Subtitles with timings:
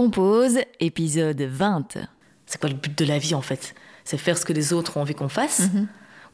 [0.00, 1.98] Compose, épisode 20.
[2.46, 3.74] C'est quoi le but de la vie en fait?
[4.02, 5.68] C'est faire ce que les autres ont envie qu'on fasse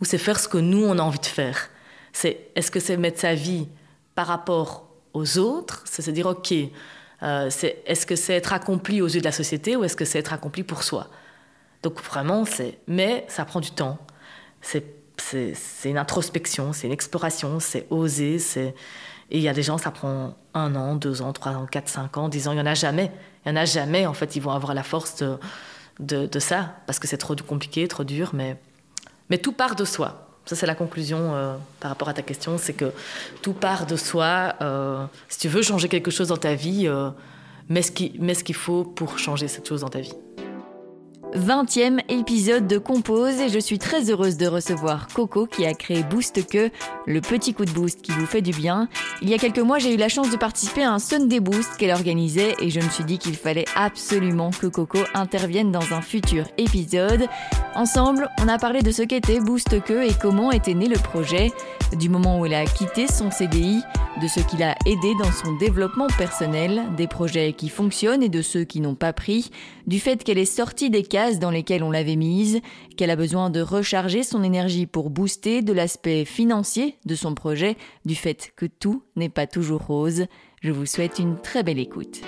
[0.00, 1.68] ou c'est faire ce que nous on a envie de faire?
[2.12, 3.66] C'est est-ce que c'est mettre sa vie
[4.14, 5.82] par rapport aux autres?
[5.84, 6.54] C'est se dire ok,
[7.24, 7.50] euh,
[7.86, 10.32] est-ce que c'est être accompli aux yeux de la société ou est-ce que c'est être
[10.32, 11.10] accompli pour soi?
[11.82, 13.98] Donc vraiment c'est mais ça prend du temps.
[14.60, 18.76] C'est c'est une introspection, c'est une exploration, c'est oser, c'est
[19.30, 21.88] et il y a des gens, ça prend un an, deux ans, trois ans, quatre,
[21.88, 23.10] cinq ans, dix ans, il n'y en a jamais.
[23.46, 25.22] Il n'y en a jamais, en fait, ils vont avoir la force
[26.00, 28.56] de, de, ça, parce que c'est trop compliqué, trop dur, mais,
[29.30, 30.28] mais tout part de soi.
[30.46, 32.92] Ça, c'est la conclusion euh, par rapport à ta question, c'est que
[33.42, 34.54] tout part de soi.
[34.60, 37.10] Euh, si tu veux changer quelque chose dans ta vie, euh,
[37.68, 37.92] mets ce
[38.44, 40.14] qu'il faut pour changer cette chose dans ta vie.
[41.36, 46.02] 20e épisode de Compose et je suis très heureuse de recevoir Coco qui a créé
[46.02, 46.70] Boost Que,
[47.04, 48.88] le petit coup de boost qui vous fait du bien.
[49.20, 51.76] Il y a quelques mois, j'ai eu la chance de participer à un Sunday Boost
[51.76, 56.00] qu'elle organisait et je me suis dit qu'il fallait absolument que Coco intervienne dans un
[56.00, 57.26] futur épisode.
[57.74, 61.52] Ensemble, on a parlé de ce qu'était Boost Que et comment était né le projet,
[61.98, 63.82] du moment où elle a quitté son CDI,
[64.22, 68.40] de ce qui l'a aidé dans son développement personnel, des projets qui fonctionnent et de
[68.40, 69.50] ceux qui n'ont pas pris,
[69.86, 72.60] du fait qu'elle est sortie des cases dans lesquelles on l'avait mise,
[72.96, 77.76] qu'elle a besoin de recharger son énergie pour booster, de l'aspect financier de son projet,
[78.04, 80.26] du fait que tout n'est pas toujours rose.
[80.62, 82.20] Je vous souhaite une très belle écoute.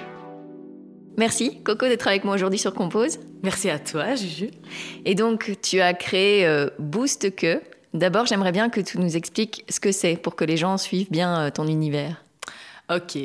[1.17, 3.19] Merci Coco d'être avec moi aujourd'hui sur Compose.
[3.43, 4.51] Merci à toi Juju.
[5.05, 7.61] Et donc tu as créé euh, Boost Que.
[7.95, 11.11] D'abord j'aimerais bien que tu nous expliques ce que c'est pour que les gens suivent
[11.11, 12.23] bien euh, ton univers.
[12.91, 13.19] Ok.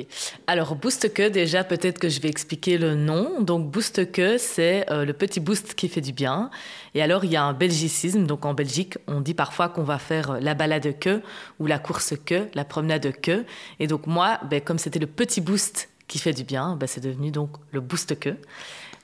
[0.45, 3.41] Alors, Boost Que, déjà, peut-être que je vais expliquer le nom.
[3.41, 6.49] Donc, Boost Que, c'est euh, le petit boost qui fait du bien.
[6.95, 8.25] Et alors, il y a un belgicisme.
[8.25, 11.21] Donc, en Belgique, on dit parfois qu'on va faire euh, la balade que
[11.59, 13.45] ou la course que, la promenade que.
[13.79, 17.01] Et donc, moi, ben, comme c'était le petit boost qui fait du bien, ben, c'est
[17.01, 18.35] devenu donc le Boost Que.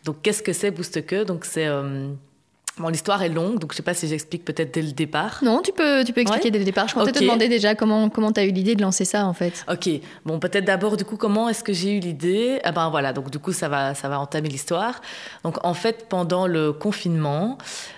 [0.03, 1.23] Donc, qu'est-ce que c'est Boost Que?
[1.23, 1.67] Donc, c'est.
[1.67, 2.11] Euh,
[2.80, 5.39] Bon, l'histoire est longue, donc je ne sais pas si j'explique peut-être dès le départ.
[5.41, 6.88] Non, tu peux, tu peux expliquer ouais dès le départ.
[6.88, 7.19] Je comptais okay.
[7.19, 9.66] te demander déjà comment comment tu as eu l'idée de lancer ça en fait.
[9.69, 9.90] Ok,
[10.25, 12.59] bon peut-être d'abord du coup comment est-ce que j'ai eu l'idée?
[12.63, 15.01] Ah ben voilà, donc du coup ça va ça va entamer l'histoire.
[15.44, 17.57] Donc en fait pendant le confinement,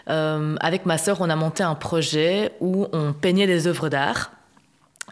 [0.10, 4.32] euh, avec ma sœur, on a monté un projet où on peignait des œuvres d'art.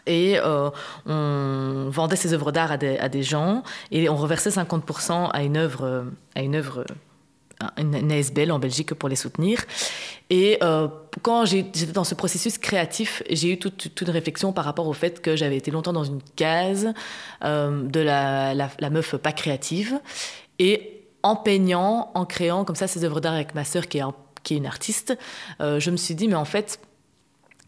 [0.06, 0.70] Et euh,
[1.06, 5.42] on vendait ces œuvres d'art à des, à des gens et on reversait 50% à
[5.42, 6.84] une œuvre, à une œuvre
[7.76, 9.64] une ASBL en Belgique pour les soutenir.
[10.30, 10.88] Et euh,
[11.22, 15.20] quand j'étais dans ce processus créatif, j'ai eu toute, une réflexion par rapport au fait
[15.20, 16.92] que j'avais été longtemps dans une case
[17.44, 20.00] euh, de la, meuf pas créative.
[20.58, 24.56] Et en peignant, en créant comme ça ces œuvres d'art avec ma sœur qui est,
[24.56, 25.16] une artiste,
[25.60, 26.80] euh, je me suis dit, mais en fait,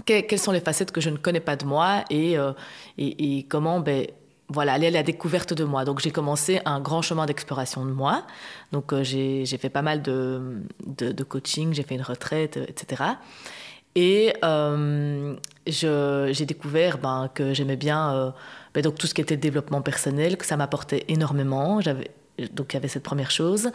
[0.06, 2.36] que, quelles sont les facettes que je ne connais pas de moi et
[3.48, 4.06] comment ben,
[4.48, 5.84] voilà, aller à la découverte de moi.
[5.84, 8.26] Donc j'ai commencé un grand chemin d'exploration de moi.
[8.72, 13.04] Donc euh, j'ai fait pas mal de, de, de coaching, j'ai fait une retraite, etc.
[13.94, 15.34] Et euh,
[15.66, 18.30] j'ai découvert ben, que j'aimais bien euh,
[18.74, 21.80] ben, donc tout ce qui était développement personnel, que ça m'apportait énormément.
[21.80, 23.70] Donc il y avait cette première chose.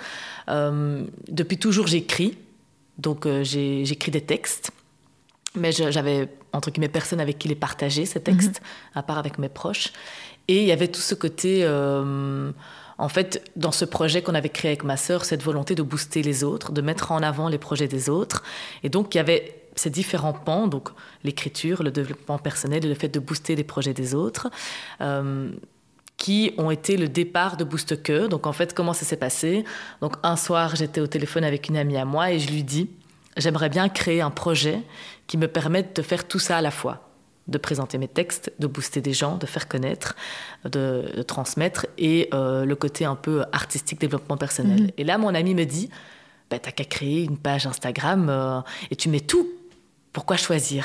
[0.50, 2.38] Euh, depuis toujours j'écris,
[2.98, 4.72] donc euh, j'écris des textes.
[5.56, 9.00] Mais j'avais, entre guillemets, personne avec qui les partager, ces textes, mm -hmm.
[9.00, 9.92] à part avec mes proches.
[10.48, 12.52] Et il y avait tout ce côté, euh,
[12.98, 16.22] en fait, dans ce projet qu'on avait créé avec ma sœur, cette volonté de booster
[16.22, 18.44] les autres, de mettre en avant les projets des autres.
[18.84, 20.90] Et donc, il y avait ces différents pans, donc
[21.24, 24.50] l'écriture, le développement personnel et le fait de booster les projets des autres.
[25.02, 25.52] Euh,
[26.18, 28.26] qui ont été le départ de Boost Que.
[28.26, 29.64] Donc en fait, comment ça s'est passé?
[30.02, 32.90] Donc un soir, j'étais au téléphone avec une amie à moi et je lui dis,
[33.38, 34.82] j'aimerais bien créer un projet
[35.28, 37.07] qui me permette de faire tout ça à la fois
[37.48, 40.16] de présenter mes textes, de booster des gens, de faire connaître,
[40.66, 44.82] de, de transmettre, et euh, le côté un peu artistique, développement personnel.
[44.88, 44.94] -hmm.
[45.00, 45.90] Et là, mon ami me dit,
[46.50, 49.48] bah, t'as qu'à créer une page Instagram euh, et tu mets tout.
[50.14, 50.84] Pourquoi choisir?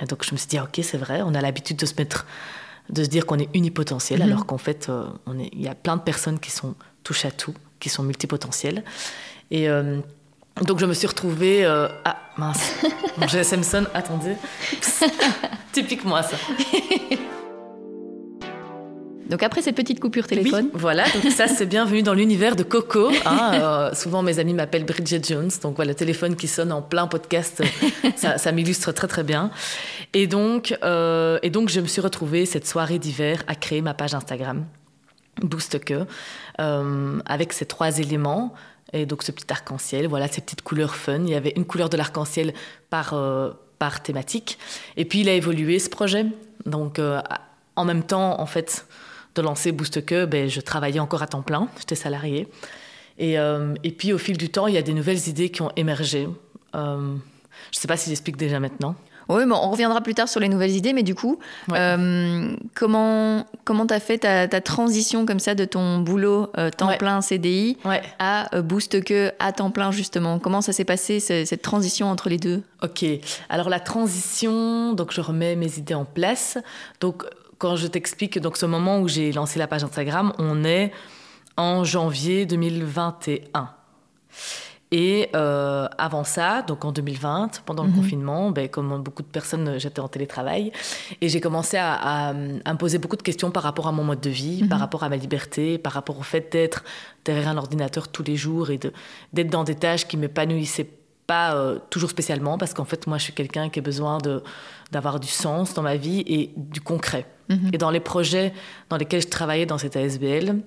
[0.00, 2.20] Et donc je me suis dit, ok, c'est vrai, on a l'habitude de se mettre,
[2.96, 4.28] de se dire qu'on est unipotentiel, -hmm.
[4.28, 7.24] alors qu'en fait, euh, on est, il y a plein de personnes qui sont touche
[7.24, 8.80] à tout, qui sont multipotentielles.
[9.50, 9.64] Et
[10.62, 11.64] donc je me suis retrouvée...
[11.64, 12.74] Euh, ah, mince,
[13.18, 14.36] mon GSM sonne, attendez.
[15.72, 16.36] Typique moi ça.
[19.28, 20.70] Donc après cette petite coupure téléphone.
[20.72, 23.10] Oui, voilà, donc ça c'est bienvenue dans l'univers de Coco.
[23.26, 26.80] Hein, euh, souvent mes amis m'appellent Bridget Jones, donc voilà, le téléphone qui sonne en
[26.80, 27.62] plein podcast,
[28.16, 29.50] ça, ça m'illustre très très bien.
[30.14, 33.92] Et donc, euh, et donc je me suis retrouvée cette soirée d'hiver à créer ma
[33.92, 34.64] page Instagram,
[35.42, 36.06] Boost Que,
[36.60, 38.54] euh, avec ces trois éléments.
[38.92, 41.20] Et donc ce petit arc-en-ciel, voilà, ces petites couleurs fun.
[41.24, 42.54] Il y avait une couleur de l'arc-en-ciel
[42.90, 44.58] par, euh, par thématique.
[44.96, 46.26] Et puis il a évolué ce projet.
[46.66, 47.20] Donc euh,
[47.76, 48.86] en même temps, en fait,
[49.34, 52.48] de lancer Boost Que, ben, je travaillais encore à temps plein, j'étais salariée.
[53.20, 55.72] Et, et, puis au fil du temps, il y a des nouvelles idées qui ont
[55.74, 56.28] émergé.
[56.72, 57.18] je ne
[57.72, 58.94] sais pas si j'explique déjà maintenant.
[59.28, 61.38] Oui, bon, on reviendra plus tard sur les nouvelles idées, mais du coup,
[61.72, 67.20] euh, comment comment t'as fait ta, transition comme ça de ton boulot euh, temps plein
[67.20, 67.76] CDI
[68.18, 70.38] à euh, Boost que à temps plein justement?
[70.38, 72.62] Comment ça s'est passé cette transition entre les deux?
[72.82, 73.04] Ok,
[73.50, 76.58] alors la transition, donc je remets mes idées en place.
[77.00, 77.24] Donc
[77.58, 80.92] quand je t'explique, donc ce moment où j'ai lancé la page Instagram, on est
[81.56, 83.70] en janvier 2021.
[84.90, 87.96] Et euh, avant ça, donc en 2020, pendant le mhm.
[87.96, 90.72] confinement, ben, comme beaucoup de personnes, j'étais en télétravail.
[91.20, 94.30] Et j'ai commencé à, me poser beaucoup de questions par rapport à mon mode de
[94.30, 94.82] vie, par mhm.
[94.82, 96.84] rapport à ma liberté, par rapport au fait d'être
[97.24, 98.78] derrière un ordinateur tous les jours et
[99.32, 100.88] d'être dans des tâches qui ne m'épanouissaient
[101.26, 102.56] pas euh, toujours spécialement.
[102.56, 104.16] Parce qu'en fait, moi, je suis quelqu'un qui a besoin
[104.90, 107.26] d'avoir du sens dans ma vie et du concret.
[107.50, 107.70] Mhm.
[107.74, 108.54] Et dans les projets
[108.88, 110.62] dans lesquels je travaillais dans cette ASBL,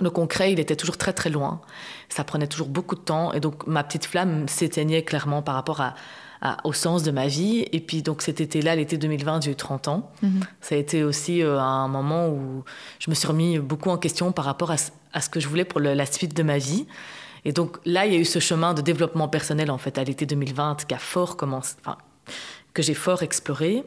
[0.00, 1.60] le concret, il était toujours très très loin.
[2.08, 3.32] Ça prenait toujours beaucoup de temps.
[3.32, 5.94] Et donc ma petite flamme s'éteignait clairement par rapport à,
[6.64, 7.66] au sens de ma vie.
[7.72, 10.10] Et puis donc cet été-là, l'été 2020, j'ai eu 30 ans.
[10.22, 10.40] Mhm.
[10.60, 12.64] Ça a été aussi euh, un moment où
[12.98, 15.80] je me suis remis beaucoup en question par rapport à, ce que je voulais pour
[15.80, 16.86] la suite de ma vie.
[17.46, 20.04] Et donc là, il y a eu ce chemin de développement personnel en fait à
[20.04, 21.76] l'été 2020 qui a fort commencé,
[22.74, 23.84] que j'ai fort exploré.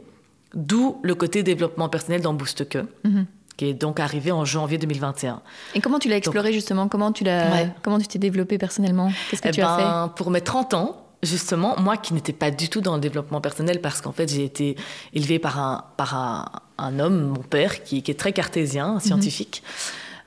[0.56, 2.88] D'où le côté développement personnel dans Boost Que.
[3.04, 3.28] Mhm
[3.60, 5.42] qui est donc arrivé en janvier 2021.
[5.76, 6.88] Et comment tu l'as exploré justement?
[6.88, 9.12] Comment tu l'as Comment tu t'es développé personnellement?
[9.30, 10.16] Qu'est-ce que eh tu as ben, fait?
[10.16, 13.82] Pour mes 30 ans, justement, moi qui n'étais pas du tout dans le développement personnel
[13.82, 14.78] parce qu'en fait j'ai été
[15.14, 19.00] élevée par un, par un, homme, mon père, qui, est très cartésien, mhm.
[19.02, 19.62] scientifique.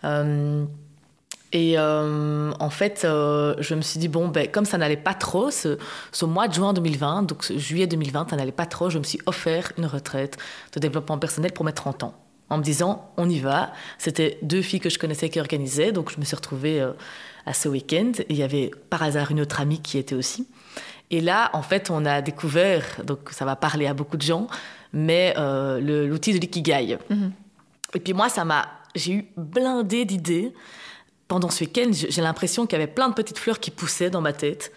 [0.05, 0.67] Euh,
[1.53, 5.15] et euh, en fait, euh, je me suis dit, bon, ben, comme ça n'allait pas
[5.15, 5.79] trop, ce,
[6.11, 9.21] ce, mois de juin 2020, donc juillet 2020, ça n'allait pas trop, je me suis
[9.25, 10.37] offert une retraite
[10.75, 12.15] de développement personnel pour mes 30 ans
[12.53, 13.73] en me disant on y va.
[13.99, 16.93] C'était deux filles que je connaissais qui organisaient, donc je me suis retrouvée euh,
[17.47, 18.13] à ce week-end.
[18.19, 20.47] Et il y avait par hasard une autre amie qui était aussi.
[21.11, 24.47] Et là, en fait, on a découvert, donc ça va parler à beaucoup de gens,
[24.93, 26.99] mais euh, l'outil de l'ikigai.
[27.11, 27.31] Mm-hmm.
[27.95, 30.53] Et puis moi, ça m'a, j'ai eu blindé d'idées.
[31.29, 34.21] Pendant ce week-end, j'ai l'impression qu'il y avait plein de petites fleurs qui poussaient dans
[34.21, 34.73] ma tête.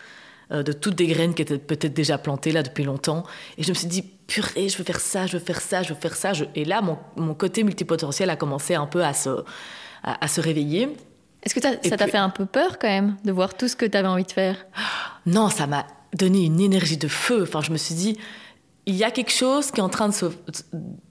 [0.52, 3.24] Euh, de toutes des graines qui étaient peut-être déjà plantées là depuis longtemps.
[3.58, 5.94] Et je me suis dit, purée, je veux faire ça, je veux faire ça, je
[5.94, 6.32] veux faire ça.
[6.56, 9.44] Et là, mon, mon, côté multipotentiel a commencé un peu à se,
[10.04, 10.90] à, se réveiller.
[11.44, 13.86] Est-ce que ça t'a fait un peu peur quand même de voir tout ce que
[13.86, 14.66] tu avais envie de faire?
[15.26, 17.44] Non, ça m'a donné une énergie de feu.
[17.44, 18.18] Enfin, je me suis dit,
[18.88, 20.10] il y a quelque chose qui est en train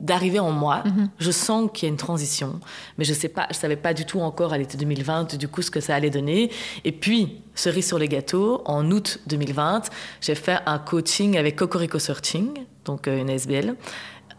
[0.00, 0.82] d'arriver en moi.
[0.84, 1.10] Mhm.
[1.18, 2.60] Je sens qu'il y a une transition,
[2.98, 5.62] mais je sais pas, je savais pas du tout encore à l'été 2020 du coup
[5.62, 6.50] ce que ça allait donner.
[6.84, 9.90] Et puis cerise sur les gâteaux, en août 2020,
[10.20, 13.74] j'ai fait un coaching avec Cocorico Searching, donc euh, une SBL,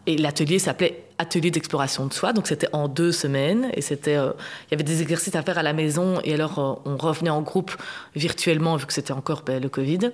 [0.06, 2.34] et l'atelier s'appelait Atelier d'exploration de soi.
[2.34, 4.32] Donc c'était en deux semaines et c'était, euh,
[4.68, 7.30] il y avait des exercices à faire à la maison et alors euh, on revenait
[7.30, 7.74] en groupe
[8.14, 10.10] virtuellement vu que c'était encore ben, le Covid.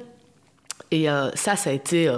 [0.92, 2.10] Et ça, ça a été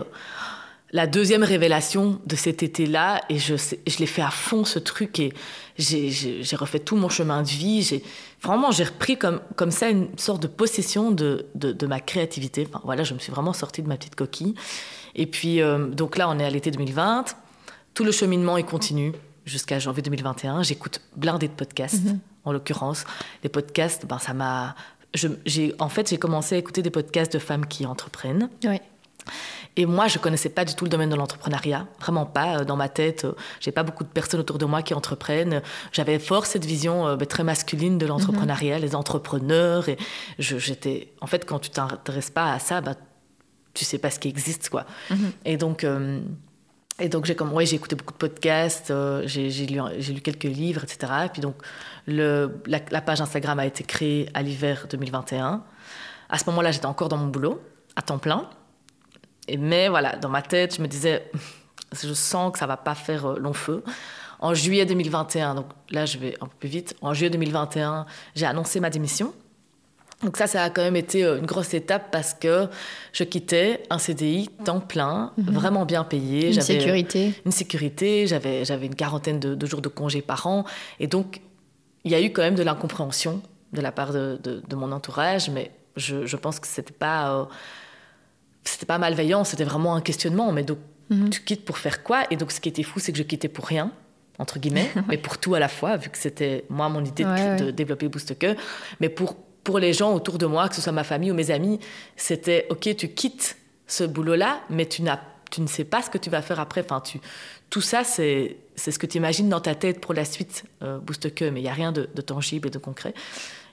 [0.95, 5.19] la deuxième révélation de cet été-là, et je, je l'ai fait à fond ce truc,
[5.19, 5.33] et
[5.77, 8.01] j'ai refait tout mon chemin de vie.
[8.41, 12.65] Vraiment, j'ai repris comme, comme ça une sorte de possession de, de, ma créativité.
[12.69, 14.55] Enfin, voilà, je me suis vraiment sortie de ma petite coquille.
[15.15, 17.25] Et puis, euh, donc là, on est à l'été 2020.
[17.95, 19.13] Tout le cheminement est continu
[19.45, 20.63] jusqu'à janvier 2021.
[20.63, 22.19] J'écoute blindé de podcasts, mm-hmm.
[22.45, 23.05] en l'occurrence.
[23.43, 24.75] Les podcasts, ben, ça m'a...
[25.79, 28.49] En fait, j'ai commencé à écouter des podcasts de femmes qui entreprennent.
[28.65, 28.81] Oui.
[29.77, 32.59] Et moi, je connaissais pas du tout le domaine de l'entrepreneuriat, vraiment pas.
[32.61, 35.63] Euh, dans ma tête, euh, j'ai pas beaucoup de personnes autour de moi qui entreprennent.
[35.93, 39.89] J'avais fort cette vision ben, très masculine de l'entrepreneuriat, les entrepreneurs.
[39.89, 39.97] Et
[40.39, 42.95] j'étais, en fait, quand tu t'intéresses pas à ça, bah,
[43.75, 44.87] tu sais pas ce qui existe, quoi.
[45.11, 45.33] Mhm.
[45.45, 45.87] Et donc.
[47.01, 48.93] et donc, j'ai comme, ouais, j'ai écouté beaucoup de podcasts,
[49.27, 51.13] j'ai lu, lu, quelques livres, etc.
[51.27, 51.57] Et puis donc,
[52.07, 55.63] le, la, la, page Instagram a été créée à l'hiver 2021.
[56.29, 57.61] À ce moment-là, j'étais encore dans mon boulot,
[57.97, 58.49] à temps plein.
[59.49, 61.31] Et mais voilà, dans ma tête, je me disais,
[62.03, 63.83] je sens que ça va pas faire euh, long feu.
[64.41, 68.05] En juillet 2021, donc là je vais un peu plus vite, en juillet 2021,
[68.35, 69.33] j'ai annoncé ma démission.
[70.25, 72.69] Donc ça, ça a quand même été euh, une grosse étape parce que
[73.13, 75.53] je quittais un CDI temps plein, mhm.
[75.53, 76.55] vraiment bien payé.
[76.55, 77.35] Une sécurité.
[77.45, 80.65] Une sécurité, j'avais, j'avais une quarantaine de, jours de congés par an.
[80.99, 81.41] Et donc,
[82.05, 85.51] il y a eu quand même de l'incompréhension de la part de, de, mon entourage,
[85.51, 87.35] mais je, je pense que c'était pas...
[87.35, 87.45] Euh,
[88.65, 90.53] c'était pas malveillant, c'était vraiment un questionnement.
[90.53, 90.79] Mais donc,
[91.11, 91.31] mhm.
[91.31, 92.23] tu quittes pour faire quoi?
[92.31, 93.93] Et donc, ce qui était fou, c'est que je quittais pour rien,
[94.39, 97.71] entre guillemets, mais pour tout à la fois, vu que c'était moi mon idée de,
[97.71, 98.57] développer Boost Que.
[99.01, 101.51] Mais pour, pour les gens autour de moi, que ce soit ma famille ou mes
[101.51, 101.81] amis,
[102.17, 103.57] c'était OK, tu quittes
[103.87, 106.83] ce boulot-là, mais tu, n'as, tu ne sais pas ce que tu vas faire après.
[106.83, 107.21] Enfin, tu,
[107.71, 111.01] tout ça, c'est, ce que tu imagines dans ta tête pour la suite, euh,
[111.35, 113.15] Que, mais il n'y a rien de, de tangible et de concret.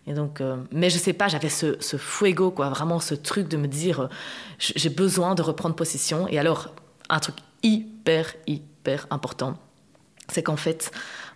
[0.08, 3.48] Et donc, euh, mais je sais pas, j'avais ce, ce, fuego, quoi, vraiment ce truc
[3.48, 4.08] de me dire, euh,
[4.58, 6.28] j'ai besoin de reprendre possession.
[6.28, 6.74] Et alors,
[7.10, 9.58] un truc hyper, hyper important,
[10.30, 10.92] c'est qu'en fait,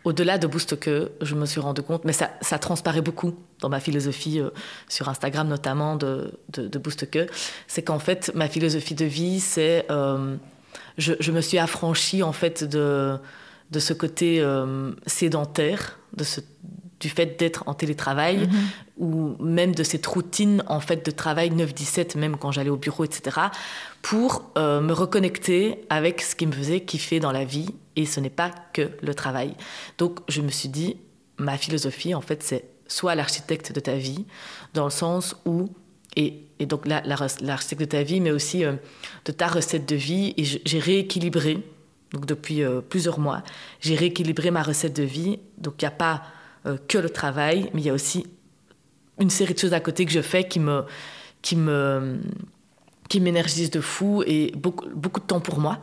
[0.06, 3.70] au-delà de Boost Que, je me suis rendu compte, mais ça, ça transparaît beaucoup dans
[3.70, 4.50] ma philosophie euh,
[4.88, 7.28] sur Instagram notamment de, de, de Boost Que,
[7.68, 9.86] c'est qu'en fait, ma philosophie de vie, c'est,
[10.98, 13.18] je, je, me suis affranchie en fait de,
[13.72, 14.46] de ce côté
[15.08, 16.40] sédentaire, de ce
[17.00, 18.50] du fait d'être en télétravail mhm.
[18.98, 23.04] ou même de cette routine en fait de travail 9-17 même quand j'allais au bureau
[23.04, 23.38] etc
[24.02, 28.20] pour euh, me reconnecter avec ce qui me faisait kiffer dans la vie et ce
[28.20, 29.56] n'est pas que le travail.
[29.98, 30.98] Donc je me suis dit
[31.38, 34.26] ma philosophie en fait c'est soit l'architecte de ta vie
[34.74, 35.70] dans le sens où
[36.16, 38.74] et, donc l'architecte de ta vie mais aussi euh,
[39.26, 40.34] de ta recette de vie.
[40.38, 41.60] Et j'ai rééquilibré
[42.12, 43.44] donc depuis euh, plusieurs mois
[43.82, 45.40] j'ai rééquilibré ma recette de vie.
[45.58, 46.24] Donc il n'y a pas
[46.66, 48.26] euh, que le travail, mais il y a aussi
[49.20, 50.84] une série de choses à côté que je fais qui me
[51.42, 52.20] qui me
[53.08, 55.80] qui m'énergisent de fou et beaucoup de temps pour moi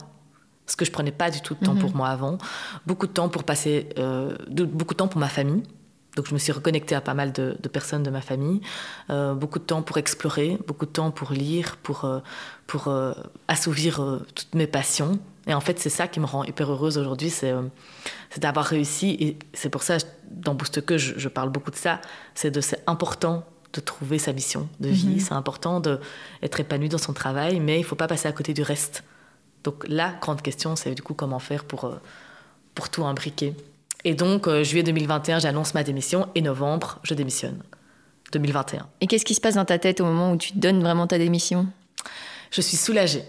[0.73, 2.39] parce que je prenais pas du tout de temps pour moi avant.
[2.87, 5.61] Beaucoup de temps pour passer euh, de, beaucoup de temps pour ma famille.
[6.15, 8.59] Donc je me suis reconnectée à pas mal de, de personnes de ma famille.
[9.11, 12.21] Euh, beaucoup de temps pour explorer beaucoup de temps pour lire pour euh,
[12.65, 12.91] pour
[13.47, 15.19] assouvir toutes mes passions.
[15.45, 17.53] Et en fait c'est ça qui me rend hyper heureuse aujourd'hui c'est
[18.37, 19.15] d'avoir réussi.
[19.19, 19.97] Et c'est pour ça
[20.31, 22.01] dans boost que je, je parle beaucoup de ça.
[22.33, 25.17] C'est de c'est important de trouver sa mission de vie.
[25.17, 25.19] -hmm.
[25.19, 25.99] c'est important de
[26.41, 29.03] être épanoui dans son travail mais il faut pas passer à côté du reste
[29.63, 31.95] donc la grande question c'est du coup comment faire pour euh,
[32.75, 33.55] pour tout imbriquer.
[34.03, 37.61] Et donc euh, juillet 2021 j'annonce ma démission et novembre je démissionne.
[38.31, 40.81] 2021 et qu'est ce qui se passe dans ta tête au moment où tu donnes
[40.81, 41.67] vraiment ta démission?
[42.51, 43.23] Je suis soulagée.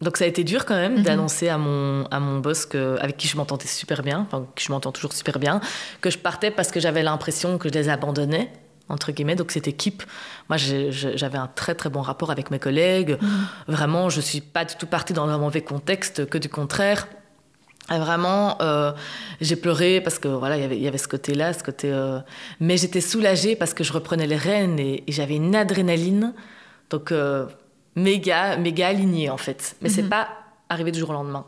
[0.00, 1.02] Donc ça a été dur quand même mm -hmm.
[1.02, 4.64] d'annoncer à mon, à mon boss que, avec qui je m'entendais super bien, enfin qui
[4.64, 5.60] je m'entends toujours super bien,
[6.00, 8.50] que je partais parce que j'avais l'impression que je les abandonnais
[8.90, 10.02] entre guillemets donc cette équipe
[10.48, 13.28] moi j'avais un très très bon rapport avec mes collègues mm
[13.68, 17.06] vraiment je suis pas du tout partie dans un mauvais contexte que du contraire
[17.90, 18.92] et vraiment euh,
[19.40, 21.62] j'ai pleuré parce que voilà il y avait il y avait ce côté là ce
[21.62, 22.20] côté euh...
[22.58, 26.34] mais j'étais soulagée parce que je reprenais les rênes et, et j'avais une adrénaline
[26.90, 27.46] donc euh,
[27.96, 29.94] méga méga aligné en fait mais mm -hmm.
[29.94, 30.08] c'est mhm.
[30.16, 30.28] pas
[30.68, 31.44] arrivé du jour au lendemain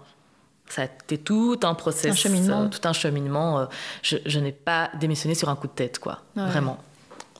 [0.68, 2.68] ça a été tout un process un cheminement.
[2.68, 3.68] Tout un cheminement
[4.02, 6.46] je, je n'ai pas démissionné sur un coup de tête quoi ouais.
[6.52, 6.78] vraiment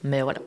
[0.02, 0.40] mais voilà.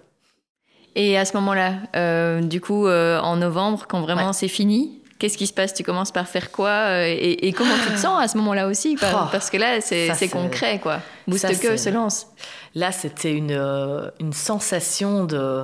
[0.96, 4.34] Et à ce moment là euh, du coup euh, en novembre quand vraiment ouais.
[4.34, 5.74] c'est fini qu'est-ce qui se passe?
[5.74, 6.70] Tu commences par faire quoi?
[6.70, 9.58] Euh, et, et comment tu te sens à ce moment là aussi oh, parce que
[9.58, 11.00] là c'est concret quoi.
[11.28, 12.28] Boost que se lance.
[12.76, 15.64] Là c'était une euh, une sensation de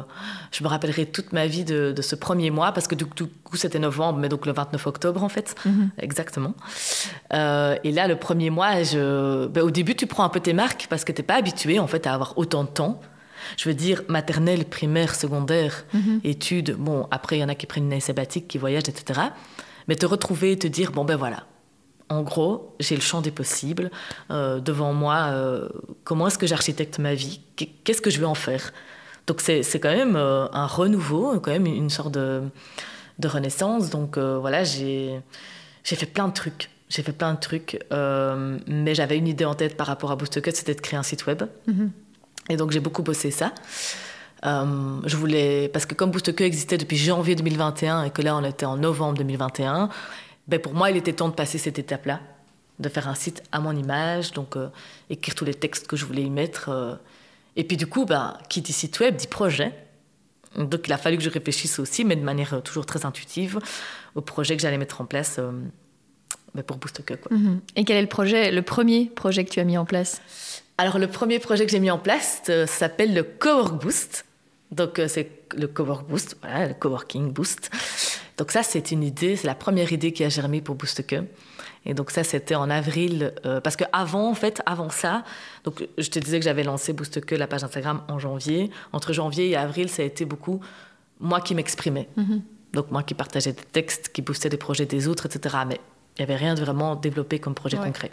[0.52, 3.26] je me rappellerai toute ma vie de, de ce premier mois parce que du, du
[3.26, 5.56] coup c'était novembre mais donc le 29 octobre en fait.
[5.66, 6.04] Mm -hmm.
[6.04, 6.54] exactement.
[7.34, 10.54] Euh, et là le premier mois je ben, au début tu prends un peu tes
[10.54, 13.00] marques parce que t'es pas habitué en fait à avoir autant de temps
[13.58, 16.20] je veux dire maternelle primaire secondaire -hmm.
[16.34, 19.00] études bon après il y en a qui prennent une année sabbatique qui voyagent etc
[19.88, 21.46] mais te retrouver te dire bon ben voilà.
[22.10, 23.90] En gros j'ai le champ des possibles
[24.32, 25.70] euh, devant moi euh,
[26.04, 27.40] comment est-ce que j'architecte ma vie?
[27.56, 28.74] Qu'est ce que je vais en faire?
[29.28, 32.42] Donc c'est quand même euh, un renouveau quand même une sorte de,
[33.20, 33.90] de renaissance.
[33.90, 35.22] Donc voilà j'ai
[35.84, 36.70] fait plein de trucs.
[36.90, 37.80] J'ai fait plein de trucs
[38.68, 41.26] mais j'avais une idée en tête par rapport à boostcut c'était de créer un site
[41.28, 41.44] web.
[41.44, 41.90] -hmm.
[42.52, 43.54] Et donc j'ai beaucoup bossé ça.
[44.46, 48.44] Euh, je voulais parce que comme boost existait depuis janvier 2021 et que là on
[48.44, 49.90] était en novembre 2021 et
[50.48, 52.20] ben pour moi il était temps de passer cette étape là
[52.80, 54.70] de faire un site à mon image donc euh,
[55.12, 56.96] écrire tous les textes que je voulais y mettre euh,
[57.56, 59.76] et puis du coup ben qui dit site web dit projet
[60.58, 63.60] donc il a fallu que je réfléchisse aussi mais de manière toujours très intuitive
[64.16, 65.40] au projet que j'allais mettre en place
[66.56, 67.38] ben pour boost quoi.
[67.38, 67.60] Mm -hmm.
[67.76, 70.20] et quel est le projet le premier projet que tu as mis en place?
[70.78, 74.26] Alors le premier projet que j'ai mis en place euh, s'appelle le cowork boost.
[74.72, 77.70] Donc euh, c'est le cowork boost voilà, le coworking boost.
[78.38, 81.24] Donc ça c'est une idée c'est la première idée qui a germé pour boost que.
[81.86, 85.24] Et donc ça c'était en avril euh, parce que avant en fait avant ça
[85.66, 88.72] donc je te disais que j'avais lancé boost que la page instagram en janvier.
[88.94, 90.62] Entre janvier et avril ça a été beaucoup
[91.20, 92.08] moi qui m'exprimais.
[92.16, 92.42] Mm -hmm.
[92.74, 95.38] donc moi qui partageais des textes qui boostait des projets des autres etc
[95.68, 95.80] mais
[96.18, 97.86] il y avait rien de vraiment développé comme projet ouais.
[97.86, 98.12] concret.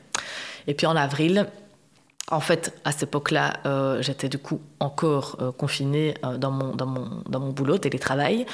[0.67, 1.47] Et puis en avril
[2.31, 6.51] en fait à cette époque là euh, j'étais du coup encore euh, confinée euh, dans
[6.51, 8.47] mon dans mon dans mon boulot télétravail.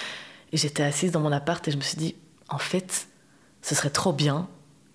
[0.53, 2.15] Et j'étais assise dans mon appart et je me suis dit
[2.49, 3.09] en fait
[3.63, 4.47] ce serait trop bien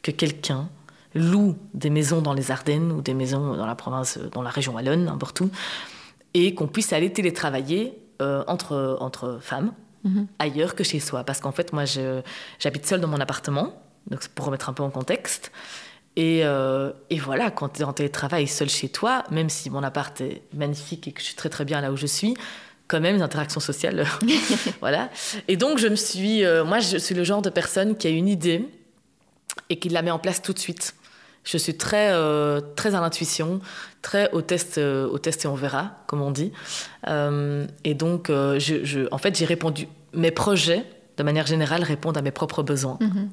[0.04, 0.70] que quelqu'un
[1.16, 4.74] loue des maisons dans les Ardennes ou des maisons dans la province dans la région
[4.74, 5.50] wallonne n'importe où
[6.34, 7.98] et qu'on puisse aller télétravailler
[8.48, 9.72] entre entre femmes
[10.04, 10.26] mm -hmm.
[10.40, 11.24] ailleurs que chez soi.
[11.24, 11.84] Parce qu'en fait moi
[12.60, 13.68] j'habite seule dans mon appartement.
[14.12, 15.52] Donc pour remettre un peu en contexte
[16.16, 19.84] Et, euh, et, voilà, quand tu es en télétravail seul chez toi, même si mon
[19.84, 22.36] appart est magnifique et que je suis très très bien là où je suis,
[22.88, 24.06] quand même, les interactions sociales.
[24.82, 25.10] voilà.
[25.48, 26.44] Et donc, je me suis.
[26.44, 28.68] Euh, moi, je suis le genre de personne qui a une idée
[29.70, 30.96] et qui la met en place tout de suite.
[31.44, 33.62] Je suis très, euh, très à l'intuition,
[34.02, 36.52] très au test, au test et on verra, comme on dit.
[37.08, 39.88] et donc, je, je, en fait, j'ai répondu.
[40.14, 40.86] Mes projets,
[41.20, 42.98] de manière générale, répondent à mes propres besoins.
[43.02, 43.28] Mm-hmm.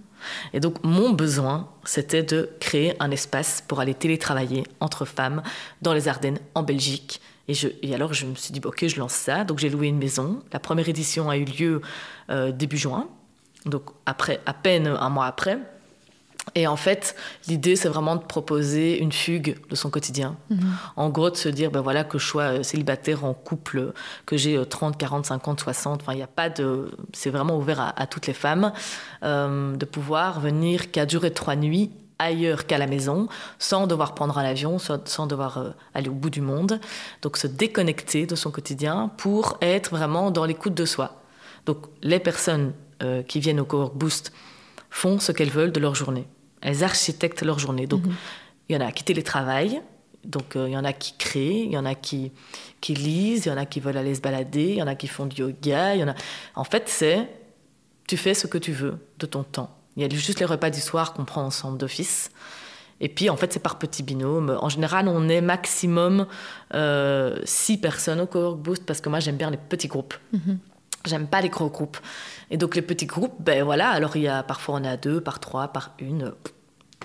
[0.55, 5.43] Et donc, mon besoin, c'était de créer un espace pour aller télétravailler entre femmes
[5.83, 8.99] dans les Ardennes, en Belgique, et, je, et, alors, je me suis dit, ok, je
[8.99, 9.45] lance ça.
[9.45, 10.41] Donc, j'ai loué une maison.
[10.53, 11.81] La première édition a eu lieu
[12.29, 13.09] euh, début juin,
[13.67, 15.59] donc après, à peine un mois après.
[16.55, 17.17] Et en fait,
[17.49, 20.37] l'idée, c'est vraiment de proposer une fugue de son quotidien.
[20.49, 20.59] Mhm.
[20.97, 23.93] En gros, de se dire, ben voilà, que je sois euh, célibataire, en couple,
[24.25, 26.91] que j'ai 30, 40, 50, 60, enfin, il n'y a pas de...
[27.13, 28.73] C'est vraiment ouvert à, toutes les femmes,
[29.23, 34.39] euh, de pouvoir venir qu'à durer trois nuits ailleurs qu'à la maison, sans devoir prendre
[34.39, 36.81] un avion, sans devoir euh, aller au bout du monde.
[37.23, 41.21] Donc se déconnecter de son quotidien pour être vraiment dans l'écoute de soi.
[41.67, 42.73] Donc les personnes
[43.03, 44.33] euh, qui viennent au Cowork Boost
[44.91, 46.27] font ce qu'elles veulent de leur journée.
[46.67, 47.87] Elles architectent leur journée.
[47.87, 48.15] Donc mhm.
[48.69, 49.81] il y en a qui télétravaillent,
[50.25, 52.33] donc euh, il y en a qui créent, il y en a qui,
[52.81, 54.97] qui lisent, il y en a qui veulent aller se balader, il y en a
[54.97, 55.95] qui font du yoga.
[55.95, 56.15] Il y en, a...
[56.57, 57.29] en fait, c'est
[58.09, 59.71] tu fais ce que tu veux de ton temps.
[59.97, 62.31] Il y a juste les repas du soir qu'on prend ensemble d'office.
[63.01, 64.59] Et puis, en fait, c'est par petits binômes.
[64.61, 66.27] En général, on est maximum
[66.75, 70.15] euh, six personnes au Cowork Boost parce que moi, j'aime bien les petits groupes.
[70.33, 70.59] Mhm.
[71.05, 71.99] J'aime pas les gros groupes.
[72.51, 73.91] Et donc, les petits groupes, ben voilà.
[73.91, 76.33] Alors, il y a parfois, on est à deux, par trois, par une.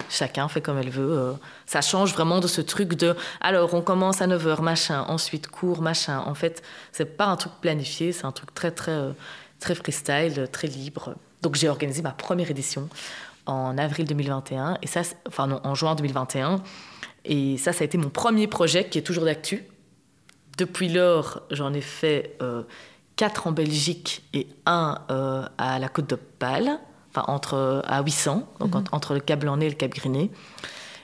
[0.10, 1.12] Chacun fait comme elle veut.
[1.12, 1.34] Euh.
[1.66, 5.82] Ça change vraiment de ce truc de alors, on commence à 9h, machin, ensuite cours,
[5.82, 6.24] machin.
[6.26, 9.12] En fait, c'est pas un truc planifié, c'est un truc très, très, euh,
[9.60, 11.16] très freestyle, très libre.
[11.42, 12.88] Donc j'ai organisé ma première édition
[13.48, 16.62] en avril 2021, et ça, enfin non, en juin 2021.
[17.26, 19.66] Et ça, ça a été mon premier projet qui est toujours d'actu.
[20.58, 22.64] Depuis lors, j'en ai fait euh,
[23.16, 26.80] quatre en Belgique et un euh, à la Côte d'Opale,
[27.14, 28.84] enfin entre à 800, donc mhm.
[28.92, 30.32] entre le Cap Blanc et le Cap Griné.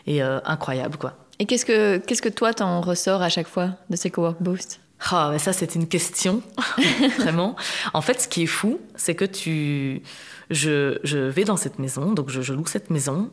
[0.05, 1.13] Et euh, incroyable, quoi.
[1.39, 4.79] Et qu'est-ce que, qu'est-ce que toi, t'en ressors à chaque fois de ces Cowork Boost
[5.11, 6.41] ah, mais ça, c'est une question,
[7.19, 7.55] vraiment.
[7.93, 10.01] En fait, ce qui est fou, c'est que tu...
[10.49, 13.29] Je, je, vais dans cette maison, donc je, loue cette maison,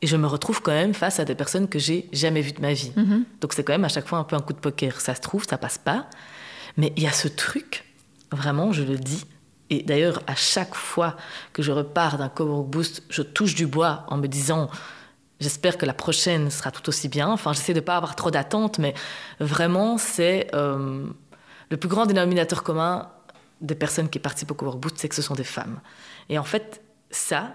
[0.00, 2.60] et je me retrouve quand même face à des personnes que j'ai jamais vues de
[2.60, 2.92] ma vie.
[2.96, 3.24] Mm-hmm.
[3.40, 5.00] Donc c'est quand même à chaque fois un peu un coup de poker.
[5.00, 6.06] Ça se trouve, ça passe pas.
[6.76, 7.84] Mais il y a ce truc,
[8.30, 9.24] vraiment, je le dis.
[9.70, 11.16] Et d'ailleurs, à chaque fois
[11.52, 14.70] que je repars d'un cowork boost, je touche du bois en me disant
[15.40, 17.28] J'espère que la prochaine sera tout aussi bien.
[17.28, 18.94] Enfin, j'essaie de ne pas avoir trop d'attentes, mais
[19.38, 21.06] vraiment, c'est euh,
[21.70, 23.08] le plus grand dénominateur commun
[23.60, 25.80] des personnes qui participent au Cowork Boost, c'est que ce sont des femmes.
[26.28, 27.52] Et en fait, ça,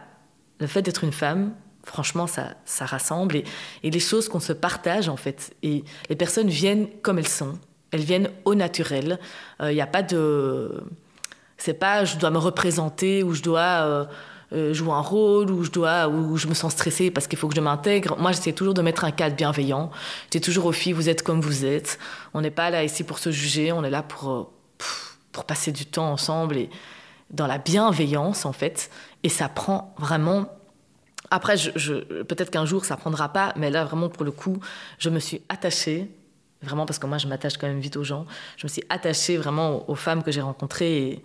[0.60, 3.38] le fait d'être une femme, franchement, ça, ça rassemble.
[3.38, 3.46] Et,
[3.84, 5.54] les choses qu'on se partage, en fait.
[5.62, 7.60] Et les personnes viennent comme elles sont.
[7.92, 9.20] Elles viennent au naturel.
[9.60, 10.84] Il euh, n'y a pas de...
[11.64, 13.62] C'est pas je dois me représenter ou je dois...
[13.62, 14.06] Euh,
[14.52, 17.48] euh, jouer un rôle où je dois où je me sens stressée parce qu'il faut
[17.48, 18.16] que je m'intègre.
[18.20, 19.90] Moi, j'essaie toujours de mettre un cadre bienveillant.
[20.26, 21.98] J'étais toujours aux filles, vous êtes comme vous êtes.
[22.36, 24.44] On n'est pas là ici pour se juger, on est là pour euh,
[25.32, 26.70] pour passer du temps ensemble et
[27.32, 28.92] dans la bienveillance en fait.
[29.24, 30.46] Et ça prend vraiment.
[31.32, 34.60] Après, peut-être qu'un jour ça prendra pas, mais là vraiment pour le coup,
[35.00, 36.12] je me suis attachée
[36.62, 38.26] vraiment parce que moi je m'attache quand même vite aux gens.
[38.58, 41.24] Je me suis attachée vraiment aux, femmes que j'ai rencontrées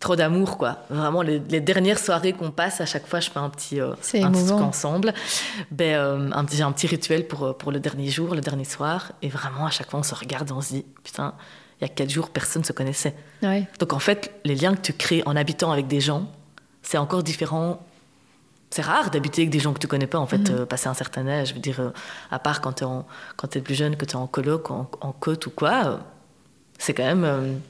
[0.00, 0.78] trop d'amour, quoi.
[0.90, 4.30] Vraiment, les, dernières soirées qu'on passe, à chaque fois, je fais un petit, euh, un
[4.30, 5.14] petit truc ensemble.
[5.70, 8.64] Ben, euh, un, petit, un petit rituel pour, euh, pour le dernier jour, le dernier
[8.64, 9.12] soir.
[9.22, 11.34] Et vraiment, à chaque fois, on se regarde et on se dit, putain,
[11.80, 13.14] il y a quatre jours, personne ne se connaissait.
[13.78, 16.30] Donc, en fait, les liens que tu crées en habitant avec des gens,
[16.82, 17.84] c'est encore différent.
[18.70, 20.66] C'est rare d'habiter avec des gens que tu connais pas, en fait, mm-hmm.
[20.66, 21.48] passer un certain âge.
[21.48, 21.92] Je veux dire,
[22.30, 25.12] à part quand tu es, es, plus jeune, que tu es en coloc, en, en
[25.12, 26.00] côte ou quoi,
[26.78, 27.60] c'est quand même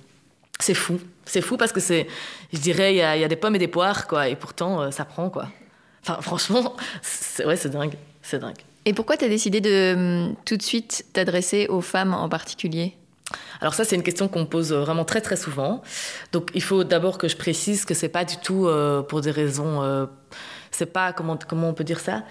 [0.58, 0.98] c'est fou.
[1.26, 2.06] C'est fou parce que c'est,
[2.52, 4.28] je dirais, il y, a, des pommes et des poires, quoi.
[4.28, 5.48] Et pourtant, euh, ça prend, quoi.
[6.02, 7.94] Enfin, franchement, c'est, ouais, c'est dingue.
[8.22, 8.56] C'est dingue.
[8.84, 12.94] Et pourquoi tu as décidé de hum, tout de suite t'adresser aux femmes en particulier?
[13.60, 15.82] Alors ça, c'est une question qu'on me pose euh, vraiment très très souvent.
[16.30, 19.32] Donc il faut d'abord que je précise que c'est pas du tout euh, pour des
[19.32, 20.08] raisons,
[20.70, 22.22] c'est pas comment comment on peut dire ça,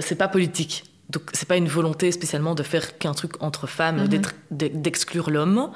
[0.00, 0.84] c'est pas politique.
[1.12, 4.22] Donc c'est pas une volonté spécialement de faire qu'un truc entre femmes, mhm.
[4.50, 5.70] d'exclure l'homme.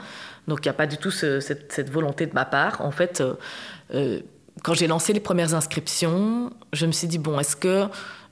[0.48, 2.80] Donc il n'y a pas du tout cette, volonté de ma part.
[2.80, 3.34] En fait, euh,
[3.94, 4.20] euh,
[4.62, 7.86] quand j'ai lancé les premières inscriptions, je me suis dit, bon, est-ce que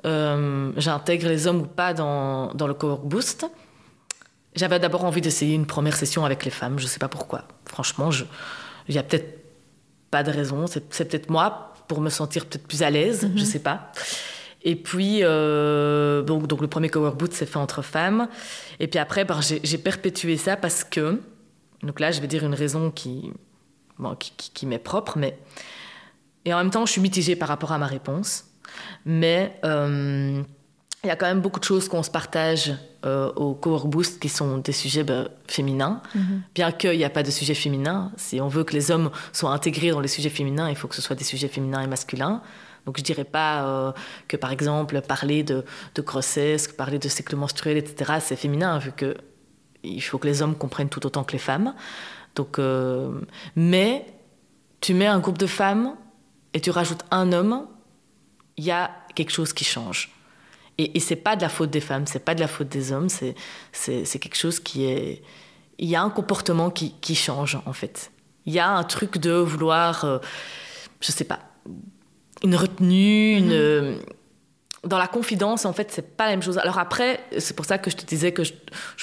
[0.06, 3.46] euh, j'intègre les hommes ou pas dans, dans le Cowork Boost?
[4.54, 7.42] J'avais d'abord envie d'essayer une première session avec les femmes, je ne sais pas pourquoi.
[7.66, 8.10] Franchement,
[8.88, 9.44] il n'y a peut-être
[10.10, 13.32] pas de raison, c'est peut-être moi pour me sentir peut-être plus à l'aise, je ne
[13.32, 13.44] mhm.
[13.44, 13.90] sais pas.
[14.62, 18.28] Et puis, euh, donc, donc le premier Cowork Boot s'est fait entre femmes.
[18.80, 21.20] Et puis après, ben, j'ai perpétué ça parce que,
[21.84, 23.32] donc là, je vais dire une raison qui,
[23.98, 25.38] bon, qui, qui, m'est propre, mais.
[26.44, 28.44] Et en même temps, je suis mitigée par rapport à ma réponse.
[29.04, 30.42] Mais euh,
[31.02, 34.20] il y a quand même beaucoup de choses qu'on se partage euh, au Cowork Boost
[34.20, 36.02] qui sont des sujets ben, féminins.
[36.14, 36.40] Mm-hmm.
[36.54, 39.52] Bien qu'il n'y a pas de sujet féminin, si on veut que les hommes soient
[39.52, 42.42] intégrés dans les sujets féminins, il faut que ce soit des sujets féminins et masculins.
[42.86, 43.92] Donc je dirais pas euh,
[44.28, 48.14] que par exemple parler de, de, grossesse, parler de cycle menstruel, etc.
[48.20, 49.16] c'est féminin vu que
[49.84, 51.74] il faut que les hommes comprennent tout autant que les femmes.
[52.34, 53.20] Donc, euh,
[53.56, 54.06] mais
[54.80, 55.94] tu mets un groupe de femmes
[56.52, 57.66] et tu rajoutes un homme,
[58.56, 60.10] il y a quelque chose qui change.
[60.78, 62.92] Et, et c'est pas de la faute des femmes, c'est pas de la faute des
[62.92, 63.34] hommes, c'est
[63.72, 65.22] quelque chose qui est
[65.78, 68.10] il y a un comportement qui, qui change en fait.
[68.46, 70.18] Il y a un truc de vouloir, euh,
[71.00, 71.40] je sais pas,
[72.42, 73.46] une retenue, une.
[73.46, 73.52] Mhm.
[73.52, 73.96] Euh,
[74.86, 76.58] dans la confidence, en fait, c'est pas la même chose.
[76.58, 78.52] Alors après, c'est pour ça que je te disais que je,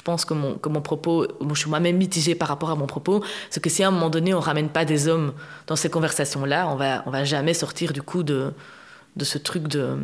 [0.04, 2.88] pense que mon, que mon propos, moi, je suis moi-même mitigée par rapport à mon
[2.88, 5.34] propos, c'est que si à un moment donné on ramène pas des hommes
[5.68, 8.54] dans ces conversations-là, on va, on va jamais sortir du coup de,
[9.16, 9.98] de ce truc de,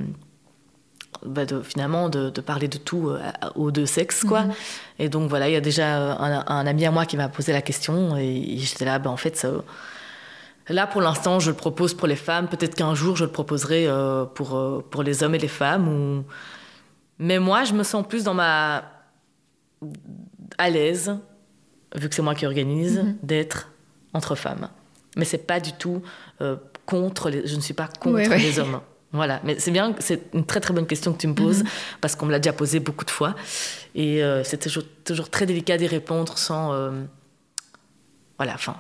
[1.26, 3.20] bah, de finalement de, de, parler de tout euh,
[3.56, 4.44] aux deux sexes, quoi.
[4.44, 4.54] Mhm.
[5.00, 7.54] Et donc voilà, il y a déjà un, un, ami à moi qui m'a posé
[7.54, 9.50] la question et j'étais là, ben, en fait, ça
[10.70, 12.48] Là, pour l'instant, je le propose pour les femmes.
[12.48, 15.88] Peut-être qu'un jour, je le proposerai euh, pour, euh, pour les hommes et les femmes.
[15.88, 16.26] Ou...
[17.20, 18.84] Mais moi, je me sens plus dans ma...
[20.58, 21.16] à l'aise,
[21.96, 23.18] vu que c'est moi qui organise, mhm.
[23.24, 23.72] d'être
[24.14, 24.70] entre femmes.
[25.16, 26.02] Mais c'est pas du tout
[26.42, 27.48] euh, contre les...
[27.48, 28.82] Je ne suis pas contre les hommes.
[29.14, 31.70] Voilà, mais c'est bien, c'est une très très bonne question que tu me poses, mhm.
[32.02, 33.36] parce qu'on me l'a déjà posée beaucoup de fois.
[33.96, 36.74] Et c'est toujours, toujours très délicat d'y répondre sans...
[38.38, 38.76] voilà, enfin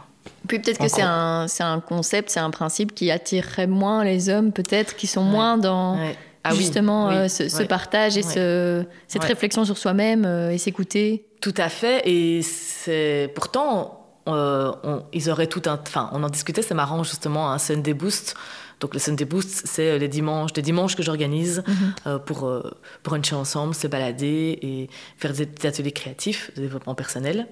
[0.48, 4.30] puis peut-être que c'est un, c'est un concept, c'est un principe qui attirerait moins les
[4.30, 5.98] hommes, peut-être, qui sont moins dans
[6.44, 11.26] ah justement euh, ce, partage et ce, cette réflexion sur soi-même euh, et s'écouter.
[11.42, 12.08] Tout à fait.
[12.08, 14.72] Et c'est pourtant, euh,
[15.14, 15.80] ils auraient tout un.
[15.82, 18.36] Enfin, on en discutait, c'est marrant justement, un Sunday Boost.
[18.80, 21.64] Donc le Sunday Boost, c'est les dimanches, des dimanches que j'organise
[22.06, 22.20] mhm.
[22.20, 22.52] pour
[23.02, 27.48] pour une ensemble, se balader et faire des petits ateliers créatifs de développement personnel.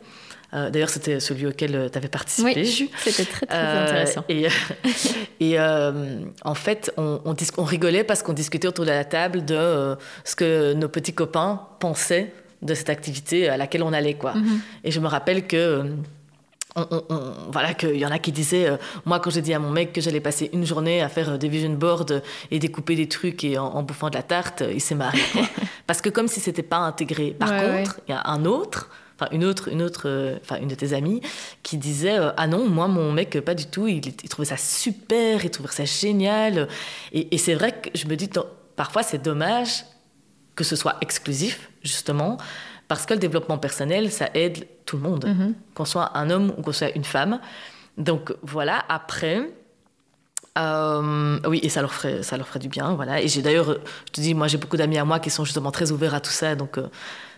[0.55, 2.53] Euh, d'ailleurs, c'était celui auquel euh, tu avais participé.
[2.55, 4.23] Oui, c'était très, très euh, intéressant.
[4.29, 4.47] Et,
[5.41, 7.19] et en fait, on,
[7.57, 11.61] on, rigolait parce qu'on discutait autour de la table de ce que nos petits copains
[11.79, 14.13] pensaient de cette activité à laquelle on allait.
[14.13, 14.33] Quoi.
[14.33, 14.61] Mhm.
[14.83, 15.83] Et je me rappelle que...
[17.51, 18.67] voilà qu'il y en a qui disaient
[19.05, 21.47] moi quand j'ai dit à mon mec que j'allais passer une journée à faire des
[21.47, 25.19] vision boards et découper des trucs et en, bouffant de la tarte il s'est marré
[25.87, 29.27] parce que comme si c'était pas intégré par contre il y a un autre enfin
[29.31, 31.21] une autre, une autre, euh, enfin une de tes amies
[31.63, 35.43] qui disait euh, ah non moi mon mec pas du tout, il, trouvait ça super,
[35.43, 36.67] il trouvait ça génial
[37.11, 38.29] et, c'est vrai que je me dis
[38.75, 39.85] parfois c'est dommage
[40.55, 42.37] que ce soit exclusif justement
[42.87, 45.53] parce que le développement personnel ça aide tout le monde, mm-hmm.
[45.73, 47.39] qu'on soit un homme ou qu'on soit une femme.
[47.97, 49.49] Donc voilà après.
[50.57, 53.21] Euh, oui, et ça leur ferait, ça leur ferait du bien, voilà.
[53.21, 55.71] Et j'ai d'ailleurs, je te dis, moi j'ai beaucoup d'amis à moi qui sont justement
[55.71, 56.79] très ouverts à tout ça, donc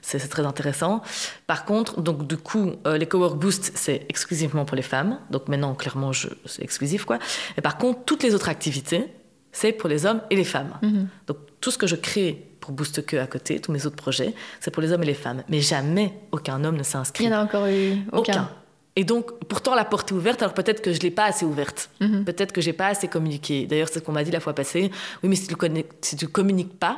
[0.08, 1.02] c'est très intéressant.
[1.48, 5.20] Par contre, donc du coup, euh, les Cowork Boost, c'est exclusivement pour les femmes.
[5.32, 6.12] Donc maintenant, clairement,
[6.46, 7.20] c'est exclusif, quoi.
[7.58, 9.06] Et par contre, toutes les autres activités,
[9.52, 10.74] c'est pour les hommes et les femmes.
[10.82, 11.08] Mhm.
[11.28, 14.34] Donc tout ce que je crée pour Boost Que à côté, tous mes autres projets,
[14.60, 15.44] c'est pour les hommes et les femmes.
[15.50, 17.26] Mais jamais aucun homme ne s'est inscrit.
[17.26, 18.50] Il n'y en a encore eu aucun.
[18.98, 21.46] Et donc, pourtant, la porte est ouverte, alors peut-être que je ne l'ai pas assez
[21.46, 21.92] ouverte.
[22.02, 22.26] Mhm.
[22.26, 23.68] Peut-être que je n'ai pas assez communiqué.
[23.68, 24.90] D'ailleurs, c'est ce qu'on m'a dit la fois passée.
[25.22, 26.98] Oui, mais si tu ne communiques pas,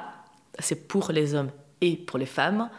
[0.60, 1.50] c'est pour les hommes
[1.82, 2.70] et pour les femmes.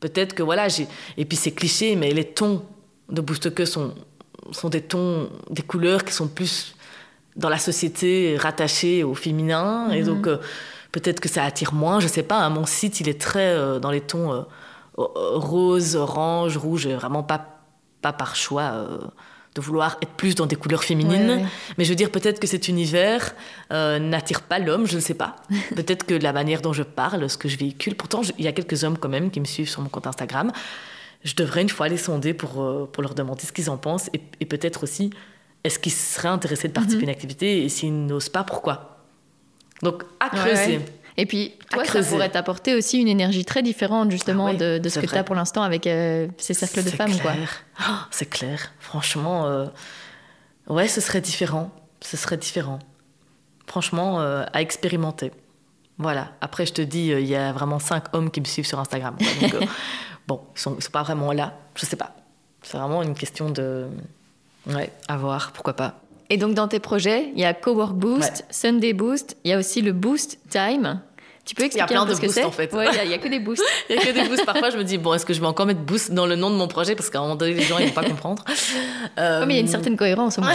[0.00, 0.88] Peut-être que voilà, j'ai.
[1.18, 2.62] Et puis c'est cliché, mais les tons
[3.10, 3.94] de Boost Que sont,
[4.50, 6.74] sont des tons, des couleurs qui sont plus
[7.36, 9.90] dans la société rattachées au féminin.
[9.90, 10.06] Et mhm.
[10.06, 10.38] donc euh,
[10.90, 12.40] peut-être que ça attire moins, je sais pas.
[12.40, 14.42] Hein, mon site, il est très euh, dans les tons euh,
[14.96, 17.53] rose, orange, rouge, vraiment pas,
[18.04, 18.86] pas par choix
[19.54, 21.48] de vouloir être plus dans des couleurs féminines.
[21.78, 23.34] Mais je veux dire, peut-être que cet univers
[23.72, 25.36] euh, n'attire pas l'homme, je ne sais pas.
[25.76, 28.52] peut-être que la manière dont je parle, ce que je véhicule, pourtant, il y a
[28.52, 30.50] quelques hommes quand même qui me suivent sur mon compte Instagram.
[31.22, 34.10] Je devrais une fois les sonder pour, euh, pour leur demander ce qu'ils en pensent
[34.12, 35.10] et, peut-être aussi,
[35.62, 37.14] est-ce qu'ils seraient intéressés de participer à une mhm.
[37.14, 38.98] activité et s'ils n'osent pas, pourquoi?
[39.82, 40.80] Donc, à creuser.
[41.16, 44.98] Et puis, toi, ça pourrait t'apporter aussi une énergie très différente, justement, ah de, ce
[44.98, 47.16] que tu as pour l'instant avec euh, ces cercles de femmes.
[47.20, 47.32] quoi.
[47.80, 48.72] Oh, c'est clair.
[48.80, 49.66] Franchement, euh,
[50.66, 51.70] ouais, ce serait différent.
[52.00, 52.80] Ce serait différent.
[53.66, 55.32] Franchement, euh, à expérimenter.
[55.98, 56.32] Voilà.
[56.40, 59.16] Après, je te dis, il y a vraiment cinq hommes qui me suivent sur Instagram.
[60.26, 61.56] bon, ils sont, sont pas vraiment là.
[61.76, 62.16] Je sais pas.
[62.62, 63.86] C'est vraiment une question de.
[64.66, 66.00] Ouais, à voir, pourquoi pas.
[66.34, 69.58] Et donc dans tes projets, il y a Cowork Boost, Sunday Boost, il y a
[69.58, 71.00] aussi le Boost Time.
[71.44, 72.72] Tu peux expliquer Il y a plein de boosts en fait.
[72.72, 73.62] Ouais, il n'y a, que des boosts.
[73.88, 74.44] Il n'y a que des boosts.
[74.44, 76.50] Parfois, je me dis, bon, est-ce que je vais encore mettre boost dans le nom
[76.50, 76.96] de mon projet?
[76.96, 78.42] Parce qu'à un moment donné, les gens, ils vont pas comprendre.
[79.16, 79.46] Euh...
[79.46, 80.54] mais il y a une certaine cohérence au moins.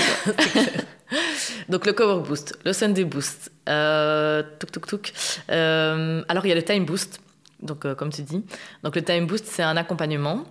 [1.69, 5.13] Donc, le Cover Boost, le Sunday Boost, euh, tuk tuk tuk.
[5.49, 7.21] Euh, alors, il y a le Time Boost,
[7.61, 8.43] donc, euh, comme tu dis.
[8.83, 10.43] Donc, le Time Boost, c'est un accompagnement.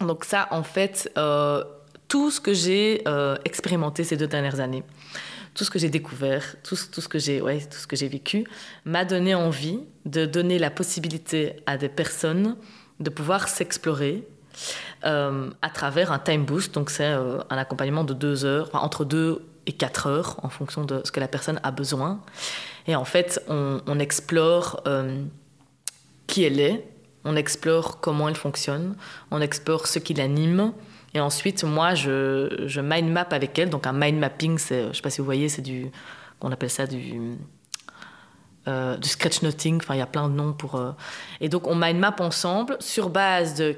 [0.00, 1.62] Donc, ça, en fait, euh,
[2.08, 3.02] tout ce que j'ai
[3.44, 4.84] expérimenté ces deux dernières années
[5.56, 7.66] tout ce que j'ai découvert, tout, ce que j'ai ouais,
[8.02, 8.44] vécu,
[8.84, 12.56] m'a donné envie de donner la possibilité à des personnes
[13.00, 14.26] de pouvoir s'explorer
[15.04, 16.74] euh, à travers un time boost.
[16.74, 20.84] Donc c'est euh, un accompagnement de deux heures, entre deux et quatre heures en fonction
[20.84, 22.20] de ce que la personne a besoin.
[22.86, 25.22] Et en fait, on, on explore euh,
[26.26, 26.86] qui elle est,
[27.24, 28.94] on explore comment elle fonctionne,
[29.30, 30.72] on explore ce qui l'anime,
[31.16, 33.70] et ensuite, moi, je, je mind map avec elle.
[33.70, 35.90] Donc, un mind mapping, c'est, je ne sais pas si vous voyez, c'est du.
[36.42, 37.38] On appelle ça du.
[38.68, 39.78] Euh, du sketchnoting.
[39.78, 40.74] Enfin, il y a plein de noms pour.
[40.74, 40.92] Euh,
[41.40, 43.76] et donc, on mind map ensemble sur base de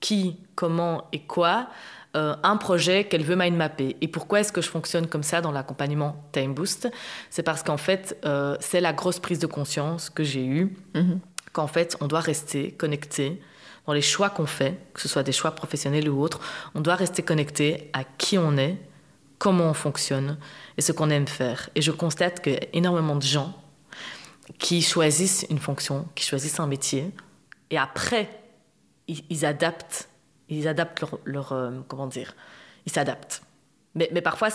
[0.00, 1.68] qui, comment et quoi.
[2.16, 3.96] Euh, un projet qu'elle veut mind mapper.
[4.00, 6.90] Et pourquoi est-ce que je fonctionne comme ça dans l'accompagnement Time Boost?
[7.30, 8.16] C'est parce qu'en fait,
[8.58, 11.18] c'est la grosse prise de conscience que j'ai eue, mm-hmm.
[11.52, 13.40] qu'en fait, on doit rester connecté
[13.86, 16.40] dans les choix qu'on fait, que ce soit des choix professionnels ou autres,
[16.74, 18.76] on doit rester connecté à qui on est,
[19.38, 20.38] comment on fonctionne
[20.76, 21.68] et ce qu'on aime faire.
[21.74, 23.54] Et je constate a énormément de gens
[24.58, 27.10] qui choisissent une fonction, qui choisissent un métier,
[27.70, 28.28] et après,
[29.08, 30.08] ils, adaptent,
[30.48, 32.34] ils adaptent leur, leur euh, comment dire,
[32.86, 33.42] ils s'adaptent.
[33.94, 34.48] Mais, parfois,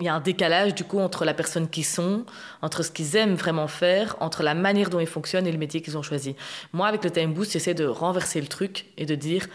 [0.00, 2.24] il y a un décalage du coup entre la personne qu'ils sont,
[2.60, 5.80] entre ce qu'ils aiment vraiment faire, entre la manière dont ils fonctionnent et le métier
[5.80, 6.34] qu'ils ont choisi.
[6.72, 9.46] Moi, avec le Time Boost, j'essaie de renverser le truc et de dire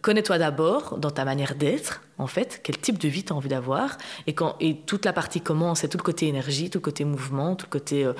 [0.00, 3.48] connais-toi d'abord dans ta manière d'être, en fait, quel type de vie tu as envie
[3.48, 3.98] d'avoir.
[4.26, 7.56] Et, et toute la partie comment, c'est tout le côté énergie, tout le côté mouvement,
[7.56, 8.12] tout le côté euh,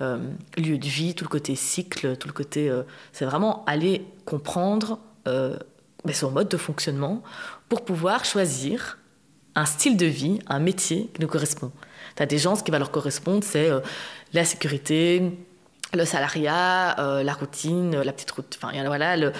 [0.00, 0.18] euh,
[0.56, 2.68] lieu de vie, tout le côté cycle, tout le côté.
[2.68, 2.82] Euh,
[3.12, 4.98] c'est vraiment aller comprendre
[6.12, 7.22] son mode de fonctionnement
[7.68, 8.98] pour pouvoir choisir
[9.54, 11.72] un style de vie, un métier qui nous correspond.
[12.16, 13.80] Tu as des gens, ce qui va leur correspondre, c'est euh,
[14.32, 15.32] la sécurité,
[15.92, 19.32] le salariat, euh, la routine, la petite route, enfin voilà, le,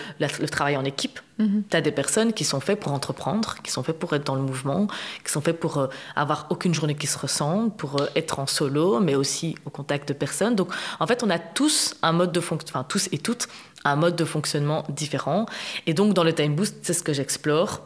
[0.48, 1.20] travail en équipe.
[1.38, 1.62] Mhm.
[1.70, 4.34] Tu as des personnes qui sont faites pour entreprendre, qui sont faites pour être dans
[4.34, 4.88] le mouvement,
[5.24, 9.00] qui sont faites pour euh, avoir aucune journée qui se ressemble, pour être en solo,
[9.00, 10.56] mais aussi au contact de personnes.
[10.56, 13.48] Donc en fait, on a tous un mode de fonctionnement, enfin tous et toutes,
[13.84, 15.46] un mode de fonctionnement différent.
[15.86, 17.82] Et donc dans le Time Boost, c'est ce que j'explore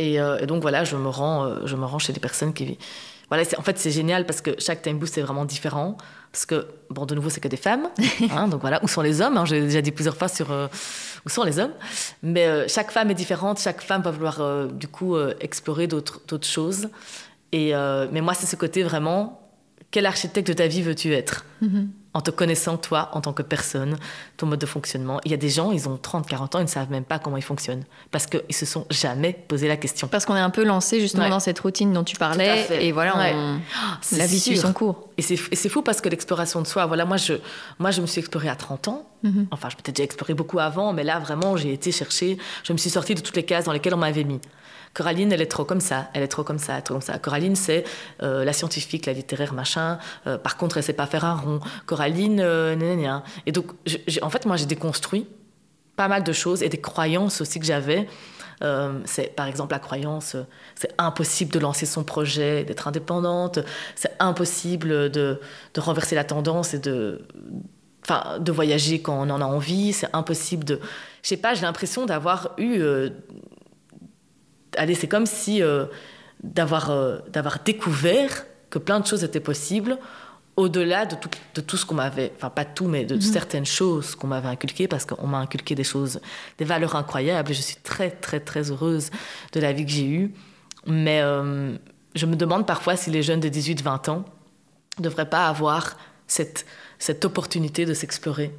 [0.00, 2.78] euh, et, donc voilà, je me rends, euh, je me rends chez des personnes qui.
[3.28, 5.96] Voilà, en fait, c'est génial parce que chaque time boost est vraiment différent.
[6.30, 7.88] Parce que, bon, de nouveau, c'est que des femmes.
[8.30, 10.66] Hein, donc voilà, où sont les hommes hein, J'ai déjà dit plusieurs fois sur euh,
[11.24, 11.72] où sont les hommes.
[12.22, 16.88] Mais chaque femme est différente, chaque femme va vouloir du coup explorer d'autres choses.
[17.52, 17.72] Et,
[18.12, 19.40] mais moi, c'est ce côté vraiment
[19.90, 21.44] quel architecte de ta vie veux-tu être?
[21.62, 23.98] Mm-hmm en te connaissant toi en tant que personne,
[24.36, 25.20] ton mode de fonctionnement.
[25.24, 27.18] Il y a des gens, ils ont 30, 40 ans, ils ne savent même pas
[27.18, 30.06] comment ils fonctionnent parce qu'ils se sont jamais posé la question.
[30.06, 33.14] Parce qu'on est un peu lancé justement dans cette routine dont tu parlais et voilà,
[34.12, 35.08] la vie suit son cours.
[35.18, 37.34] Et c'est fou parce que l'exploration de soi, voilà, moi je,
[37.78, 39.08] moi je me suis explorée à 30 ans.
[39.24, 39.46] Mm-hmm.
[39.50, 42.78] Enfin, je peut-être déjà exploré beaucoup avant, mais là vraiment j'ai été chercher, je me
[42.78, 44.40] suis sortie de toutes les cases dans lesquelles on m'avait mis.
[44.94, 47.18] Coraline, elle est trop comme ça, elle est trop comme ça, trop comme ça.
[47.18, 47.84] Coraline, c'est
[48.22, 49.98] euh, la scientifique, la littéraire, machin.
[50.28, 51.60] Euh, par contre, elle sait pas faire un rond.
[51.86, 53.72] Coraline, euh, Et donc,
[54.22, 55.26] en fait, moi, j'ai déconstruit
[55.96, 58.06] pas mal de choses et des croyances aussi que j'avais.
[58.62, 60.36] Euh, c'est par exemple la croyance,
[60.76, 63.58] c'est impossible de lancer son projet, d'être indépendante,
[63.96, 65.40] c'est impossible de,
[65.74, 67.26] de, renverser la tendance et de,
[68.38, 70.80] de voyager quand on en a envie, c'est impossible de,
[71.22, 72.80] je sais pas, j'ai l'impression d'avoir eu
[74.76, 75.86] allez, c'est comme si euh,
[76.42, 79.98] d'avoir euh, d'avoir découvert que plein de choses étaient possibles
[80.56, 83.20] au-delà de tout, de tout ce qu'on m'avait, enfin pas tout, mais de, mhm.
[83.20, 86.20] certaines choses qu'on m'avait inculquées, parce qu'on m'a inculqué des choses,
[86.58, 89.10] des valeurs incroyables, et je suis très, très, très heureuse
[89.52, 90.32] de la vie que j'ai eue.
[90.86, 91.76] Mais euh,
[92.14, 94.24] je me demande parfois si les jeunes de 18-20 ans
[94.98, 95.96] ne devraient pas avoir
[96.28, 96.66] cette,
[97.00, 98.54] cette opportunité de s'explorer,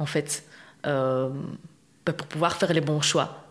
[0.00, 0.44] en fait,
[0.82, 3.45] pour pouvoir faire les bons choix.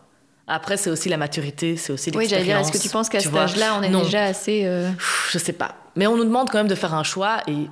[0.48, 2.22] Après, c'est aussi la maturité, c'est aussi l'expérience.
[2.22, 4.62] Oui, j'allais dire, est-ce que tu penses qu'à cet âge-là, on est déjà assez...
[4.64, 4.90] Euh...
[5.30, 5.74] Je sais pas.
[5.96, 7.68] Mais on nous demande quand même de faire un choix et...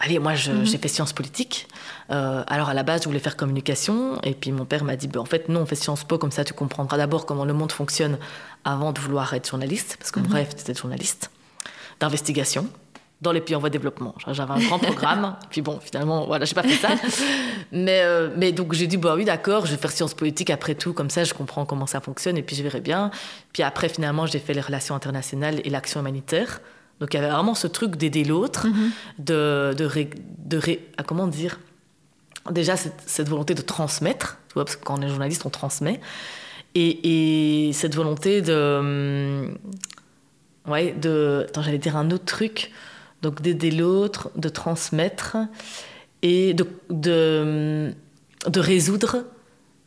[0.00, 0.66] Allez, moi, mhm.
[0.66, 1.68] j'ai fait sciences politiques.
[2.10, 4.20] Euh, alors, à la base, je voulais faire communication.
[4.22, 6.32] Et puis, mon père m'a dit, bah, en fait, non, on fait Sciences Po, comme
[6.32, 8.18] ça, tu comprendras d'abord comment le monde fonctionne
[8.64, 9.96] avant de vouloir être journaliste.
[9.98, 10.34] Parce que mon mhm.
[10.34, 11.30] rêve, c'était d'être journaliste.
[11.98, 12.68] D'investigation
[13.26, 14.14] dans les pays en voie de développement.
[14.26, 16.88] J'avais un grand programme, puis bon, finalement, voilà, j'ai pas fait ça.
[17.72, 20.74] mais, euh, mais donc j'ai dit, bah oui, d'accord, je vais faire sciences politiques après
[20.74, 23.10] tout, comme ça je comprends comment ça fonctionne et puis je verrai bien.
[23.52, 26.60] Puis après, finalement, j'ai fait les relations internationales et l'action humanitaire.
[27.00, 28.90] Donc il y avait vraiment ce truc d'aider l'autre, mm-hmm.
[29.18, 30.08] de, de,
[30.38, 31.58] de, ah, comment dire,
[32.50, 36.00] déjà cette, volonté de transmettre, tu vois, parce que quand on est journaliste, on transmet.
[36.74, 38.52] Et, cette volonté de.
[38.78, 39.58] Hum,
[40.66, 41.46] ouais, de.
[41.48, 42.70] Attends, j'allais dire un autre truc.
[43.22, 45.36] Donc d'aider l'autre, de transmettre
[46.22, 47.94] et de, de,
[48.60, 49.24] résoudre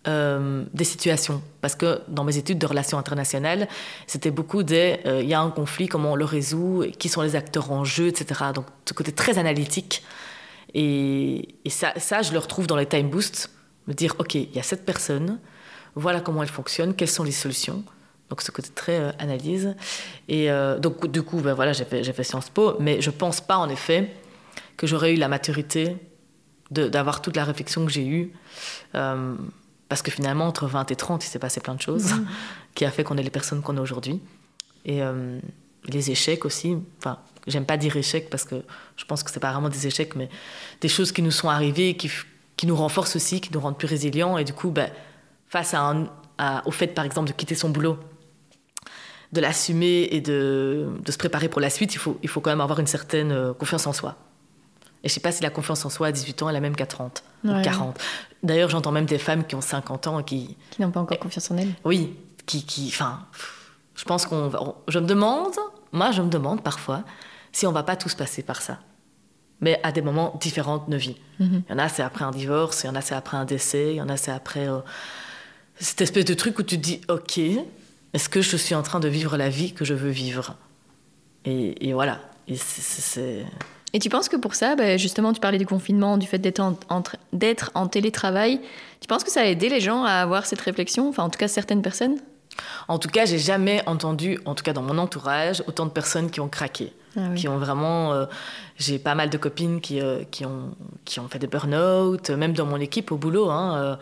[0.08, 1.42] euh, des situations.
[1.62, 3.68] Parce que dans mes études de relations internationales,
[4.08, 7.22] c'était beaucoup des euh, il y a un conflit, comment on le résout, qui sont
[7.22, 8.46] les acteurs en jeu, etc.
[8.54, 10.04] Donc ce côté très analytique.
[10.74, 13.50] Et, et ça, ça, je le retrouve dans les time boosts.
[13.88, 15.40] Me dire, OK, il y a cette personne,
[15.96, 17.84] voilà comment elle fonctionne, quelles sont les solutions.
[18.30, 19.76] Donc ce côté très euh, analyse.
[20.28, 23.58] Et donc du coup, ben, voilà, j'ai fait, fait, Sciences Po, mais je pense pas
[23.58, 24.12] en effet
[24.78, 25.98] que j'aurais eu la maturité
[26.72, 28.32] d'avoir toute la réflexion que j'ai eue.
[28.96, 29.36] Euh,
[29.88, 32.28] parce que finalement, entre 20 et 30, il s'est passé plein de choses mhm.
[32.76, 34.22] qui a fait qu'on est les personnes qu'on est aujourd'hui.
[34.86, 35.40] Et euh,
[35.86, 36.78] les échecs aussi.
[37.00, 38.64] Enfin, j'aime pas dire échecs parce que
[38.96, 40.30] je pense que c'est pas vraiment des échecs, mais
[40.82, 42.10] des choses qui nous sont arrivées, qui,
[42.56, 44.38] qui nous renforcent aussi, qui nous rendent plus résilients.
[44.38, 44.92] Et du coup, ben,
[45.48, 46.08] face à un,
[46.66, 47.98] au fait, par exemple, de quitter son boulot,
[49.32, 52.50] de l'assumer et de, de, se préparer pour la suite, il faut, il faut quand
[52.50, 54.16] même avoir une certaine euh, confiance en soi.
[55.04, 56.76] Et je sais pas si la confiance en soi à 18 ans est la même
[56.76, 57.98] qu'à 30 ou 40.
[58.44, 60.58] D'ailleurs, j'entends même des femmes qui ont 50 ans qui...
[60.72, 61.74] Qui n'ont pas encore confiance en elles.
[61.86, 62.66] Oui, qui...
[62.66, 63.26] qui enfin,
[63.96, 64.76] je pense qu'on...
[64.88, 65.54] Je me demande,
[65.92, 67.04] moi je me demande parfois,
[67.52, 68.80] si on va pas tous passer par ça.
[69.62, 71.18] Mais à des moments différents de nos vies.
[71.40, 71.64] Mhm.
[71.68, 73.46] Il y en a, c'est après un divorce, il y en a, c'est après un
[73.46, 74.68] décès, il y en a, c'est après...
[74.68, 74.80] Euh,
[75.80, 77.40] cette espèce de truc où tu te dis, ok,
[78.14, 80.56] est-ce que je suis en train de vivre la vie que je veux vivre?
[81.46, 82.20] Et, et voilà.
[83.94, 86.60] Et tu penses que pour ça, bah, justement, tu parlais du confinement, du fait d'être
[86.60, 88.60] en, en, télétravail,
[89.00, 91.40] tu penses que ça a aidé les gens à avoir cette réflexion, enfin en tout
[91.40, 92.18] cas certaines personnes?
[92.88, 96.30] En tout cas, j'ai jamais entendu, en tout cas dans mon entourage, autant de personnes
[96.30, 96.92] qui ont craqué.
[97.18, 98.14] Ah qui ont vraiment.
[98.14, 98.26] Euh,
[98.78, 102.54] j'ai pas mal de copines qui, euh, qui, ont, qui ont fait des burn-out, même
[102.54, 103.50] dans mon équipe au boulot.
[103.50, 103.96] Hein, euh,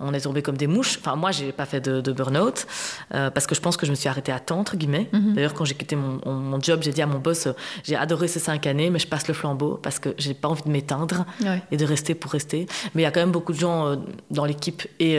[0.00, 0.98] on est tombé comme des mouches.
[0.98, 2.66] Enfin, moi, j'ai pas fait de, de burn-out
[3.10, 5.08] parce que je pense que je me suis arrêtée à temps, entre guillemets.
[5.12, 5.34] Mhm.
[5.34, 7.48] D'ailleurs, quand j'ai quitté mon, mon job, j'ai dit à mon boss
[7.84, 10.62] j'ai adoré ces cinq années, mais je passe le flambeau parce que j'ai pas envie
[10.62, 11.24] de m'éteindre
[11.70, 12.66] et de rester pour rester.
[12.94, 13.96] Mais il y a quand même beaucoup de gens
[14.30, 15.18] dans l'équipe et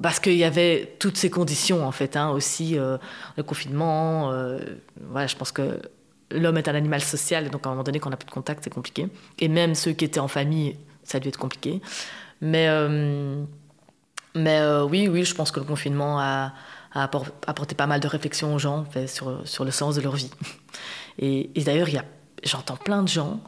[0.00, 4.30] parce qu'il y avait toutes ces conditions en fait hein, aussi le confinement
[5.10, 5.80] voilà je pense que
[6.30, 8.26] l'homme est un animal social, et donc à un moment donné, quand on n'a plus
[8.26, 9.08] de contact, c'est compliqué.
[9.38, 11.80] Et même ceux qui étaient en famille, ça a dû être compliqué.
[12.40, 13.44] Mais, euh,
[14.34, 16.52] mais euh, oui, oui, je pense que le confinement a,
[16.92, 20.30] apporté pas mal de réflexions aux gens sur, sur le sens de leur vie.
[21.18, 21.88] Et, d'ailleurs,
[22.42, 23.40] j'entends plein de gens,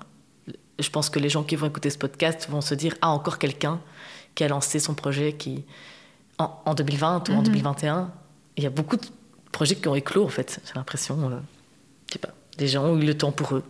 [0.79, 3.39] je pense que les gens qui vont écouter ce podcast vont se dire Ah, encore
[3.39, 3.81] quelqu'un
[4.35, 5.65] qui a lancé son projet qui,
[6.39, 8.03] en, 2020 ou en 2021.
[8.03, 8.11] Mhm.
[8.57, 9.07] Il y a beaucoup de
[9.51, 11.19] projets qui ont éclos, en fait, j'ai l'impression.
[11.31, 11.39] Euh,
[12.09, 12.31] je sais pas.
[12.59, 13.65] Des gens ont eu le temps pour eux.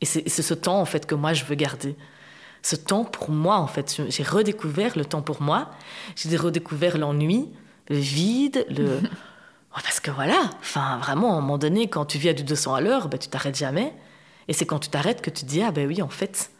[0.00, 1.96] Et c'est ce temps, en fait, que moi, je veux garder.
[2.62, 4.00] Ce temps pour moi, en fait.
[4.08, 5.70] J'ai redécouvert le temps pour moi.
[6.14, 7.48] J'ai redécouvert l'ennui,
[7.88, 9.00] le vide, le...
[9.70, 12.74] Parce que voilà, enfin, vraiment, à un moment donné, quand tu vis à du 200
[12.74, 13.94] à l'heure, ben, tu t'arrêtes jamais.
[14.48, 16.50] Et c'est quand tu t'arrêtes que tu te dis, ah ben oui, en fait.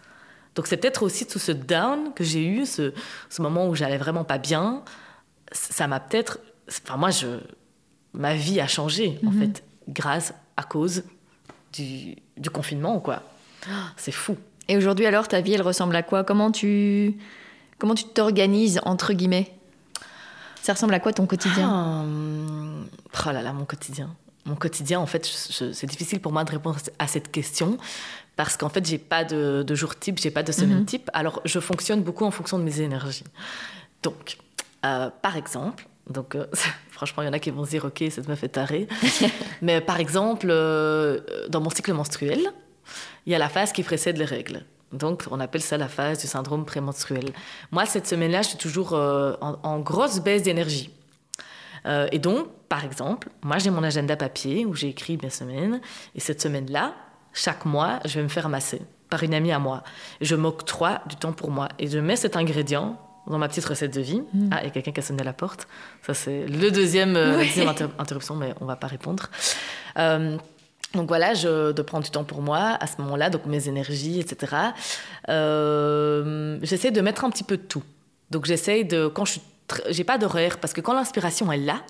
[0.54, 2.92] Donc c'est peut-être aussi tout ce down que j'ai eu, ce,
[3.28, 4.82] ce moment où j'allais vraiment pas bien.
[5.50, 6.38] Ça m'a peut-être...
[6.68, 7.40] Enfin, moi, je...
[8.12, 9.40] ma vie a changé, en mhm.
[9.40, 11.02] fait, grâce, à cause
[11.72, 13.22] du, du confinement, quoi.
[13.96, 14.36] C'est fou.
[14.68, 16.24] Et aujourd'hui, alors, ta vie, elle ressemble à quoi?
[16.24, 17.14] Comment tu
[17.78, 19.52] comment tu t'organises entre guillemets?
[20.62, 21.68] Ça ressemble à quoi ton quotidien?
[21.70, 22.04] Ah,
[23.26, 24.14] Oh là là, mon quotidien.
[24.46, 27.76] Mon quotidien, en fait, c'est difficile pour moi de répondre à cette question
[28.36, 30.86] parce qu'en fait, j'ai pas de, de, jour type, j'ai pas de semaine mhm.
[30.86, 31.10] type.
[31.12, 33.24] Alors, je fonctionne beaucoup en fonction de mes énergies.
[34.02, 34.38] Donc,
[34.86, 36.46] euh, par exemple, donc, euh,
[36.98, 38.88] franchement, il y en a qui vont se dire, OK, ça me fait taré.
[39.62, 42.40] Mais par exemple, euh, dans mon cycle menstruel,
[43.24, 44.64] il y a la phase qui précède les règles.
[44.92, 47.30] Donc, on appelle ça la phase du syndrome prémenstruel.
[47.70, 50.90] Moi, cette semaine-là, je suis toujours euh, en, grosse baisse d'énergie.
[52.10, 55.80] et donc, par exemple, moi, j'ai mon agenda papier où j'ai écrit mes semaines.
[56.16, 56.94] Et cette semaine-là,
[57.32, 59.84] chaque mois, je vais me faire masser par une amie à moi.
[60.20, 61.68] Je m'octroie du temps pour moi.
[61.78, 64.22] Et je mets cet ingrédient dans ma petite recette de vie.
[64.32, 64.50] Mm.
[64.52, 65.68] Ah, il y a quelqu'un qui a sonné à la porte.
[66.06, 69.28] Ça, c'est le deuxième, euh, deuxième interruption, mais on va pas répondre.
[69.98, 70.36] Euh,
[70.94, 74.20] donc voilà, je, de prendre du temps pour moi à ce moment-là, donc mes énergies,
[74.20, 74.56] etc.
[75.28, 77.82] Euh, j'essaie de mettre un petit peu de tout.
[78.30, 79.42] Donc j'essaie de, quand je suis,
[79.90, 81.82] j'ai pas d'horaire, parce que quand l'inspiration est là,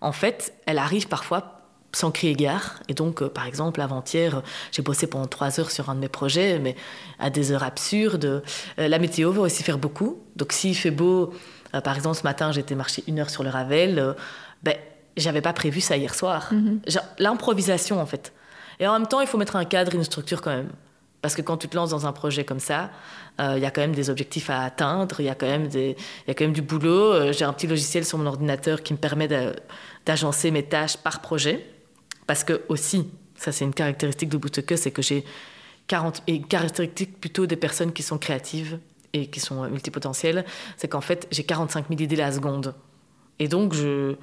[0.00, 1.53] en fait, elle arrive parfois
[1.94, 2.80] sans crier gare.
[2.88, 4.42] Et donc, euh, par exemple, avant-hier,
[4.72, 6.76] j'ai bossé pendant trois heures sur un de mes projets, mais
[7.18, 8.42] à des heures absurdes.
[8.78, 10.18] Euh, la météo va aussi faire beaucoup.
[10.36, 11.32] Donc, s'il fait beau,
[11.74, 14.14] euh, par exemple, ce matin, j'étais marcher une heure sur le Ravel,
[14.62, 14.74] ben,
[15.16, 16.48] j'avais pas prévu ça hier soir.
[16.52, 16.80] Mhm.
[17.18, 18.32] L'improvisation, en fait.
[18.80, 20.70] Et en même temps, il faut mettre un cadre, une structure quand même.
[21.22, 22.90] Parce que quand tu te lances dans un projet comme ça,
[23.38, 25.96] il y a quand même des objectifs à atteindre, il y a quand même, des,
[26.28, 27.32] y a quand même du boulot.
[27.32, 29.26] J'ai un petit logiciel sur mon ordinateur qui me permet
[30.04, 31.73] d'agencer mes tâches par projet.
[32.26, 35.24] Parce que aussi, ça c'est une caractéristique de Booteke, c'est que j'ai
[35.86, 38.78] 40, et caractéristique plutôt des personnes qui sont créatives
[39.12, 40.44] et qui sont multipotentielles,
[40.76, 42.74] c'est qu'en fait j'ai 45 000 idées la seconde.
[43.38, 44.14] Et donc je,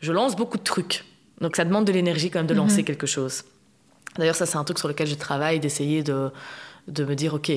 [0.00, 1.04] je lance beaucoup de trucs.
[1.40, 2.84] Donc ça demande de l'énergie quand même de lancer mhm.
[2.84, 3.44] quelque chose.
[4.16, 6.30] D'ailleurs ça c'est un truc sur lequel je travaille, d'essayer de,
[6.88, 7.50] de me dire ok,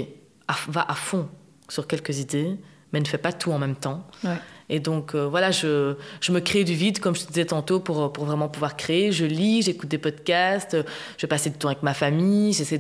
[0.68, 1.28] va à fond
[1.70, 2.58] sur quelques idées,
[2.92, 4.06] mais ne fais pas tout en même temps.
[4.24, 4.38] Ouais.
[4.70, 7.80] Et donc, euh, voilà, je, je, me crée du vide, comme je te disais tantôt,
[7.80, 9.12] pour, pour vraiment pouvoir créer.
[9.12, 10.78] Je lis, j'écoute des podcasts,
[11.18, 12.80] je passe du temps avec ma famille, j'essaie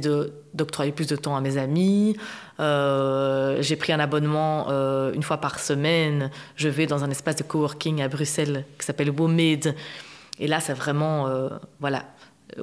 [0.53, 2.15] d'octroyer plus de temps à mes amis.
[2.59, 6.31] Euh, j'ai pris un abonnement euh, une fois par semaine.
[6.55, 9.75] Je vais dans un espace de coworking à Bruxelles qui s'appelle WOMED.
[10.39, 11.29] Et là, c'est vraiment,
[11.79, 12.05] voilà,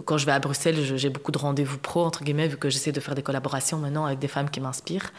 [0.05, 2.91] quand je vais à Bruxelles, j'ai beaucoup de rendez-vous pro, entre guillemets, vu que j'essaie
[2.91, 5.13] de faire des collaborations maintenant avec des femmes qui m'inspirent.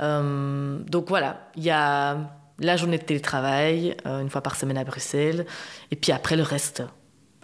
[0.00, 2.16] donc voilà, il y a
[2.58, 5.46] la journée de télétravail, euh, une fois par semaine à Bruxelles,
[5.90, 6.82] et puis après le reste.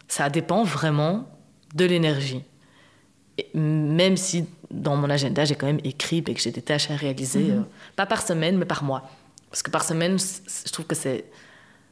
[0.08, 1.28] Ça dépend vraiment
[1.74, 2.42] de l'énergie.
[3.54, 6.96] Même si dans mon agenda, j'ai quand même écrit et que j'ai des tâches à
[6.96, 7.60] réaliser, mhm.
[7.60, 7.62] euh,
[7.96, 9.08] pas par semaine, mais par mois.
[9.50, 11.26] Parce que par semaine, je trouve que c'est...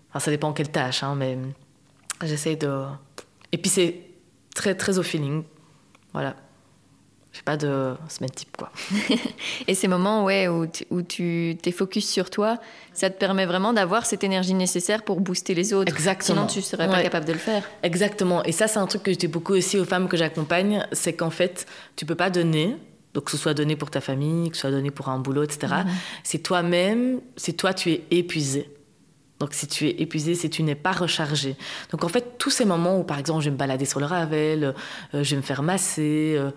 [0.09, 1.39] Enfin, ça dépend quelle tâche, hein, mais
[2.25, 2.85] j'essaie de...
[3.53, 4.01] Et puis c'est
[4.55, 5.45] très, très au feeling.
[6.13, 6.37] Voilà.
[7.33, 8.73] J'ai pas de semaine type, quoi.
[9.69, 12.59] et ces moments ouais, où, où tu t'es focus sur toi,
[12.93, 15.93] ça te permet vraiment d'avoir cette énergie nécessaire pour booster les autres.
[15.93, 16.49] Exactement.
[16.49, 17.63] Sinon, tu serais pas capable de le faire.
[17.85, 18.43] Exactement.
[18.45, 21.13] Et ça, c'est un truc que je dis beaucoup aussi aux femmes que j'accompagne, c'est
[21.13, 22.77] qu'en fait, tu peux pas donner,
[23.15, 25.45] donc que ce soit donné pour ta famille, que ce soit donné pour un boulot,
[25.45, 25.73] etc.
[25.85, 25.91] Mhm.
[26.25, 28.69] C'est toi-même, c'est toi, tu es épuisé.
[29.41, 31.57] Donc si tu es épuisé, si tu n'es pas rechargé.
[31.91, 34.07] Donc en fait, tous ces moments où, par exemple, je vais me balader sur le
[34.07, 34.75] Ravel,
[35.15, 36.51] euh, je vais me faire masser, euh,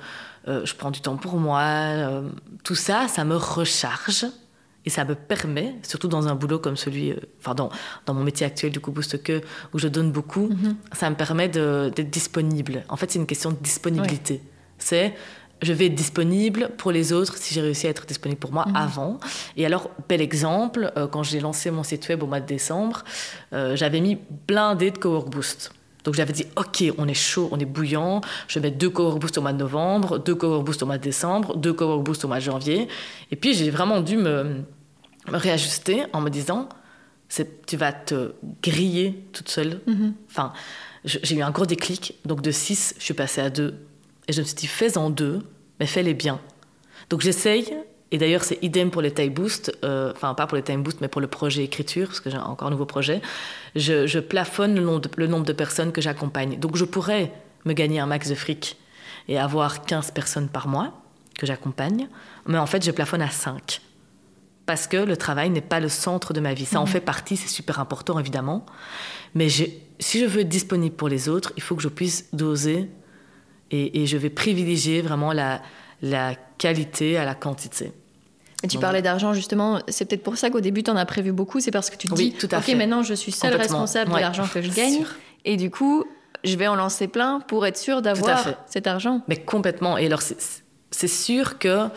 [0.50, 2.22] euh, je prends du temps pour moi,
[2.64, 4.26] tout ça, ça me recharge
[4.86, 7.70] et ça me permet, surtout dans un boulot comme celui, enfin dans,
[8.06, 9.42] dans, mon métier actuel du coup Boost Que,
[9.74, 10.76] où je donne beaucoup, mhm.
[10.92, 12.84] ça me permet d'être disponible.
[12.90, 14.42] En fait, c'est une question de disponibilité.
[14.78, 15.16] C'est
[15.64, 18.66] je vais être disponible pour les autres si j'ai réussi à être disponible pour moi
[18.68, 18.76] mhm.
[18.76, 19.20] avant.
[19.58, 23.04] Et alors, bel exemple, euh, quand j'ai lancé mon site web au mois de décembre,
[23.54, 25.72] euh, j'avais mis blindé de Cowork Boost.
[26.04, 29.20] Donc j'avais dit, OK, on est chaud, on est bouillant, je vais mettre deux Cowork
[29.20, 32.26] Boost au mois de novembre, deux Cowork Boost au mois de décembre, deux Cowork Boost
[32.26, 32.88] au mois de janvier.
[33.32, 34.64] Et puis j'ai vraiment dû me,
[35.28, 36.68] réajuster en me disant,
[37.66, 39.80] tu vas te griller toute seule.
[39.88, 40.14] Mhm.
[40.30, 40.52] Enfin,
[41.06, 42.16] j'ai eu un gros déclic.
[42.26, 43.74] Donc de 6, je suis passée à 2.
[44.28, 45.42] Et je me suis dit, fais en deux,
[45.80, 46.40] mais fais-les bien.
[47.10, 47.74] Donc j'essaye,
[48.12, 51.02] et d'ailleurs c'est idem pour les time boost, euh, enfin pas pour les time boost,
[51.02, 53.22] mais pour le projet écriture, parce que j'ai encore un nouveau projet,
[53.76, 56.60] je, plafonne le nombre, de, le nombre de personnes que j'accompagne.
[56.60, 57.34] Donc je pourrais
[57.66, 58.78] me gagner un max de fric
[59.28, 60.94] et avoir 15 personnes par mois
[61.38, 62.08] que j'accompagne,
[62.46, 63.82] mais en fait je plafonne à 5.
[64.66, 66.66] Parce que le travail n'est pas le centre de ma vie.
[66.66, 66.90] Ça en mhm.
[66.90, 68.66] fait partie, c'est super important évidemment.
[69.36, 72.90] Mais si je veux être disponible pour les autres, il faut que je puisse doser
[73.74, 75.62] et, je vais privilégier vraiment la,
[76.02, 77.92] la qualité à la quantité.
[78.64, 81.34] Et tu parlais d'argent justement, c'est peut-être pour ça qu'au début tu en as prévu
[81.34, 84.12] beaucoup, c'est parce que tu te dis, tout à ok maintenant je suis seule responsable
[84.12, 85.04] de l'argent que je gagne,
[85.44, 86.06] et du coup
[86.44, 89.22] je vais en lancer plein pour être sûre d'avoir cet argent.
[89.28, 91.90] Mais complètement, et alors c'est sûr que...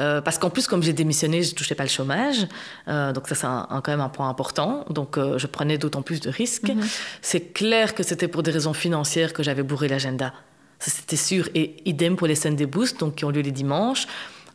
[0.00, 2.48] Euh, parce qu'en plus, comme j'ai démissionné, je ne touchais pas le chômage.
[2.88, 4.84] Euh, donc ça, c'est quand même un point important.
[4.90, 6.68] Donc euh, je prenais d'autant plus de risques.
[6.68, 6.82] Mhm.
[7.22, 10.32] C'est clair que c'était pour des raisons financières que j'avais bourré l'agenda
[10.78, 11.48] c'était sûr.
[11.54, 14.06] Et idem pour les Sunday Boost, donc qui ont lieu les dimanches.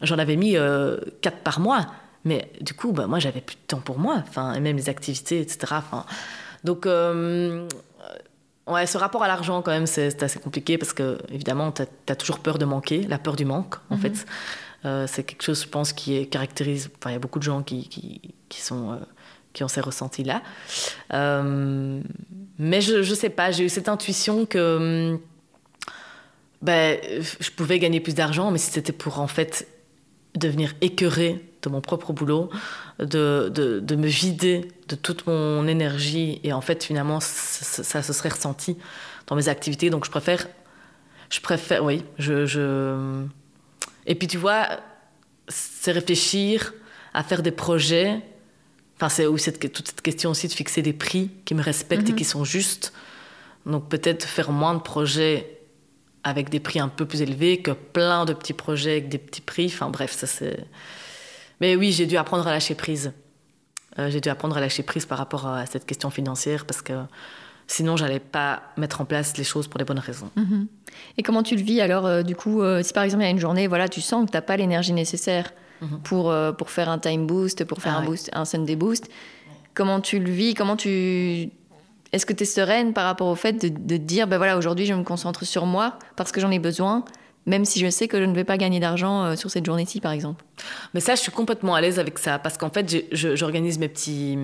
[0.01, 1.87] J'en avais mis euh, quatre par mois.
[2.25, 4.89] Mais du coup, bah, moi, j'avais plus de temps pour moi, enfin, et même les
[4.89, 5.75] activités, etc.
[5.77, 6.05] Enfin,
[6.63, 7.67] donc, euh,
[8.67, 12.15] ouais, ce rapport à l'argent, quand même, c'est assez compliqué parce que, évidemment, tu as,
[12.15, 14.01] toujours peur de manquer, la peur du manque, en mhm.
[14.01, 14.25] fait.
[14.85, 16.89] Euh, c'est quelque chose, je pense, qui caractérise.
[16.97, 18.99] Enfin, il y a beaucoup de gens qui, qui, qui sont.
[19.53, 20.41] qui ont ces ressentis-là.
[21.11, 25.19] mais je ne sais pas, j'ai eu cette intuition que
[26.61, 26.99] ben,
[27.39, 29.67] je pouvais gagner plus d'argent, mais si c'était pour en fait
[30.35, 32.49] devenir écœuré de mon propre boulot,
[32.99, 38.03] de, de, de, me vider de toute mon énergie, et en fait finalement ça, ça,
[38.03, 38.77] se serait ressenti
[39.27, 40.47] dans mes activités, donc je préfère,
[41.29, 43.25] je préfère, oui, je, je...
[44.05, 44.67] et puis tu vois,
[45.47, 46.73] c'est réfléchir
[47.13, 48.21] à faire des projets.
[48.97, 52.11] Enfin, c'est aussi toute cette question aussi de fixer des prix qui me respectent et
[52.11, 52.17] mhm.
[52.17, 52.93] qui sont justes.
[53.65, 55.58] Donc peut-être faire moins de projets
[56.23, 59.41] avec des prix un peu plus élevés que plein de petits projets avec des petits
[59.41, 59.67] prix.
[59.67, 60.65] Enfin bref, ça c'est.
[61.61, 63.11] Mais oui, j'ai dû apprendre à lâcher prise.
[63.97, 66.93] Euh, j'ai dû apprendre à lâcher prise par rapport à cette question financière parce que
[67.69, 70.31] Sinon, j'allais pas mettre en place les choses pour les bonnes raisons.
[70.35, 70.65] Mhm.
[71.19, 73.29] Et comment tu le vis alors, euh, du coup, euh, si par exemple il y
[73.29, 75.99] a une journée, voilà, tu sens que tu n'as pas l'énergie nécessaire mhm.
[75.99, 79.07] pour, euh, pour faire un time boost, pour faire ah un, boost, un Sunday boost,
[79.75, 81.51] comment tu le vis Comment tu.
[82.11, 84.85] Est-ce que tu es sereine par rapport au fait de, de dire, ben voilà, aujourd'hui
[84.85, 87.03] je me concentre sur moi parce que j'en ai besoin
[87.45, 90.11] même si je sais que je ne vais pas gagner d'argent sur cette journée-ci, par
[90.11, 90.43] exemple?
[90.93, 94.37] Mais ça, je suis complètement à l'aise avec ça, parce qu'en fait, j'organise mes petits,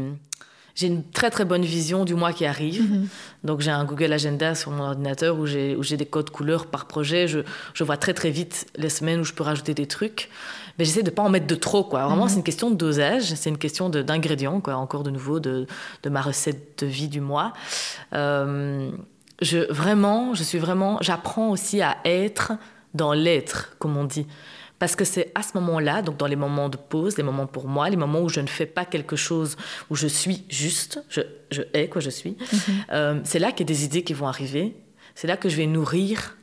[0.75, 2.81] j'ai une très très bonne vision du mois qui arrive.
[2.81, 3.07] Mhm.
[3.43, 6.67] Donc j'ai un Google Agenda sur mon ordinateur où j'ai, où j'ai des codes couleurs
[6.67, 7.27] par projet.
[7.27, 7.39] Je,
[7.73, 10.29] je, vois très très vite les semaines où je peux rajouter des trucs.
[10.77, 11.83] Mais j'essaie de pas en mettre de trop.
[11.83, 12.05] Quoi.
[12.05, 12.29] Vraiment, mhm.
[12.29, 14.75] c'est une question de dosage, c'est une question d'ingrédients, quoi.
[14.75, 15.67] encore de nouveau, de,
[16.03, 17.53] de, ma recette de vie du mois.
[18.13, 18.91] Euh,
[19.41, 22.53] je, vraiment, je suis vraiment, j'apprends aussi à être
[22.93, 24.27] dans l'être, comme on dit.
[24.77, 27.67] Parce que c'est à ce moment-là, donc dans les moments de pause, les moments pour
[27.67, 29.55] moi, les moments où je ne fais pas quelque chose,
[29.89, 32.75] où je suis juste, je, je hais quoi je suis, mhm.
[32.91, 34.75] euh, c'est là qu'il y a des idées qui vont arriver.
[35.15, 36.35] C'est là que je vais nourrir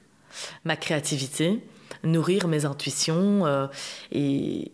[0.64, 1.62] ma créativité,
[2.05, 3.46] nourrir mes intuitions.
[3.46, 3.66] Euh,
[4.11, 4.72] et,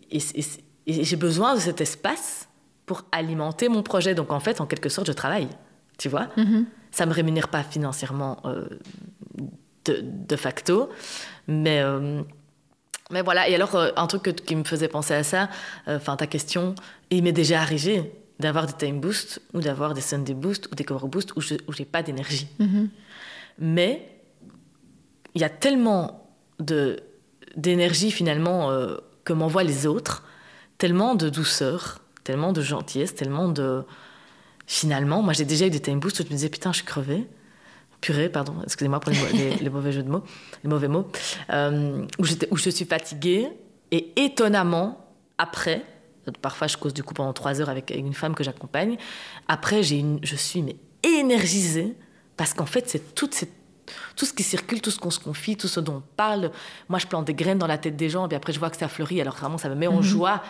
[0.87, 2.49] j'ai besoin de cet espace
[2.85, 4.15] pour alimenter mon projet.
[4.15, 5.49] Donc en fait, en quelque sorte, je travaille.
[5.97, 6.65] Tu vois mhm.
[6.91, 8.67] Ça ne me rémunère pas financièrement euh,
[9.85, 10.89] de, de, facto,
[11.47, 11.83] mais
[13.11, 15.49] mais voilà, et alors, euh, un truc qui me faisait penser à ça,
[15.87, 16.75] euh, enfin, ta question,
[17.09, 20.83] il m'est déjà arrivé d'avoir des time boosts ou d'avoir des Sunday boosts ou des
[20.83, 22.47] cover boosts où je n'ai pas d'énergie.
[22.59, 22.87] Mm-hmm.
[23.59, 24.21] Mais
[25.33, 26.99] il y a tellement de,
[27.55, 30.23] d'énergie finalement euh, que m'envoient les autres,
[30.77, 33.83] tellement de douceur, tellement de gentillesse, tellement de...
[34.67, 36.85] Finalement, moi j'ai déjà eu des time boosts où je me disais putain, je suis
[36.85, 37.25] crevée.
[38.01, 40.23] Purée, pardon, excusez-moi pour les, mauvais jeux de mots,
[40.63, 41.11] les mauvais mots,
[41.49, 43.49] euh, où, je suis fatiguée
[43.91, 45.05] et étonnamment,
[45.37, 45.83] après,
[46.41, 48.97] parfois je cause du coup pendant trois heures avec, une femme que j'accompagne,
[49.49, 51.95] après j'ai je suis mais énergisée
[52.37, 53.58] parce qu'en fait c'est toute cette
[54.15, 56.51] tout ce qui circule, tout ce qu'on se confie, tout ce dont on parle.
[56.87, 58.69] Moi, je plante des graines dans la tête des gens, et puis après, je vois
[58.69, 59.21] que ça fleurit.
[59.21, 60.03] Alors, vraiment, ça me met en mhm.
[60.03, 60.43] joie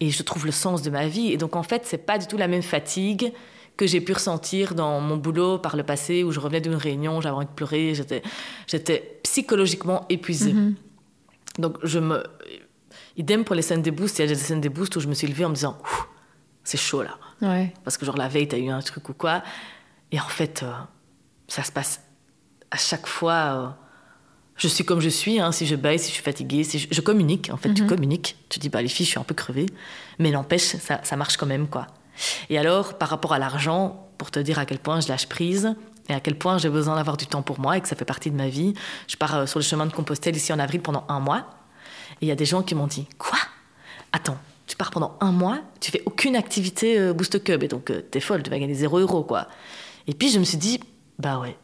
[0.00, 1.32] et je trouve le sens de ma vie.
[1.32, 3.32] Et donc, en fait, c'est pas du tout la même fatigue
[3.76, 7.20] que j'ai pu ressentir dans mon boulot par le passé où je revenais d'une réunion,
[7.20, 8.22] j'avais envie de pleurer, j'étais,
[8.68, 10.52] j'étais psychologiquement épuisée.
[10.52, 10.74] Mm-hmm.
[11.58, 12.22] Donc je me...
[13.16, 15.08] Idem pour les scènes des boosts, il y a des scènes des boosts où je
[15.08, 15.78] me suis levée en me disant
[16.64, 17.18] c'est chaud là.
[17.84, 19.42] Parce que genre la veille, t'as eu un truc ou quoi.
[20.10, 20.72] Et en fait, euh,
[21.46, 22.00] ça se passe
[22.74, 23.32] à chaque fois.
[23.32, 23.68] Euh,
[24.56, 27.00] je suis comme je suis, hein, si je baille, si je suis fatiguée, si je,
[27.00, 27.86] communique, en fait, tu mm-hmm.
[27.88, 28.36] communiques.
[28.48, 29.66] Tu dis, bah les filles, je suis un peu crevée.
[30.20, 31.88] Mais n'empêche, ça, ça marche quand même, quoi.
[32.50, 35.74] Et alors, par rapport à l'argent, pour te dire à quel point je lâche prise
[36.08, 38.04] et à quel point j'ai besoin d'avoir du temps pour moi et que ça fait
[38.04, 38.74] partie de ma vie,
[39.08, 41.46] je pars euh, sur le chemin de Compostelle ici en avril pendant un mois.
[42.20, 43.38] Et il y a des gens qui m'ont dit Quoi?
[44.12, 47.90] Attends, tu pars pendant un mois, tu fais aucune activité euh, Boost Cub et donc
[47.90, 49.48] euh, t'es folle, tu vas gagner 0 euros quoi.
[50.06, 50.78] Et puis je me suis dit
[51.18, 51.56] Bah ouais,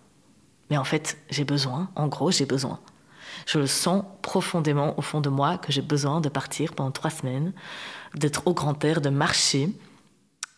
[0.71, 2.81] mais en fait j'ai besoin, en gros j'ai besoin.
[3.47, 7.11] Je le sens profondément au fond de moi que j'ai besoin de partir pendant trois
[7.11, 7.53] semaines,
[8.15, 9.71] d'être au grand air, de marcher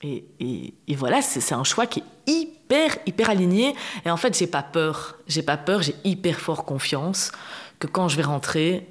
[0.02, 3.74] et, voilà, c'est un choix qui est hyper, hyper aligné.
[4.04, 5.16] Et en fait, j'ai pas peur.
[5.28, 7.30] J'ai pas peur, j'ai hyper fort confiance
[7.78, 8.88] que quand je vais rentrer,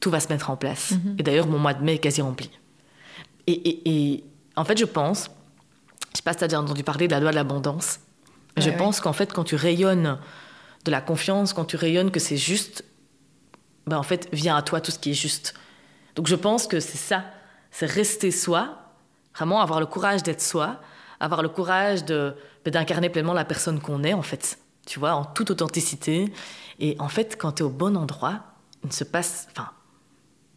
[0.00, 0.92] tout va se mettre en place.
[0.92, 1.16] Mhm.
[1.18, 2.50] Et d'ailleurs, mon mois de mai est quasi rempli.
[3.46, 4.24] Et,
[4.56, 5.28] en fait, je pense,
[6.12, 7.98] je sais pas si tu as déjà entendu parler de la loi de l'abondance.
[8.56, 10.18] je pense qu'en fait, quand tu rayonnes
[10.84, 12.84] de la confiance, quand tu rayonnes que c'est juste,
[13.86, 15.54] ben en fait, vient à toi tout ce qui est juste.
[16.14, 17.24] Donc je pense que c'est ça,
[17.70, 18.84] c'est rester soi,
[19.34, 20.80] Vraiment avoir le courage d'être soi,
[21.18, 25.14] avoir le courage de ben, d'incarner pleinement la personne qu'on est en fait, tu vois,
[25.14, 26.32] en toute authenticité.
[26.78, 28.44] Et en fait, quand tu es au bon endroit,
[28.84, 29.70] il se passe, enfin,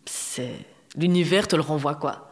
[0.06, 0.54] c'est
[0.96, 2.30] l'univers te le renvoie quoi.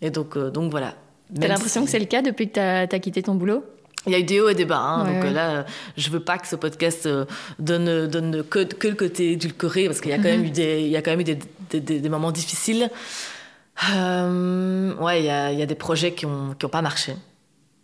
[0.00, 0.94] Et donc, euh, donc voilà.
[1.34, 3.64] T'as l'impression que c'est le cas depuis que tu as, quitté ton boulot?
[4.06, 4.78] Il y a eu des hauts et des bas.
[4.78, 7.24] Hein, donc là, je veux pas que ce podcast euh,
[7.58, 10.82] donne, donne que, que, le côté édulcoré, parce qu'il y a quand même eu des,
[10.82, 11.38] il y a quand même eu des,
[11.70, 12.90] des, des moments difficiles.
[13.94, 17.14] Euh, ouais, il y a, y a, des projets qui n'ont qui ont pas marché.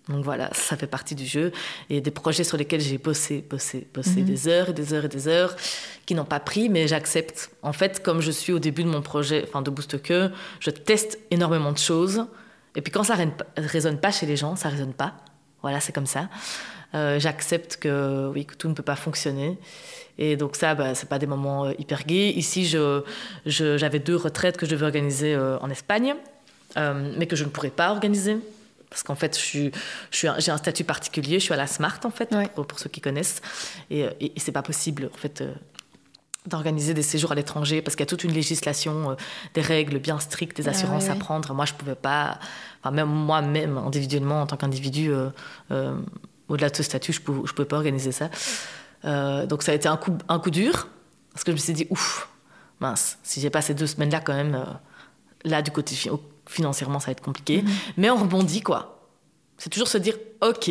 [0.08, 1.52] Donc voilà, ça fait partie du jeu.
[1.88, 4.24] Et des projets sur lesquels j'ai bossé, bossé, bossé mhm.
[4.24, 5.56] des heures et des heures et des heures,
[6.04, 7.50] qui n'ont pas pris, mais j'accepte.
[7.62, 10.70] En fait, comme je suis au début de mon projet, enfin de Boost Que, je
[10.70, 12.26] teste énormément de choses.
[12.76, 15.14] Et puis quand ça ne résonne pas chez les gens, ça résonne pas.
[15.64, 16.28] Voilà, c'est comme ça.
[16.94, 19.56] Euh, j'accepte que, oui, que tout ne peut pas fonctionner.
[20.18, 22.32] Et donc ça, bah, c'est pas des moments euh, hyper gays.
[22.32, 23.02] Ici, j'avais
[23.46, 26.16] je, deux retraites que je devais organiser euh, en Espagne,
[26.76, 28.36] mais que je ne pourrais pas organiser.
[28.90, 29.72] Parce qu'en fait, j'ai
[30.10, 33.40] je un statut particulier, je suis à la SMART, en fait, pour, ceux qui connaissent.
[33.90, 35.42] Et, et, c'est pas possible, en fait,
[36.46, 39.16] d'organiser des séjours à l'étranger, parce qu'il y a toute une législation,
[39.54, 41.54] des règles bien strictes, des assurances à prendre.
[41.54, 42.38] Moi, je pouvais pas,
[42.80, 45.10] enfin, même moi-même, individuellement, en tant qu'individu,
[46.48, 48.30] au-delà de ce statut, je ne pouvais, pas organiser ça.
[49.04, 50.88] Euh, donc ça a été un coup, un coup dur,
[51.32, 52.28] parce que je me suis dit, ouf,
[52.80, 54.64] mince, si j'ai pas ces deux semaines-là, quand même, euh,
[55.44, 55.96] là, du côté
[56.46, 57.62] financièrement, ça va être compliqué.
[57.62, 57.70] Mhm.
[57.96, 59.08] Mais on rebondit, quoi.
[59.58, 60.70] C'est toujours se dire, ok,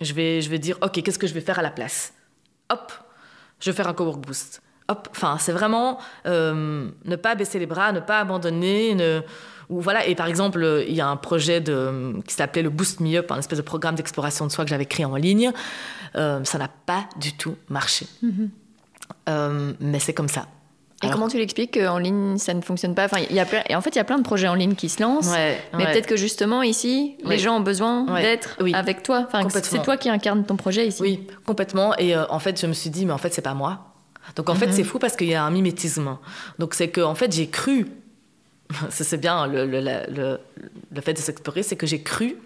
[0.00, 2.12] je vais, je vais dire, ok, qu'est-ce que je vais faire à la place?
[2.70, 2.92] Hop,
[3.60, 4.62] je vais faire un cowork boost.
[4.88, 9.22] Hop, enfin, c'est vraiment euh, ne pas baisser les bras, ne pas abandonner, ne
[9.68, 13.00] ou voilà, et par exemple, il y a un projet de, qui s'appelait le Boost
[13.00, 15.50] Me Up, un espèce de programme d'exploration de soi que j'avais créé en ligne.
[16.14, 18.06] Euh, ça n'a pas du tout marché.
[18.22, 18.50] Mhm.
[19.28, 20.46] Euh, mais c'est comme ça.
[21.02, 23.04] Et comment tu l'expliques qu'en ligne, ça ne fonctionne pas?
[23.04, 24.88] Enfin, y a Et en fait, il y a plein de projets en ligne qui
[24.88, 25.30] se lancent.
[25.74, 29.26] mais peut-être que justement, ici, les gens ont besoin d'être avec toi.
[29.26, 31.02] Enfin, c'est toi qui incarne ton projet ici.
[31.02, 31.96] Oui, complètement.
[31.98, 33.95] Et euh, en fait, je me suis dit, mais en fait, c'est pas moi.
[34.34, 34.72] Donc en fait, mhm.
[34.72, 36.18] c'est fou parce qu'il y a un mimétisme.
[36.58, 37.86] Donc c'est que en fait, j'ai cru
[38.90, 40.40] c'est bien le, le, le,
[40.90, 42.36] le, fait de s'explorer, c'est que j'ai cru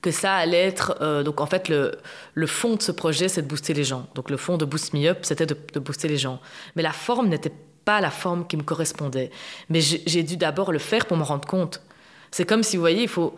[0.00, 0.96] que ça allait être.
[1.00, 1.98] Euh, donc en fait, le,
[2.34, 4.06] le fond de ce projet, c'est de booster les gens.
[4.14, 6.40] Donc le fond de Boost Me Up, c'était de, de, booster les gens.
[6.74, 7.52] Mais la forme n'était
[7.84, 9.30] pas la forme qui me correspondait.
[9.68, 11.82] Mais j'ai dû d'abord le faire pour me rendre compte.
[12.30, 13.36] C'est comme si, vous voyez, il faut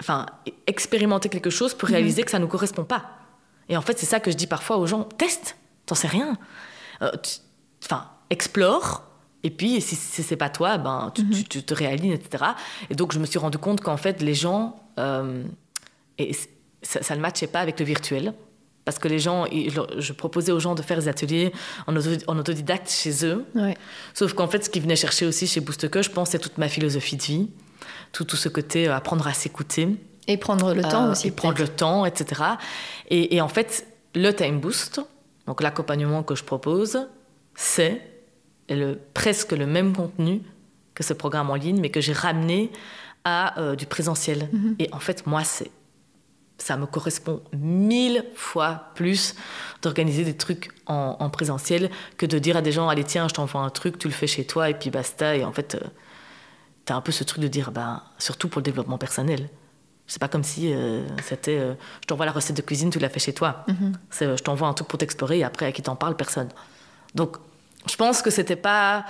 [0.00, 0.26] enfin,
[0.66, 1.96] expérimenter quelque chose pour mhm.
[1.96, 3.10] réaliser que ça ne nous correspond pas.
[3.68, 5.56] Et en fait, c'est ça que je dis parfois aux gens teste,
[5.86, 6.36] t'en sais rien.
[7.02, 7.10] Euh,
[7.82, 9.10] enfin, explore
[9.42, 11.44] et puis, si, ce c'est pas toi, ben, tu, mhm.
[11.44, 12.44] te réalignes, etc.
[12.90, 15.44] Et donc, je me suis rendu compte qu'en fait, les gens, euh,
[16.18, 16.32] et
[16.82, 18.34] ça, ne matchait pas avec le virtuel.
[18.84, 19.44] Parce que les gens,
[19.98, 21.52] je proposais aux gens de faire des ateliers
[21.86, 23.46] en, autodidacte chez eux.
[24.14, 26.58] Sauf qu'en fait, ce qu'ils venaient chercher aussi chez Boost Que, je pense, c'est toute
[26.58, 27.50] ma philosophie de vie,
[28.12, 29.88] tout, tout ce côté euh, apprendre à s'écouter.
[30.26, 31.28] Et prendre le temps euh, aussi.
[31.28, 32.42] Et prendre le temps, etc.
[33.10, 35.02] Et, et en fait, le Time Boost,
[35.50, 37.08] donc l'accompagnement que je propose,
[37.56, 38.00] c'est
[38.68, 40.42] le, presque le même contenu
[40.94, 42.70] que ce programme en ligne, mais que j'ai ramené
[43.24, 44.48] à euh, du présentiel.
[44.52, 44.76] Mhm.
[44.78, 45.72] Et en fait, moi, c'est
[46.56, 49.34] ça me correspond mille fois plus
[49.82, 53.62] d'organiser des trucs en, présentiel que de dire à des gens allez tiens je t'envoie
[53.62, 55.86] un truc tu le fais chez toi et puis basta et en fait euh,
[56.84, 59.48] tu as un peu ce truc de dire ben surtout pour le développement personnel
[60.10, 63.20] c'est pas comme si euh, c'était je t'envoie la recette de cuisine tu la fais
[63.20, 63.92] chez toi mhm.
[64.10, 66.48] c'est je t'envoie un truc pour t'explorer et après à qui t'en parle personne
[67.14, 67.36] donc
[67.88, 69.04] je pense que c'était pas.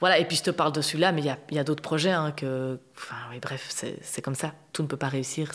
[0.00, 2.32] Voilà, et puis je te parle de celui-là, mais il y a, d'autres projets hein,
[2.32, 2.78] que.
[2.96, 4.52] Enfin, oui, bref, c'est comme ça.
[4.72, 5.52] Tout ne peut pas réussir.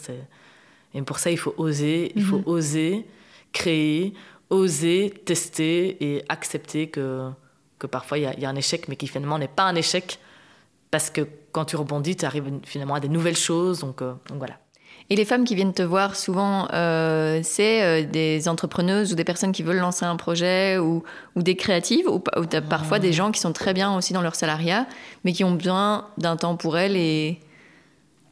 [0.93, 2.11] Et pour ça, il faut oser.
[2.15, 2.47] Il faut mhm.
[2.47, 3.05] oser
[3.53, 4.13] créer,
[4.49, 7.29] oser tester et accepter que,
[7.79, 10.19] que parfois il y, a un échec, mais qui finalement n'est pas un échec.
[10.89, 13.79] Parce que quand tu rebondis, tu arrives finalement à des nouvelles choses.
[13.79, 14.59] Donc, euh, donc voilà.
[15.11, 19.25] Et les femmes qui viennent te voir souvent, euh, c'est euh, des entrepreneuses ou des
[19.25, 21.03] personnes qui veulent lancer un projet ou,
[21.35, 24.35] des créatives ou, tu as parfois des gens qui sont très bien aussi dans leur
[24.35, 24.87] salariat,
[25.25, 26.95] mais qui ont besoin d'un temps pour elles.
[26.95, 27.41] Et...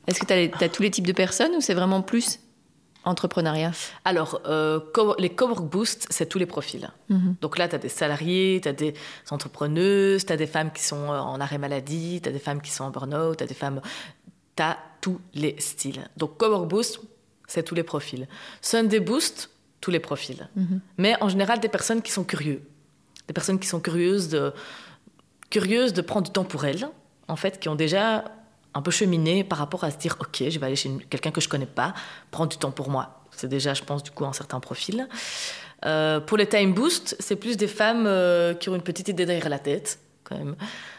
[0.08, 2.40] Est-ce que tu as, tous les types de personnes ou c'est vraiment plus
[3.04, 3.72] entrepreneuriat?
[4.06, 4.80] Alors, euh,
[5.18, 6.90] les Cowork Boost, c'est tous les profils.
[7.10, 7.36] Mhm.
[7.42, 8.94] Donc là, tu as des salariés, tu as des
[9.32, 12.72] entrepreneuses, tu as des femmes qui sont en arrêt maladie, tu as des femmes qui
[12.72, 13.82] sont en burn-out, tu as des femmes
[14.60, 16.10] tu tous les styles.
[16.18, 17.00] Donc Cover Boost,
[17.48, 18.28] c'est tous les profils.
[18.62, 19.50] Sunday Boost,
[19.82, 20.50] tous les profils.
[20.56, 20.82] Mhm.
[20.98, 22.60] Mais en général, des personnes qui sont curieuses.
[23.28, 24.54] Des personnes qui sont curieuses de,
[25.50, 26.90] curieuses de prendre du temps pour elles,
[27.28, 28.26] en fait, qui ont déjà
[28.74, 31.42] un peu cheminé par rapport à se dire, OK, je vais aller chez quelqu'un que
[31.42, 31.94] je connais pas,
[32.32, 33.24] prendre du temps pour moi.
[33.32, 35.08] C'est déjà, je pense, du coup, un certain profil.
[35.86, 39.26] Euh, pour les time boost, c'est plus des femmes euh, qui ont une petite idée
[39.26, 40.00] derrière la tête,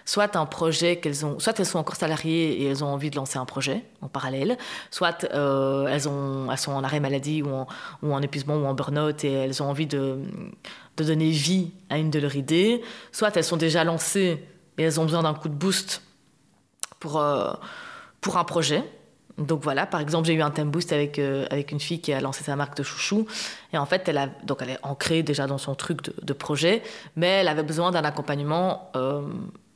[0.04, 3.16] soit un projet qu'elles ont, soit elles sont encore salariées et elles ont envie de
[3.16, 4.58] lancer un projet en parallèle,
[4.90, 7.66] soit euh, elles sont en arrêt maladie ou en,
[8.02, 10.18] ou en épuisement ou en burn-out et elles ont envie de,
[10.96, 14.42] de donner vie à une de leurs idées, soit elles sont déjà lancées
[14.78, 16.02] et elles ont besoin d'un coup de boost
[16.98, 17.52] pour, euh,
[18.20, 18.84] pour un projet.
[19.40, 22.12] Donc voilà, par exemple, j'ai eu un thème boost avec, euh, avec une fille qui
[22.12, 23.26] a lancé sa marque de chouchou.
[23.72, 26.32] Et en fait, elle, a, donc elle est ancrée déjà dans son truc de, de
[26.32, 26.82] projet,
[27.16, 28.92] mais elle avait besoin d'un accompagnement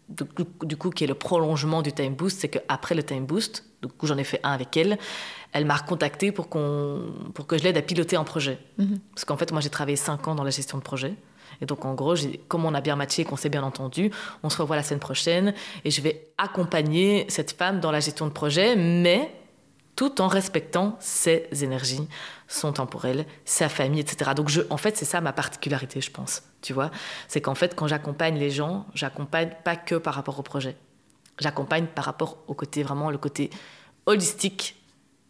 [0.08, 3.88] du, coup, qui est le prolongement du time boost, c'est qu'après le time boost, du
[3.88, 4.98] coup j'en ai fait un avec elle,
[5.52, 7.02] elle m'a recontacté pour, qu'on,
[7.32, 8.58] pour que je l'aide à piloter un projet.
[8.78, 8.98] Mhm.
[9.14, 11.14] Parce qu'en fait, moi j'ai travaillé cinq ans dans la gestion de projet.
[11.60, 12.14] Et donc en gros,
[12.48, 14.10] comme on a bien matché, qu'on s'est bien entendu,
[14.42, 15.54] on se revoit la semaine prochaine
[15.84, 19.30] et je vais accompagner cette femme dans la gestion de projet, mais
[19.96, 22.08] tout en respectant ses énergies,
[22.48, 24.32] son temporel, sa famille, etc.
[24.34, 26.42] Donc, je, en fait, c'est ça ma particularité, je pense.
[26.62, 26.90] Tu vois,
[27.28, 30.76] c'est qu'en fait, quand j'accompagne les gens, j'accompagne pas que par rapport au projet.
[31.38, 33.50] J'accompagne par rapport au côté vraiment le côté
[34.06, 34.76] holistique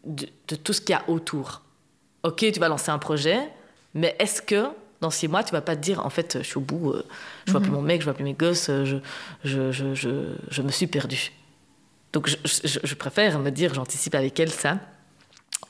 [0.04, 1.62] de, tout ce qu'il y a autour.
[2.22, 3.38] Ok, tu vas lancer un projet,
[3.94, 4.66] mais est-ce que
[5.00, 7.04] dans six mois, tu vas pas te dire, en fait, je suis au bout, euh,
[7.46, 7.76] je vois plus mhm.
[7.76, 8.96] mon mec, je vois plus mes gosses, euh, je,
[9.44, 11.32] je, je, je, je me suis perdue.
[12.14, 14.78] Donc je, préfère me dire, j'anticipe avec elle ça,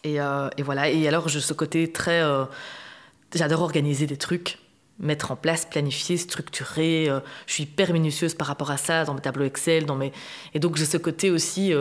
[0.05, 0.19] Et,
[0.57, 0.89] et, voilà.
[0.91, 2.23] Et alors, je, ce côté très.
[3.35, 4.59] J'adore organiser des trucs
[5.01, 7.09] mettre en place, planifier, structurer.
[7.47, 10.13] je suis hyper minutieuse par rapport à ça dans mes tableaux Excel, dans mes...
[10.55, 11.75] et donc j'ai ce côté aussi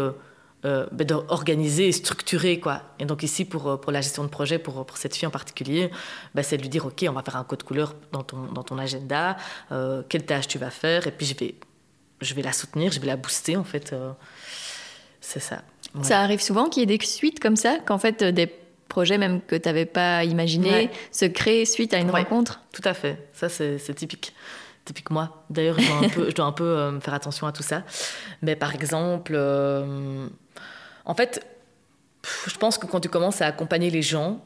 [0.66, 2.84] euh, ben, d'organiser et structurer quoi.
[2.98, 5.30] Et donc ici pour, euh, pour la gestion de projet pour, pour cette fille en
[5.30, 5.92] particulier,
[6.36, 8.64] ben, c'est de lui dire ok on va faire un code couleur dans ton, dans
[8.64, 9.36] ton agenda,
[9.74, 11.56] euh, quelle tâche tu vas faire et puis je vais,
[12.22, 13.94] je vais la soutenir, je vais la booster en fait.
[15.24, 15.62] C'est ça.
[16.02, 18.48] Ça arrive souvent qu'il y ait des suites comme ça, qu'en fait des
[18.90, 22.94] projets même que tu n'avais pas imaginé se créent suite à une rencontre Tout à
[22.94, 24.34] fait, ça c'est typique
[24.86, 25.46] typique moi.
[25.50, 27.84] D'ailleurs, je dois un peu, je dois un peu faire attention à tout ça.
[28.42, 29.38] Mais par exemple,
[31.06, 31.46] en fait,
[32.48, 34.44] je pense que quand tu commences à accompagner les gens,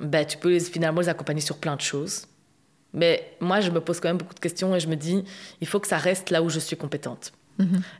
[0.00, 2.26] ben, tu peux finalement les accompagner sur plein de choses.
[2.92, 5.24] Mais moi, je me pose quand même beaucoup de questions et je me dis,
[5.60, 7.32] il faut que ça reste là où je suis compétente.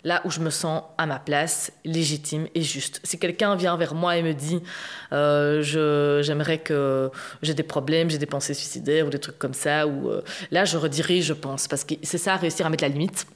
[0.05, 3.01] Là où je me sens à ma place, légitime et juste.
[3.03, 4.61] Si quelqu'un vient vers moi et me dit
[5.13, 5.63] euh,
[6.23, 7.11] j'aimerais que
[7.43, 10.65] j'ai des problèmes, j'ai des pensées suicidaires ou des trucs comme ça, ou euh, là
[10.65, 13.27] je redirige, je pense, parce que c'est ça réussir à mettre la limite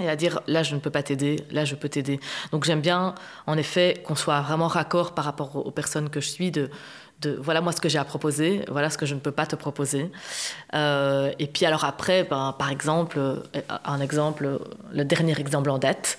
[0.00, 2.20] et à dire là je ne peux pas t'aider, là je peux t'aider.
[2.52, 3.14] Donc j'aime bien
[3.46, 6.70] en effet qu'on soit vraiment raccord par rapport aux personnes que je suis, de,
[7.20, 9.46] de voilà moi ce que j'ai à proposer, voilà ce que je ne peux pas
[9.46, 10.10] te proposer.
[10.74, 13.36] Euh, et puis alors après, ben, par exemple, euh,
[13.84, 14.60] un exemple,
[14.92, 16.18] le dernier exemple en date,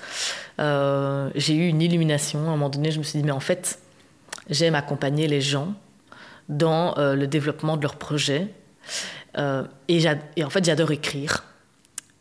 [0.60, 2.40] euh, j'ai eu une illumination.
[2.40, 3.80] À un moment donné, je me suis dit mais en fait
[4.50, 5.74] j'aime accompagner les gens
[6.50, 8.48] dans le développement de leurs projets.
[9.38, 10.04] et,
[10.36, 11.44] et en fait j'adore écrire.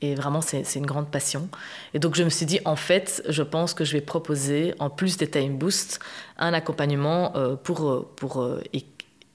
[0.01, 1.49] Et vraiment, c'est une grande passion.
[1.93, 4.91] Et donc, je me suis dit, en fait, je pense que je vais proposer, en
[4.91, 5.99] plus des Time Boost,
[6.39, 8.63] un accompagnement euh, pour, euh, pour euh,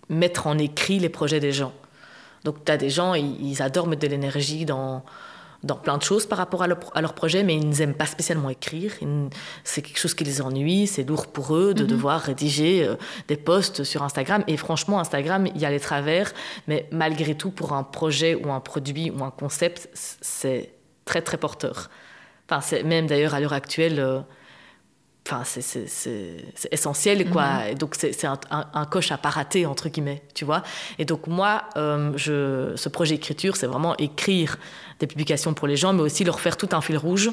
[0.07, 1.73] mettre en écrit les projets des gens.
[2.45, 5.03] Donc, tu as des gens, ils adorent mettre de l'énergie dans,
[5.63, 8.91] dans plein de choses par rapport à leur, projet, mais ils n'aiment pas spécialement écrire.
[9.63, 11.89] C'est quelque chose qui les ennuie, c'est lourd pour eux de mhm.
[11.89, 12.95] devoir rédiger euh,
[13.27, 14.43] des posts sur Instagram.
[14.47, 16.33] Et franchement, Instagram, il y a les travers,
[16.67, 20.73] mais malgré tout, pour un projet ou un produit ou un concept, c'est
[21.05, 21.89] très très porteur.
[22.49, 23.99] Enfin, c'est même d'ailleurs à l'heure actuelle.
[23.99, 24.19] Euh,
[25.25, 25.87] Enfin, c'est
[26.71, 27.45] essentiel, quoi.
[27.45, 27.67] Mhm.
[27.71, 30.63] Et donc, c'est un, un, coche à pas rater, entre guillemets, tu vois.
[30.99, 34.57] Et donc, moi, euh, je, ce projet écriture, c'est vraiment écrire
[34.99, 37.31] des publications pour les gens, mais aussi leur faire tout un fil rouge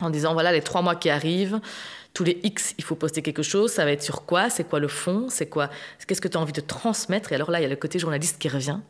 [0.00, 1.60] en disant, voilà, les trois mois qui arrivent,
[2.12, 4.80] tous les X, il faut poster quelque chose, ça va être sur quoi, c'est quoi
[4.80, 5.70] le fond, c'est quoi,
[6.06, 7.30] qu'est-ce que tu as envie de transmettre?
[7.32, 8.80] Et alors là, il y a le côté journaliste qui revient,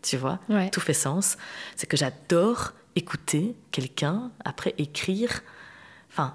[0.00, 0.38] tu vois,
[0.70, 1.36] tout fait sens.
[1.76, 5.42] C'est que j'adore écouter quelqu'un, après écrire,
[6.10, 6.34] enfin,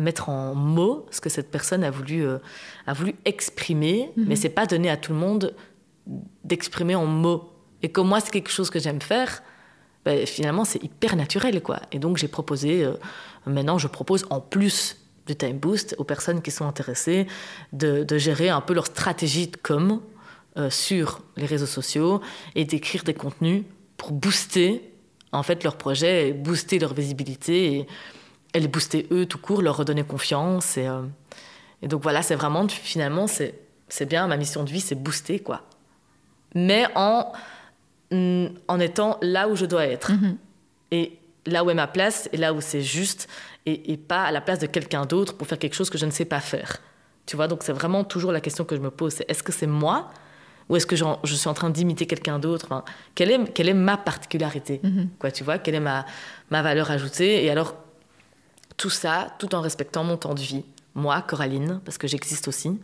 [0.00, 2.38] mettre en mots ce que cette personne a voulu, euh,
[2.86, 4.24] a voulu exprimer, mhm.
[4.28, 5.54] mais c'est pas donné à tout le monde
[6.44, 7.52] d'exprimer en mots.
[7.82, 9.42] Et comme moi, c'est quelque chose que j'aime faire,
[10.04, 11.80] ben, finalement, c'est hyper naturel, quoi.
[11.92, 12.94] Et donc, j'ai proposé, euh,
[13.46, 14.96] maintenant, je propose en plus
[15.26, 17.26] du Time Boost aux personnes qui sont intéressées
[17.72, 20.00] de, gérer un peu leur stratégie de com
[20.56, 22.20] euh, sur les réseaux sociaux
[22.54, 23.64] et d'écrire des contenus
[23.96, 24.82] pour booster,
[25.32, 27.86] en fait, leur projet, et booster leur visibilité et,
[28.52, 30.76] elle les booster eux tout court, leur redonner confiance.
[30.76, 31.02] Et, euh,
[31.82, 33.54] et donc voilà, c'est vraiment, finalement, c'est,
[34.06, 35.62] bien, ma mission de vie, c'est booster, quoi.
[36.54, 37.32] Mais en,
[38.12, 40.12] en étant là où je dois être.
[40.12, 40.36] Mm-hmm.
[40.92, 43.28] Et là où est ma place, et là où c'est juste,
[43.66, 46.06] et, et pas à la place de quelqu'un d'autre pour faire quelque chose que je
[46.06, 46.78] ne sais pas faire.
[47.26, 49.52] Tu vois, donc c'est vraiment toujours la question que je me pose, c'est est-ce que
[49.52, 50.10] c'est moi
[50.68, 52.66] ou est-ce que je suis en train d'imiter quelqu'un d'autre?
[52.66, 52.84] Enfin,
[53.14, 54.80] quelle, est, quelle est ma particularité?
[54.84, 55.06] Mm-hmm.
[55.18, 56.06] quoi, Tu vois, quelle est ma,
[56.50, 57.44] ma valeur ajoutée?
[57.44, 57.74] Et alors,
[58.80, 60.64] tout ça, tout en respectant mon temps de vie.
[60.94, 62.80] Moi, Coraline, parce que j'existe aussi.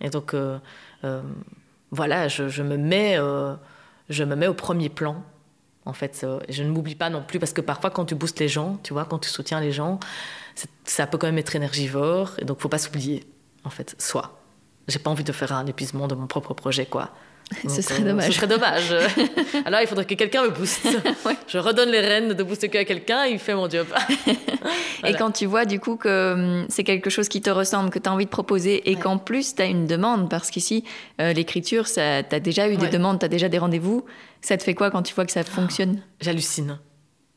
[0.00, 0.58] Et donc, euh,
[1.04, 1.20] euh,
[1.90, 3.54] voilà, je, me mets, euh,
[4.08, 5.22] je me mets au premier plan.
[5.84, 8.48] En fait, je ne m'oublie pas non plus parce que parfois, quand tu boostes les
[8.48, 10.00] gens, tu vois, quand tu soutiens les gens,
[10.86, 12.32] ça peut quand même être énergivore.
[12.38, 13.26] Et donc, faut pas s'oublier,
[13.64, 14.40] en fait, soit.
[14.88, 17.10] J'ai pas envie de faire un épuisement de mon propre projet, quoi.
[17.68, 18.26] Ce serait euh, dommage.
[18.26, 18.94] Ce serait dommage.
[19.64, 20.86] Alors, il faudrait que quelqu'un me booste.
[21.48, 23.86] Je redonne les rênes de booster que à quelqu'un, il fait mon job.
[25.04, 27.98] Et quand tu vois du coup que hum, c'est quelque chose qui te ressemble, que
[27.98, 30.84] tu as envie de proposer et qu'en plus tu as une demande, parce qu'ici,
[31.20, 34.04] euh, l'écriture, tu as déjà eu des demandes, tu as déjà des rendez-vous,
[34.40, 36.00] ça te fait quoi quand tu vois que ça fonctionne?
[36.20, 36.78] J'hallucine.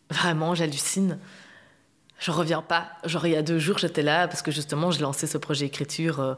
[0.09, 1.19] Vraiment, j'hallucine.
[2.19, 2.87] Je reviens pas.
[3.05, 5.65] Genre, il y a deux jours, j'étais là parce que justement, j'ai lancé ce projet
[5.65, 6.19] écriture.
[6.19, 6.33] Euh,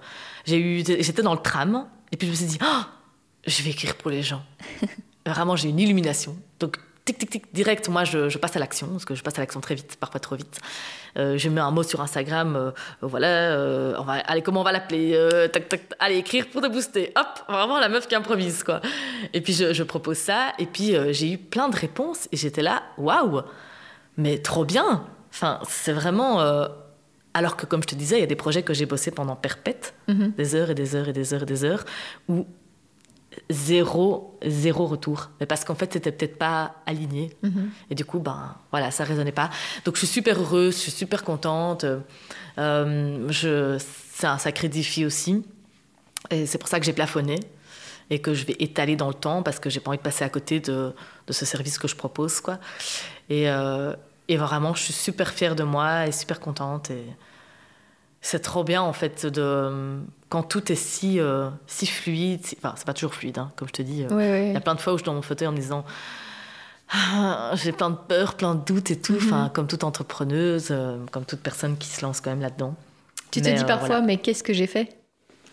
[0.45, 2.81] j'ai eu, j'étais dans le tram et puis je me suis dit, oh,
[3.45, 4.43] je vais écrire pour les gens.
[5.25, 6.37] Vraiment, j'ai une illumination.
[6.59, 9.41] Donc, tic, tic, tic, direct, moi, je, passe à l'action, parce que je passe à
[9.41, 10.59] l'action très vite, parfois trop vite.
[11.17, 12.71] Euh, je mets un mot sur Instagram, euh,
[13.01, 15.17] voilà, euh, on va, allez, comment on va l'appeler
[15.51, 17.11] tac, tac, Allez, écrire pour te booster.
[17.15, 18.81] Hop, vraiment la meuf qui improvise, quoi.
[19.33, 22.61] Et puis, je, je propose ça, et puis j'ai eu plein de réponses, et j'étais
[22.61, 23.41] là, waouh,
[24.17, 25.05] mais trop bien.
[25.31, 26.39] Enfin, c'est vraiment
[27.33, 29.35] Alors que, comme je te disais, il y a des projets que j'ai bossé pendant
[29.35, 30.33] perpète, mhm.
[30.37, 31.85] des heures et des heures et des heures et des heures,
[32.27, 32.45] où
[33.49, 35.29] zéro, zéro retour.
[35.39, 37.31] Mais parce qu'en fait, c'était peut-être pas aligné.
[37.43, 37.71] Mhm.
[37.89, 39.49] Et du coup, ben, voilà, ça résonnait pas.
[39.85, 41.85] Donc, je suis super heureuse, je suis super contente.
[42.57, 43.77] Euh, je,
[44.13, 45.43] c'est un sacré défi aussi.
[46.29, 47.39] Et c'est pour ça que j'ai plafonné
[48.09, 50.23] et que je vais étaler dans le temps parce que j'ai pas envie de passer
[50.23, 50.93] à côté de,
[51.27, 52.59] de ce service que je propose, quoi.
[53.29, 53.93] Et, euh,
[54.27, 56.91] et vraiment, je suis super fière de moi et super contente.
[56.91, 57.03] Et
[58.21, 59.99] c'est trop bien, en fait, de,
[60.29, 62.41] quand tout est si, euh, si fluide.
[62.57, 64.05] Enfin, c'est pas toujours fluide, hein, comme je te dis.
[64.09, 65.57] Euh, il y a plein de fois où je suis dans mon fauteuil en me
[65.57, 65.85] disant
[66.91, 69.13] ah, j'ai plein de peurs, plein de doutes et tout.
[69.13, 69.19] Mhm.
[69.23, 72.75] Enfin, comme toute entrepreneuse, euh, comme toute personne qui se lance quand même là-dedans.
[73.31, 74.89] Tu te dis parfois, mais qu'est-ce que j'ai fait?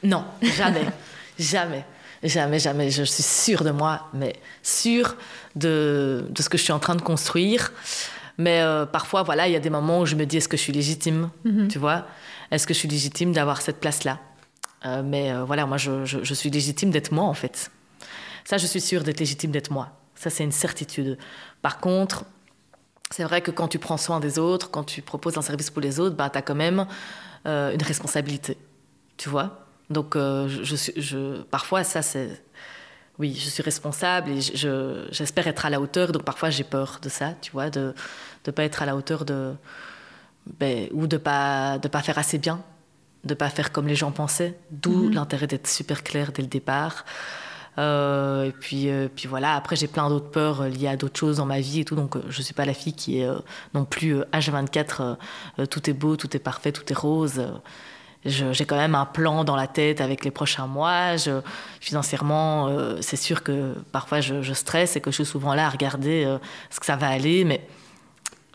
[0.03, 0.87] Non, jamais,
[1.39, 1.85] jamais.
[2.23, 2.91] Jamais, jamais.
[2.91, 5.17] Je suis sûre de moi, mais sûre
[5.55, 7.73] de, de ce que je suis en train de construire.
[8.39, 10.57] Mais euh, parfois, voilà, il y a des moments où je me dis est-ce que
[10.57, 11.31] je suis légitime?
[11.45, 11.69] Mhm.
[11.69, 12.07] Tu vois?
[12.51, 14.19] Est-ce que je suis légitime d'avoir cette place-là
[14.85, 17.71] euh, Mais euh, voilà, moi, je, suis légitime d'être moi, en fait.
[18.45, 19.91] Ça, je suis sûre d'être légitime d'être moi.
[20.15, 21.19] Ça, c'est une certitude.
[21.63, 22.25] Par contre,
[23.11, 25.83] c'est vrai que quand tu prends soin des autres, quand tu proposes un service pour
[25.83, 26.87] les autres, bah, tu as quand même
[27.45, 28.57] une responsabilité.
[29.17, 29.67] Tu vois?
[29.89, 32.43] Donc, je, parfois, ça, c'est
[33.19, 34.41] oui, je suis responsable et
[35.11, 36.13] j'espère être à la hauteur.
[36.13, 37.95] Donc parfois j'ai peur de ça, tu vois, de
[38.47, 39.55] ne pas être à la hauteur de
[40.59, 42.61] ben, ou de pas de pas faire assez bien,
[43.25, 44.59] de pas faire comme les gens pensaient.
[44.71, 45.15] D'où mhm.
[45.15, 47.05] l'intérêt d'être super clair dès le départ.
[47.79, 51.37] Euh, et puis, euh, puis voilà, après j'ai plein d'autres peurs liées à d'autres choses
[51.37, 53.29] dans ma vie et tout, donc euh, je ne suis pas la fille qui est
[53.75, 55.17] non plus H24,
[55.69, 57.43] tout est beau, tout est parfait, tout est rose
[58.27, 61.17] j'ai quand même un plan dans la tête avec les prochains mois.
[61.17, 61.41] Je,
[61.81, 65.67] financièrement, euh, c'est sûr que parfois je, je, stresse et que je suis souvent là
[65.67, 66.39] à regarder euh,
[66.71, 67.67] ce que ça va aller, mais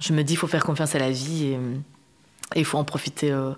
[0.01, 1.59] je me dis il faut faire confiance à la vie et,
[2.57, 3.51] il faut en profiter euh,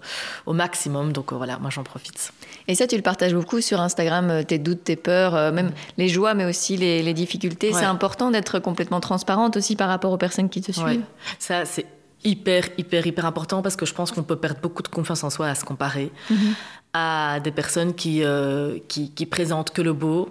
[0.45, 1.13] au maximum.
[1.13, 2.31] Donc voilà, moi j'en profite.
[2.67, 6.35] Et ça, tu le partages beaucoup sur Instagram, tes doutes, tes peurs, même les joies,
[6.35, 7.73] mais aussi les, les difficultés.
[7.73, 11.05] C'est important d'être complètement transparente aussi par rapport aux personnes qui te suivent.
[11.39, 11.87] Ça, c'est
[12.23, 15.29] hyper, hyper, hyper important parce que je pense qu'on peut perdre beaucoup de confiance en
[15.29, 16.55] soi à se comparer mhm.
[16.93, 20.29] à des personnes qui, euh, qui, qui, présentent que le beau.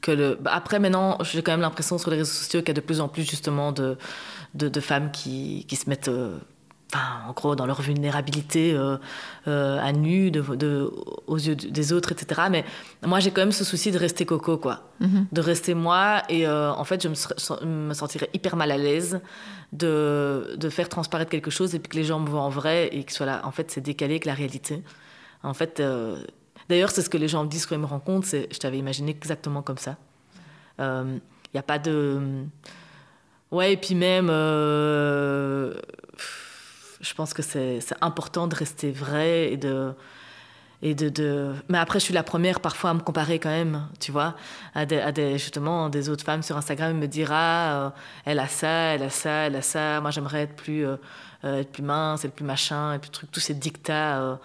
[0.00, 0.38] Que le...
[0.40, 2.80] Bah, après, maintenant, j'ai quand même l'impression sur les réseaux sociaux qu'il y a de
[2.80, 3.96] plus en plus justement de,
[4.54, 6.38] de, de femmes qui, qui se mettent euh,
[7.28, 8.98] en gros, dans leur vulnérabilité euh,
[9.48, 10.92] euh, à nu, de,
[11.26, 12.42] aux yeux des autres, etc.
[12.50, 12.64] Mais
[13.04, 14.82] moi, j'ai quand même ce souci de rester coco, quoi.
[15.00, 15.26] Mhm.
[15.32, 16.22] De rester moi.
[16.28, 19.20] Et en fait, je me, me, sentirais hyper mal à l'aise
[19.72, 22.88] de, de, faire transparaître quelque chose et puis que les gens me voient en vrai
[22.92, 23.40] et que soit là.
[23.44, 24.82] En fait, c'est décalé avec la réalité.
[25.42, 25.82] En fait,
[26.68, 28.26] d'ailleurs, c'est ce que les gens me disent quand ils me rencontrent.
[28.26, 29.96] C'est, je t'avais imaginé exactement comme ça.
[30.78, 31.20] Il
[31.54, 32.44] n'y a pas de.
[33.54, 34.28] Ouais, et puis même
[37.04, 39.92] je pense que c'est important de rester vrai et de
[40.82, 43.86] et de, de, mais après je suis la première parfois à me comparer quand même
[44.00, 44.34] tu vois
[44.74, 47.90] à des, des justement des autres femmes sur Instagram me dire ah euh,
[48.24, 50.00] elle a ça elle a ça elle a ça.
[50.00, 50.96] Moi j'aimerais être plus euh,
[51.44, 54.40] euh, être plus mince être plus machin et puis truc tous ces dictats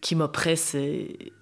[0.00, 1.32] qui m'oppressent et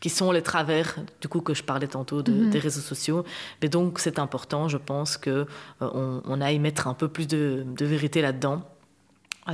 [0.00, 2.50] qui sont les travers du coup que je parlais tantôt de, mm-hmm.
[2.50, 3.24] des réseaux sociaux.
[3.60, 5.46] Mais donc c'est important je pense que
[5.80, 8.62] on, on aille mettre un peu plus de, de vérité là-dedans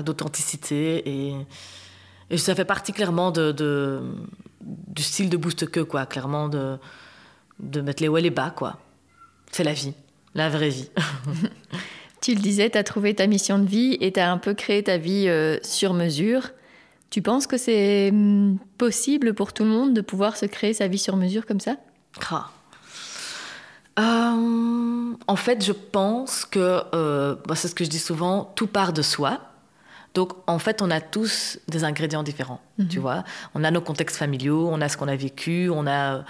[0.05, 1.35] d'authenticité et,
[2.29, 4.03] et, ça fait partie clairement de, de,
[4.61, 6.05] du style de boost que quoi.
[6.05, 6.76] Clairement de,
[7.59, 8.76] de mettre les hauts et les bas quoi.
[9.51, 9.95] C'est la vie
[10.35, 10.91] la vraie vie.
[12.20, 14.53] Tu le disais tu as trouvé ta mission de vie et tu as un peu
[14.53, 16.51] créé ta vie euh, sur mesure
[17.11, 20.89] tu penses que c'est hum, possible pour tout le monde de pouvoir se créer sa
[20.89, 21.77] vie sur mesure comme ça?
[22.31, 22.51] Ah.
[24.01, 28.67] euh, en fait, je pense que, euh, bah, c'est ce que je dis souvent, tout
[28.67, 29.41] part de soi.
[30.15, 33.03] Donc, en fait, on a tous des ingrédients différents, tu mhm.
[33.03, 33.25] vois.
[33.55, 36.25] On a nos contextes familiaux, on a ce qu'on a vécu, on a,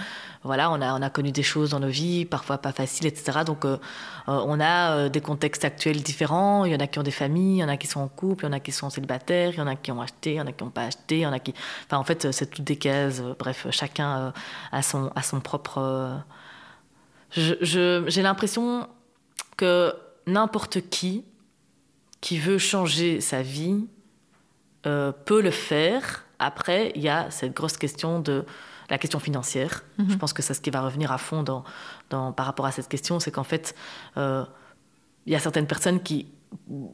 [0.45, 3.41] voilà, on a, on a connu des choses dans nos vies, parfois pas faciles, etc.
[3.45, 3.77] Donc, euh,
[4.29, 6.65] euh, on a euh, des contextes actuels différents.
[6.65, 8.09] Il y en a qui ont des familles, il y en a qui sont en
[8.09, 10.33] couple, il y en a qui sont célibataires, il y en a qui ont acheté,
[10.33, 11.55] il y en a qui n'ont pas acheté, il y en a qui...
[11.87, 13.21] Enfin, en fait, c'est toutes des cases.
[13.39, 14.33] bref, chacun
[14.71, 16.23] a, son, son propre...
[17.33, 18.89] J'ai l'impression
[19.57, 19.93] que
[20.27, 21.25] n'importe qui
[22.21, 23.87] qui veut changer sa vie
[24.83, 26.25] peut le faire.
[26.39, 28.45] Après, il y a cette grosse question de
[28.91, 29.85] la question financière.
[29.99, 30.11] Mhm.
[30.11, 31.65] Je pense que c'est ce qui va revenir à fond dans,
[32.11, 33.75] dans, par rapport à cette question, c'est qu'en fait,
[34.17, 34.45] euh,
[35.27, 36.29] il y a certaines personnes qui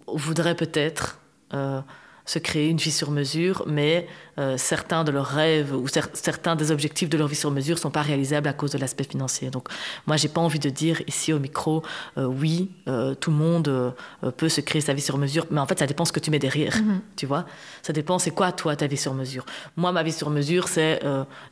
[0.07, 1.21] voudraient peut-être
[1.53, 1.81] euh,
[2.25, 4.09] se créer une vie sur mesure, mais
[4.39, 7.91] euh, certains de leurs rêves ou certains des objectifs de leur vie sur mesure sont
[7.91, 9.51] pas réalisables à cause de l'aspect financier.
[9.51, 9.69] Donc
[10.07, 11.83] moi, j'ai pas envie de dire ici au micro,
[12.19, 13.95] euh, oui, euh, tout le monde
[14.37, 16.31] peut se créer sa vie sur mesure, mais en fait, ça dépend ce que tu
[16.31, 17.01] mets derrière, mhm.
[17.17, 17.47] tu vois.
[17.83, 19.45] Ça dépend, c'est quoi toi ta vie sur mesure?
[19.77, 21.01] Moi, ma vie sur mesure, c'est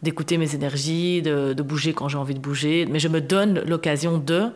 [0.02, 3.60] d'écouter mes énergies, de, de bouger quand j'ai envie de bouger, mais je me donne
[3.66, 4.50] l'occasion de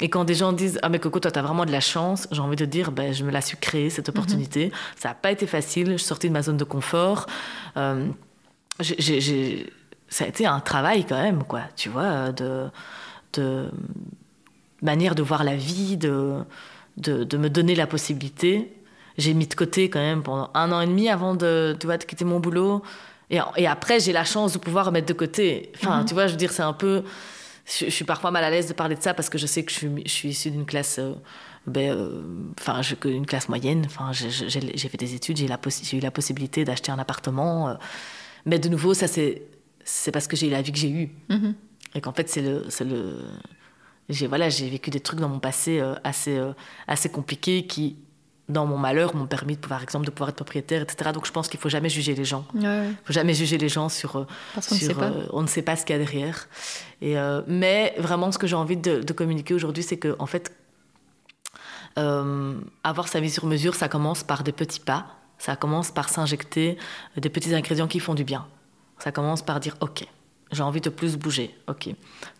[0.00, 2.28] et quand des gens disent Ah, mais Coco, toi, tu as vraiment de la chance,
[2.30, 4.14] j'ai envie de dire ben, Je me la suis créée, cette mhm.
[4.14, 4.72] opportunité.
[4.96, 5.92] Ça n'a pas été facile.
[5.92, 7.26] Je suis sortie de ma zone de confort.
[7.76, 8.08] Euh,
[10.08, 12.68] ça a été un travail quand même, quoi, tu vois, de,
[13.32, 13.70] de
[14.82, 16.42] manière de voir la vie, de,
[16.96, 18.72] de, de me donner la possibilité.
[19.18, 21.96] J'ai mis de côté quand même pendant un an et demi avant de, tu vois,
[21.96, 22.82] de quitter mon boulot.
[23.30, 25.72] Et, et après, j'ai la chance de pouvoir mettre de côté.
[25.76, 26.04] Enfin, mhm.
[26.04, 27.02] tu vois, je veux dire, c'est un peu
[27.66, 29.72] je, suis parfois mal à l'aise de parler de ça parce que je sais que
[29.72, 31.14] je suis, je suis issue d'une classe, euh,
[31.66, 32.22] ben, euh,
[32.58, 33.82] enfin, une classe moyenne.
[33.86, 35.46] Enfin, j'ai fait des études, j'ai
[35.96, 37.68] eu la possibilité d'acheter un appartement.
[37.68, 37.74] Euh.
[38.44, 39.42] mais de nouveau, ça c'est
[39.84, 41.54] c'est parce que j'ai eu la vie que j'ai eue mm-hmm.
[41.94, 43.20] et qu'en fait c'est le le
[44.08, 46.40] j'ai voilà j'ai vécu des trucs dans mon passé assez
[46.88, 47.96] assez compliqués qui
[48.48, 51.10] dans mon malheur, m'ont permis, de, par exemple, de pouvoir être propriétaire, etc.
[51.12, 52.44] Donc je pense qu'il faut jamais juger les gens.
[52.54, 54.16] Il ne faut jamais juger les gens sur...
[54.16, 55.06] Euh, Parce qu'on ne sait pas.
[55.06, 56.48] Euh, on ne sait pas ce qu'il y a derrière.
[57.02, 60.52] Et, euh, mais vraiment, ce que j'ai envie de, communiquer aujourd'hui, c'est que, en fait,
[61.96, 65.06] avoir sa vie sur mesure, ça commence par des petits pas.
[65.38, 66.78] Ça commence par s'injecter
[67.16, 68.46] des petits ingrédients qui font du bien.
[68.98, 70.06] Ça commence par dire, OK,
[70.52, 71.54] j'ai envie de plus bouger.
[71.66, 71.88] Ok.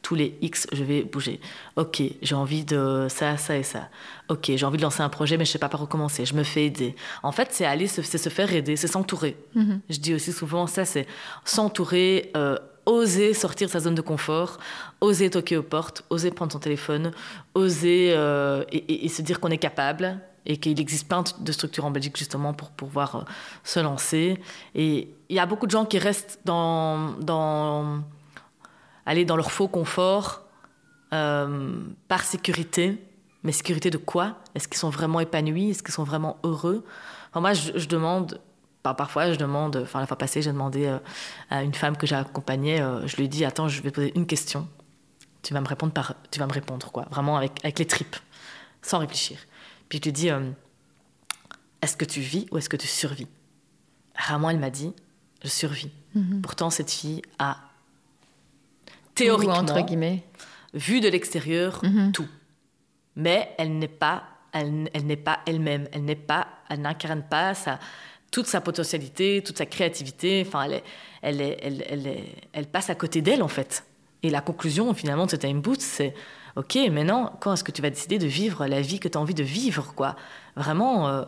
[0.00, 1.40] Tous les X, je vais bouger.
[1.74, 2.02] Ok.
[2.22, 3.88] J'ai envie de ça, ça et ça.
[4.28, 4.52] Ok.
[4.54, 6.24] J'ai envie de lancer un projet, mais je sais pas par où commencer.
[6.24, 6.94] Je me fais aider.
[7.24, 9.36] En fait, c'est aller, c'est se faire aider, c'est s'entourer.
[9.54, 9.80] Mhm.
[9.90, 11.06] Je dis aussi souvent ça, c'est
[11.44, 12.56] s'entourer, euh,
[12.86, 14.58] oser sortir de sa zone de confort,
[15.00, 17.10] oser toquer aux portes, oser prendre son téléphone,
[17.54, 21.90] oser euh, et, se dire qu'on est capable et qu'il existe plein de structures en
[21.90, 23.20] Belgique justement pour pouvoir euh,
[23.64, 24.40] se lancer.
[24.74, 28.02] Et il y a beaucoup de gens qui restent dans,
[29.04, 30.44] aller dans leur faux confort
[31.12, 33.02] euh, par sécurité.
[33.42, 34.38] Mais sécurité de quoi?
[34.54, 35.70] Est-ce qu'ils sont vraiment épanouis?
[35.70, 36.84] Est-ce qu'ils sont vraiment heureux?
[37.30, 38.40] Enfin, Moi, je, demande,
[38.94, 40.98] parfois, je demande, enfin, la fois passée, j'ai demandé euh,
[41.50, 44.68] à une femme que j'accompagnais, je lui ai dit Attends, je vais poser une question.
[45.42, 48.16] Tu vas me répondre, par, tu vas me répondre quoi Vraiment avec, avec les tripes,
[48.82, 49.38] sans réfléchir.
[49.88, 50.50] Puis je lui dis, euh,
[51.82, 53.28] est-ce que tu vis ou est-ce que tu survis?
[54.14, 54.92] Rarement, elle m'a dit,
[55.42, 55.90] je survis.
[56.14, 56.42] Mhm.
[56.42, 57.58] Pourtant, cette fille a
[59.14, 60.24] théoriquement, entre guillemets.
[60.74, 62.12] vu de l'extérieur, mhm.
[62.12, 62.28] tout.
[63.14, 65.88] Mais elle n'est pas, elle, elle n'est pas elle-même.
[65.92, 67.78] Elle n'est pas, elle n'incarne pas sa,
[68.36, 70.44] toute sa potentialité, toute sa créativité.
[70.46, 70.82] Enfin, elle,
[71.22, 72.16] elle, elle, elle,
[72.52, 73.86] elle passe à côté d'elle en fait.
[74.22, 76.12] Et la conclusion finalement de ce time boot, c'est
[76.54, 79.20] ok, maintenant, quand est-ce que tu vas décider de vivre la vie que tu as
[79.22, 80.16] envie de vivre, quoi?
[80.54, 81.08] Vraiment.
[81.08, 81.22] Euh,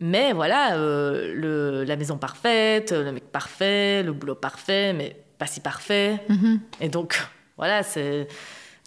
[0.00, 5.46] mais voilà, euh, le, la maison parfaite, le mec parfait, le boulot parfait, mais pas
[5.46, 6.18] si parfait.
[6.30, 6.58] Mm-hmm.
[6.80, 7.20] Et donc,
[7.58, 8.26] voilà, c'est.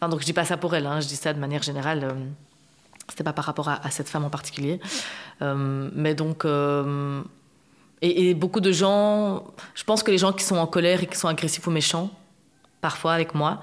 [0.02, 2.06] Enfin, donc, je dis pas ça pour elle, hein, je dis ça de manière générale.
[2.06, 2.14] Euh,
[3.10, 4.80] c'était pas par rapport à, cette femme en particulier.
[5.42, 6.46] mais donc.
[8.02, 9.46] Et, et, beaucoup de gens.
[9.74, 12.10] Je pense que les gens qui sont en colère et qui sont agressifs ou méchants,
[12.82, 13.62] parfois avec moi,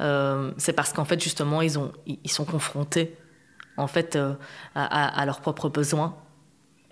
[0.00, 3.16] euh, c'est parce qu'en fait, justement, ils, ont, ils sont confrontés
[3.76, 4.34] en fait, euh,
[4.74, 6.16] à, leurs propres besoins.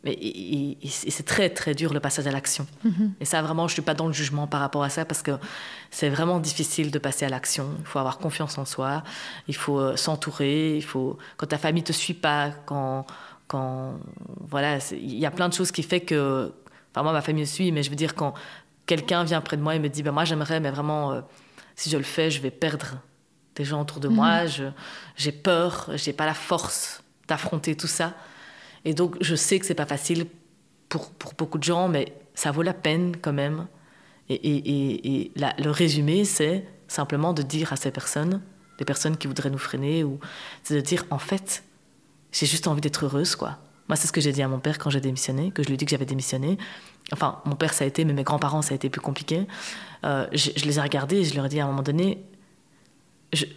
[0.09, 2.67] Et, c'est très, très dur le passage à l'action.
[2.85, 3.11] Mm-hmm.
[3.21, 5.23] Et ça, vraiment, je ne suis pas dans le jugement par rapport à ça parce
[5.23, 5.33] que
[5.91, 7.69] c'est vraiment difficile de passer à l'action.
[7.81, 9.03] Il faut avoir confiance en soi,
[9.49, 11.19] il faut euh, s'entourer, il faut...
[11.37, 13.07] Quand ta famille ne te suit pas, quand...
[13.49, 13.95] quand
[14.49, 16.53] voilà, il y a plein de choses qui font que...
[16.93, 18.35] Enfin, moi, ma famille me suit, mais je veux dire, quand
[18.87, 21.23] quelqu'un vient près de moi et me dit, ben, moi, j'aimerais, mais vraiment
[21.77, 22.97] si je le fais, je vais perdre
[23.55, 24.45] des gens autour de moi.
[24.45, 24.73] Mhm.
[25.17, 28.15] J'ai peur, j'ai pas la force d'affronter tout ça.
[28.87, 30.27] Et donc, je sais que c'est pas facile
[30.89, 33.67] pour, pour, beaucoup de gens, mais ça vaut la peine quand même.
[34.29, 38.41] Et, et, et, le résumé, c'est simplement de dire à ces personnes,
[38.79, 40.21] des personnes qui voudraient nous freiner, ou
[40.63, 41.65] c'est de dire en fait,
[42.31, 43.59] j'ai juste envie d'être heureuse, quoi.
[43.89, 45.75] Moi, c'est ce que j'ai dit à mon père quand j'ai démissionné, que je lui
[45.75, 46.57] ai dit que j'avais démissionné.
[47.13, 49.49] Enfin, mon père, ça a été, mais mes grands-parents, ça a été plus compliqué.
[50.05, 52.25] Euh, je, les ai regardés et je leur ai dit à un moment donné,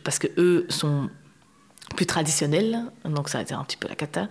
[0.04, 1.10] parce que eux sont
[1.96, 4.28] plus traditionnels, donc ça a été un petit peu la cata,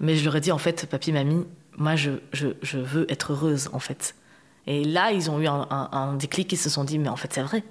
[0.00, 1.46] mais je leur ai dit en fait, papy, mamie,
[1.76, 4.14] moi je, je, je veux être heureuse en fait.
[4.66, 7.32] Et là, ils ont eu un, un, déclic, ils se sont dit, mais en fait,
[7.32, 7.64] c'est vrai.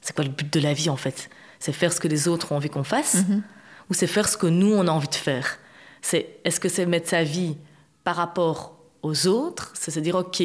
[0.00, 1.28] C'est quoi le but de la vie en fait?
[1.58, 3.42] C'est faire ce que les autres ont envie qu'on fasse mm-hmm.
[3.90, 5.58] ou c'est faire ce que nous, on a envie de faire?
[6.00, 7.58] C'est Est-ce que c'est mettre sa vie
[8.02, 9.72] par rapport aux autres?
[9.74, 10.42] C'est se dire, ok,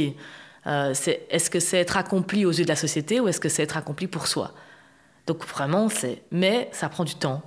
[0.67, 0.93] euh,
[1.29, 3.77] est-ce que c'est être accompli aux yeux de la société ou est-ce que c'est être
[3.77, 4.53] accompli pour soi?
[5.25, 6.21] Donc vraiment, c'est...
[6.31, 7.41] Mais ça prend du temps.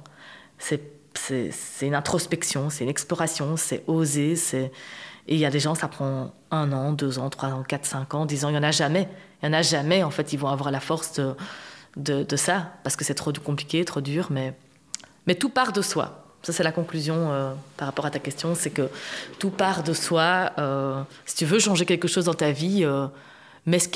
[0.60, 0.80] C'est,
[1.14, 4.34] c'est, une introspection, c'est une exploration, c'est oser.
[4.54, 7.86] Et il y a des gens, ça prend un an, deux ans, trois ans, quatre,
[7.86, 9.08] cinq ans, dix ans, il n'y en a jamais.
[9.42, 11.34] Il n'y en a jamais, en fait, ils vont avoir la force de,
[11.96, 14.54] de, de ça, parce que c'est trop compliqué, trop dur, mais,
[15.26, 16.20] mais tout part de soi.
[16.42, 18.88] Ça, c'est la conclusion euh, par rapport à ta question, c'est que
[19.38, 20.52] tout part de soi.
[20.58, 23.06] Euh, si tu veux changer quelque chose dans ta vie, euh,
[23.66, 23.88] mets ce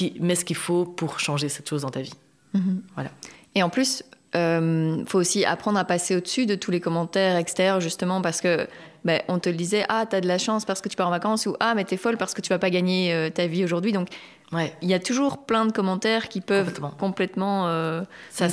[0.45, 2.15] qu'il faut pour changer cette chose dans ta vie.
[2.53, 2.83] Mhm.
[2.95, 3.11] Voilà.
[3.55, 4.05] Et en plus,
[4.35, 8.67] il faut aussi apprendre à passer au-dessus de tous les commentaires extérieurs, justement, parce que
[9.05, 11.11] ben, on te le disait, ah, t'as de la chance parce que tu pars en
[11.11, 13.93] vacances, ou ah, mais t'es folle parce que tu vas pas gagner ta vie aujourd'hui.
[13.93, 14.09] Donc,
[14.83, 18.03] il y a toujours plein de commentaires qui peuvent complètement, euh,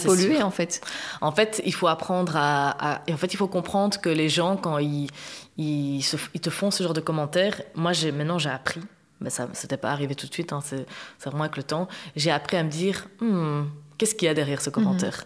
[0.05, 0.81] polluer, en fait.
[1.21, 4.77] En fait, il faut apprendre à, En fait, il faut comprendre que les gens, quand
[4.77, 5.09] ils,
[5.57, 6.03] ils,
[6.41, 8.81] te font ce genre de commentaires, moi, maintenant, j'ai appris.
[9.19, 10.85] Mais ça n'était pas arrivé tout de suite, hein, c'est,
[11.23, 11.87] vraiment avec le temps.
[12.15, 13.65] J'ai appris à me dire, hmm,
[13.97, 14.73] qu'est-ce qu'il y a derrière ce mhm.
[14.73, 15.25] commentaire?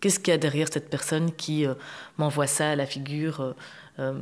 [0.00, 1.74] Qu'est-ce qu'il y a derrière cette personne qui euh,
[2.18, 3.54] m'envoie ça à la figure
[3.98, 4.14] euh,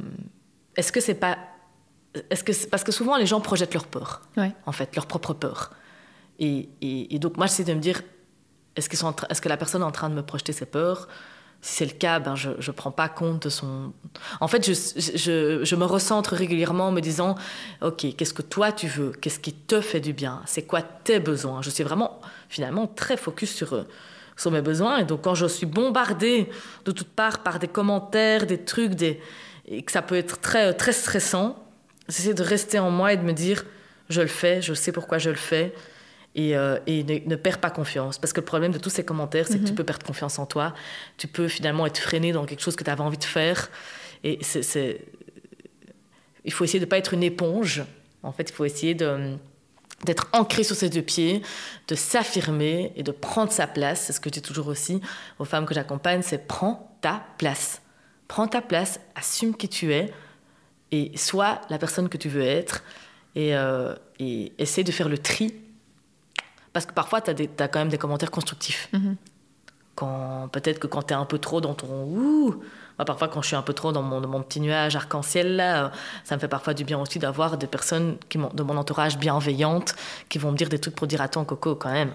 [0.76, 1.39] Est-ce que c'est pas
[2.31, 4.22] est-ce que parce que souvent les gens projettent leur peur,
[4.66, 5.70] en fait, leur propre peur.
[6.39, 6.68] Et,
[7.18, 8.03] donc, moi, j'essaie de me dire
[8.76, 11.09] est-ce, est que la personne est en train de me projeter ses peurs?
[11.61, 13.93] Si c'est le cas, ben, je ne prends pas compte de son.
[14.41, 17.35] En fait, je, je, me recentre régulièrement en me disant
[17.83, 19.11] ok, qu'est-ce que toi tu veux?
[19.11, 20.41] Qu'est-ce qui te fait du bien?
[20.47, 21.61] C'est quoi tes besoins?
[21.62, 23.85] Je suis vraiment, finalement, très focus sur
[24.39, 24.99] sur mes besoins.
[24.99, 26.49] Et donc, quand je suis bombardée
[26.86, 29.20] de toutes parts par des commentaires, des trucs, des...
[29.66, 31.62] et que ça peut être très, très stressant,
[32.09, 33.64] j'essaie de rester en moi et de me dire
[34.09, 35.74] je le fais, je sais pourquoi je le fais
[36.34, 38.18] et, euh, ne, perds pas confiance.
[38.18, 39.76] Parce que le problème de tous ces commentaires, c'est que tu mhm.
[39.76, 40.72] peux perdre confiance en toi.
[41.16, 43.70] Tu peux finalement être freiné dans quelque chose que tu avais envie de faire.
[44.24, 45.05] Et c'est,
[46.45, 47.82] il faut essayer de ne pas être une éponge.
[48.22, 49.36] En fait, il faut essayer de,
[50.05, 51.42] d'être ancré sur ses deux pieds,
[51.88, 54.05] de s'affirmer et de prendre sa place.
[54.07, 55.01] C'est ce que je dis toujours aussi
[55.38, 57.82] aux femmes que j'accompagne, c'est prends ta place.
[58.28, 60.12] Prends ta place, assume qui tu es
[60.92, 62.82] et sois la personne que tu veux être
[63.34, 65.55] et, euh, essaie de faire le tri
[66.72, 68.88] parce que parfois, tu as, quand même des commentaires constructifs.
[68.92, 69.16] Mhm.
[70.53, 72.62] Peut-être que quand tu es un peu trop dans ton ouh,
[72.99, 75.88] moi, parfois quand je suis un peu trop dans mon, petit nuage arc-en-ciel là, euh,
[76.24, 79.94] ça me fait parfois du bien aussi d'avoir des personnes de mon entourage bienveillantes
[80.28, 82.12] qui vont me dire des trucs pour dire attends coco quand même.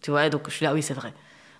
[0.00, 1.12] tu vois, donc je suis là oui c'est vrai.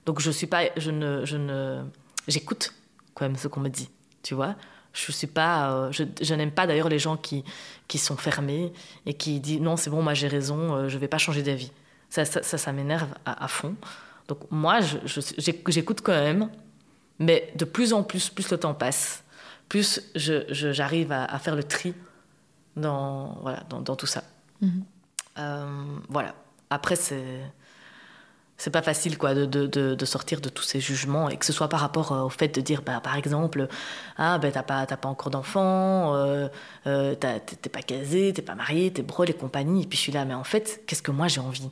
[0.06, 1.82] Donc je suis pas, je ne, je ne,
[2.28, 2.74] j'écoute
[3.14, 3.88] quand même ce qu'on me dit,
[4.22, 4.54] tu vois.
[4.92, 7.44] Je suis pas, euh, je, n'aime pas d'ailleurs les gens qui,
[7.88, 8.72] qui sont fermés
[9.06, 11.72] et qui disent non, c'est bon, moi j'ai raison, euh, je vais pas changer d'avis.
[12.10, 13.74] Ça, ça, m'énerve à, fond.
[14.28, 14.80] Donc moi,
[15.66, 16.50] j'écoute quand même,
[17.18, 19.24] mais de plus en plus, plus le temps passe,
[19.68, 21.94] plus j'arrive à, à, faire le tri
[22.76, 24.24] dans, voilà, dans, dans tout ça.
[24.62, 24.68] Mm-hmm.
[25.38, 26.34] Euh, voilà.
[26.70, 27.40] Après, c'est
[28.56, 31.52] c'est pas facile quoi de, de, de, sortir de tous ces jugements et que ce
[31.52, 33.66] soit par rapport euh, au fait de dire bah, par exemple
[34.16, 36.48] ah ben t'as pas pas encore d'enfant euh,
[36.86, 40.12] euh t'es pas casé t'es pas marié t'es brûlé et compagnie et puis je suis
[40.12, 41.68] là mais en fait qu'est-ce que moi j'ai envie?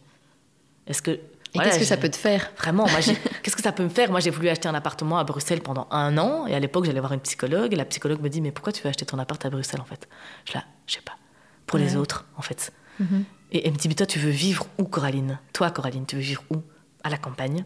[0.88, 1.20] Est-ce que
[1.55, 2.50] et qu'est-ce que ça peut te faire?
[2.57, 3.00] Vraiment, moi,
[3.42, 4.11] qu'est-ce que ça peut me faire?
[4.11, 7.00] Moi, j'ai voulu acheter un appartement à Bruxelles pendant un an, et à l'époque, j'allais
[7.00, 9.44] voir une psychologue, et la psychologue me dit, mais pourquoi tu veux acheter ton appart
[9.44, 10.09] à Bruxelles, en fait?
[10.46, 11.16] Je là, je sais pas.
[11.66, 12.72] Pour les autres, en fait.
[13.00, 13.22] Mm-hmm.
[13.53, 15.38] Et elle me dit, mais toi, tu veux vivre où, Coraline?
[15.53, 16.57] Toi, Coraline, tu veux vivre où?
[17.05, 17.64] À la campagne.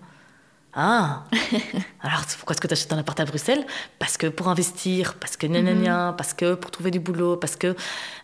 [0.79, 1.25] Ah
[2.03, 3.67] Alors pourquoi est-ce que tu achètes un appart à Bruxelles?
[3.99, 6.17] Parce que pour investir, parce que nanana, mhm.
[6.17, 7.75] parce que pour trouver du boulot, parce que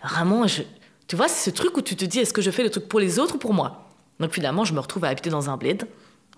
[0.05, 0.63] vraiment, je...
[1.09, 2.89] tu vois, c'est ce truc où tu te dis est-ce que je fais le truc
[2.89, 3.92] pour les autres ou pour moi?
[4.21, 5.87] Donc finalement, je me retrouve à habiter dans un bled,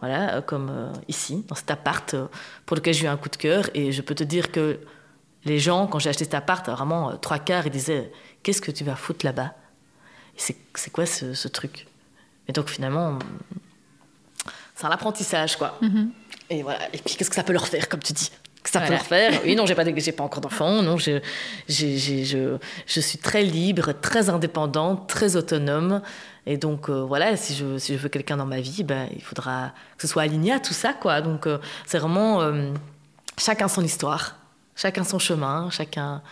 [0.00, 2.26] voilà, euh, comme euh, ici, dans cet appart euh,
[2.66, 3.68] pour lequel j'ai eu un coup de cœur.
[3.74, 4.78] Et je peux te dire que
[5.44, 8.10] les gens, quand j'ai acheté cet appart, vraiment trois quarts, ils disaient
[8.42, 9.54] qu'est-ce que tu vas foutre là-bas?
[10.36, 11.86] C'est quoi ce, ce truc?
[12.48, 13.18] Et donc finalement,
[14.74, 15.78] c'est un apprentissage, quoi.
[15.80, 16.10] Mhm.
[16.50, 16.88] Et voilà.
[16.94, 18.30] Et puis, qu'est-ce que ça peut leur faire, comme tu dis?
[18.64, 19.42] Que ça peut leur faire.
[19.44, 20.82] Oui, non, j'ai pas, j'ai pas encore d'enfant.
[20.82, 21.20] Non, je,
[21.68, 22.56] je,
[22.86, 26.00] je, suis très libre, très indépendante, très autonome.
[26.46, 29.22] Et donc, euh, voilà, si je, si je veux quelqu'un dans ma vie, ben, il
[29.22, 31.20] faudra que ce soit aligné à tout ça, quoi.
[31.20, 32.72] Donc, euh, c'est vraiment euh,
[33.36, 34.36] chacun son histoire,
[34.74, 36.22] chacun son chemin, chacun,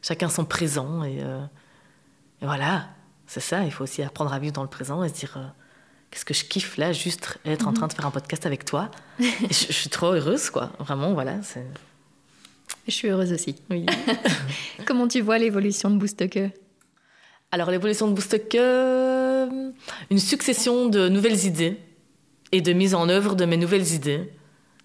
[0.00, 1.04] chacun son présent.
[1.04, 2.86] Et, et voilà,
[3.26, 3.62] c'est ça.
[3.62, 5.38] Il faut aussi apprendre à vivre dans le présent et se dire
[6.14, 8.88] qu'est-ce que je kiffe là, juste être en train de faire un podcast avec toi.
[9.18, 10.70] je, suis trop heureuse, quoi.
[10.78, 11.40] Vraiment, voilà.
[12.86, 13.56] Je suis heureuse aussi.
[13.68, 13.84] Oui.
[14.86, 16.38] Comment tu vois l'évolution de Boostoke
[17.50, 21.78] Alors, l'évolution de Boostoke, une succession de nouvelles idées
[22.52, 24.30] et de mise en œuvre de mes nouvelles idées.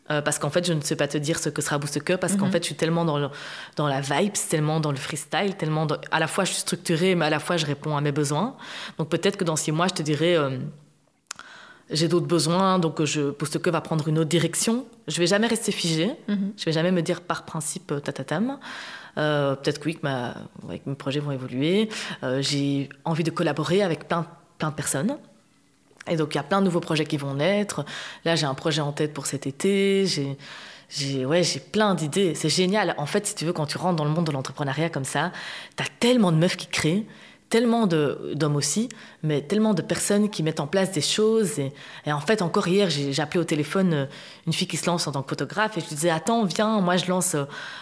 [0.10, 2.36] Euh, parce qu'en fait, je ne sais pas te dire ce que sera Boostoke, parce
[2.36, 2.54] qu'en mhm.
[2.54, 3.30] fait, je suis tellement dans,
[3.76, 7.26] dans la vibe, tellement dans le freestyle, tellement à la fois je suis structurée, mais
[7.26, 8.58] à la fois je réponds à mes besoins.
[8.98, 10.58] Donc peut-être que dans six mois, je te dirai, euh,
[11.92, 14.86] j'ai d'autres besoins, donc je, que va prendre une autre direction.
[15.08, 16.12] Je vais jamais rester figée.
[16.28, 16.54] Je mhm.
[16.58, 18.60] Je vais jamais me dire par principe euh, tatatam.
[19.18, 20.36] Euh, peut-être que oui, que, ma,
[20.68, 21.90] mes projets vont évoluer.
[22.24, 24.28] Euh, j'ai envie de collaborer avec plein,
[24.60, 25.18] plein de personnes.
[26.08, 27.86] Et donc, il y a plein de nouveaux projets qui vont naître.
[28.24, 30.06] Là, j'ai un projet en tête pour cet été.
[30.06, 30.38] J'ai,
[30.90, 32.36] j'ai, ouais, j'ai plein d'idées.
[32.36, 32.96] C'est génial.
[32.98, 35.32] En fait, si tu veux, quand tu rentres dans le monde de l'entrepreneuriat comme ça,
[35.76, 37.06] tu as tellement de meufs qui créent
[37.50, 38.90] tellement d'hommes aussi,
[39.24, 41.60] mais tellement de personnes qui mettent en place des choses.
[41.60, 41.72] Et,
[42.12, 44.06] en fait, encore hier, j'ai appelé au téléphone euh,
[44.46, 46.80] une fille qui se lance en tant que photographe et je lui disais Attends, viens,
[46.80, 47.36] moi je lance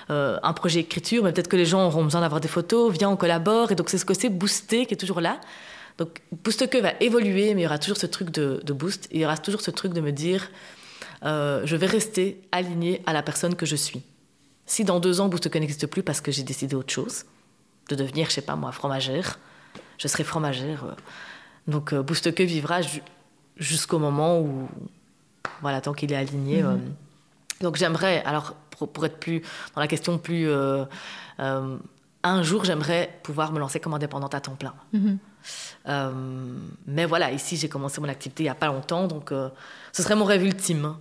[0.09, 3.09] euh, un projet écriture, mais peut-être que les gens auront besoin d'avoir des photos, viens,
[3.09, 3.71] on collabore.
[3.71, 5.39] Et donc, c'est ce que c'est Booster qui est toujours là.
[5.97, 9.07] Donc, Boost Que va évoluer, mais il y aura toujours ce truc de, boost.
[9.11, 10.49] il y aura toujours ce truc de me dire
[11.25, 14.03] euh, Je vais rester aligné à la personne que je suis.
[14.65, 17.25] Si dans deux ans, Boost Que n'existe plus parce que j'ai décidé autre chose,
[17.89, 19.39] de devenir, je sais pas moi, fromagère,
[19.97, 20.85] je serai fromagère.
[20.85, 20.91] Euh.
[21.67, 22.79] Donc euh, Boost Que vivra
[23.57, 24.67] jusqu'au moment où,
[25.61, 26.63] voilà, tant qu'il est aligné.
[26.63, 26.69] Mhm.
[26.69, 26.77] Euh.
[27.61, 29.41] Donc j'aimerais, alors pour, être plus
[29.73, 30.47] dans la question plus,
[31.39, 34.75] un jour j'aimerais pouvoir me lancer comme indépendante à temps plein.
[34.93, 35.17] Mhm.
[36.85, 39.33] mais voilà, ici j'ai commencé mon activité il n'y a pas longtemps, donc
[39.91, 40.97] ce serait mon rêve ultime.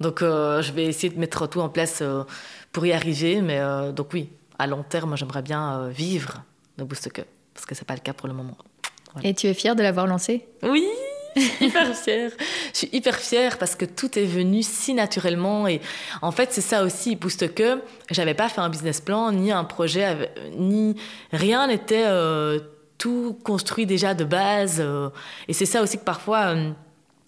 [0.00, 2.02] Donc je vais essayer de mettre tout en place
[2.70, 3.62] pour y arriver, mais
[3.94, 4.28] donc oui,
[4.58, 6.42] à long terme, j'aimerais bien vivre
[6.76, 7.10] de Boost
[7.58, 8.56] parce que c'est pas le cas pour le moment.
[9.24, 10.46] Et tu es fière de l'avoir lancé?
[10.62, 10.86] Oui,
[11.60, 12.30] hyper fière.
[12.72, 15.80] Je suis hyper fière parce que tout est venu si naturellement et
[16.22, 17.80] en fait c'est ça aussi Boost que
[18.10, 20.94] j'avais pas fait un business plan ni un projet ni
[21.32, 22.60] rien n'était euh,
[22.96, 25.10] tout construit déjà de base euh.
[25.48, 26.70] et c'est ça aussi que parfois euh,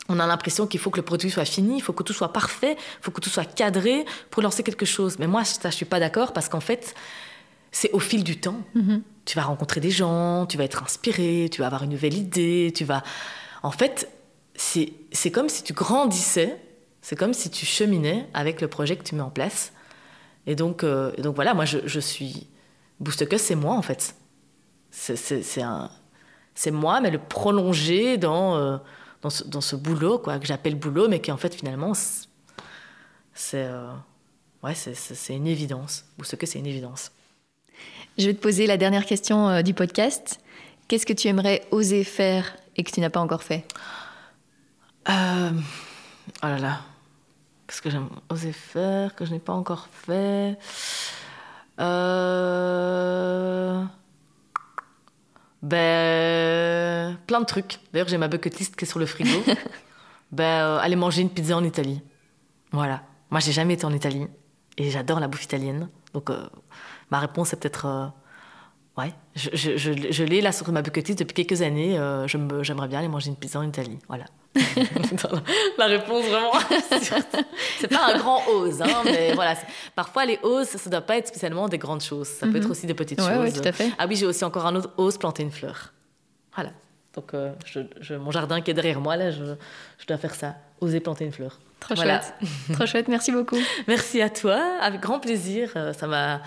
[0.08, 2.32] on a l'impression qu'il faut que le produit soit fini, il faut que tout soit
[2.32, 5.20] parfait, il faut que tout soit cadré pour lancer quelque chose.
[5.20, 6.96] Mais moi, ça, je suis pas d'accord parce qu'en fait,
[7.72, 8.62] c'est au fil du temps.
[8.76, 12.14] Mm-hmm tu vas rencontrer des gens, tu vas être inspiré, tu vas avoir une nouvelle
[12.14, 13.04] idée, tu vas...
[13.62, 14.10] En fait,
[14.56, 16.60] c'est comme si tu grandissais,
[17.00, 19.72] c'est comme si tu cheminais avec le projet que tu mets en place.
[20.48, 22.48] Et donc, euh, donc voilà, moi je, je suis...
[22.98, 24.16] Boost c'est moi en fait.
[24.90, 28.78] C'est moi, mais le prolonger dans, euh,
[29.22, 31.92] dans, ce, dans, ce, boulot, quoi, que j'appelle boulot, mais qui en fait finalement,
[33.32, 33.92] c'est euh,
[34.64, 36.04] ouais, c'est une évidence.
[36.18, 37.12] Boost c'est une évidence.
[38.20, 40.40] Je vais te poser la dernière question euh, du podcast.
[40.88, 43.64] Qu'est-ce que tu aimerais oser faire et que tu n'as pas encore fait?
[45.08, 45.50] Euh...
[46.42, 46.80] Oh là là.
[47.66, 50.58] Qu'est-ce que j'aimerais oser faire que je n'ai pas encore fait?
[51.80, 53.82] Euh...
[55.62, 57.78] Ben, plein de trucs.
[57.94, 59.42] D'ailleurs, j'ai ma bucket list qui est sur le frigo.
[60.30, 62.02] ben, euh, aller manger une pizza en Italie.
[62.70, 63.02] Voilà.
[63.30, 64.26] Moi, j'ai jamais été en Italie
[64.76, 65.88] et j'adore la bouffe italienne.
[66.12, 66.50] Donc, euh,
[67.10, 68.06] Ma réponse est peut-être euh,
[69.00, 69.12] ouais.
[69.34, 71.98] Je, je, je, l'ai là sur ma bucket list depuis quelques années.
[71.98, 73.98] Euh, j'aimerais bien aller manger une pizza en Italie.
[74.08, 74.24] Voilà.
[75.78, 76.52] la réponse vraiment.
[77.78, 79.54] c'est pas un grand ose, hein, mais voilà.
[79.94, 82.28] Parfois les oses, ça ne doit pas être spécialement des grandes choses.
[82.28, 82.70] Ça peut être mhm.
[82.70, 83.38] aussi des petites choses.
[83.40, 83.90] Oui, tout à fait.
[83.98, 85.92] Ah oui, j'ai aussi encore un autre ose planter une fleur.
[86.54, 86.70] Voilà.
[87.14, 89.42] Donc euh, je, mon jardin qui est derrière moi là, je,
[90.06, 90.56] dois faire ça.
[90.80, 91.58] Oser planter une fleur.
[91.80, 92.34] Trop chouette.
[92.72, 93.08] Trop chouette.
[93.08, 93.58] Merci beaucoup.
[93.88, 94.60] Merci à toi.
[94.80, 95.72] Avec grand plaisir.
[95.98, 96.40] Ça m'a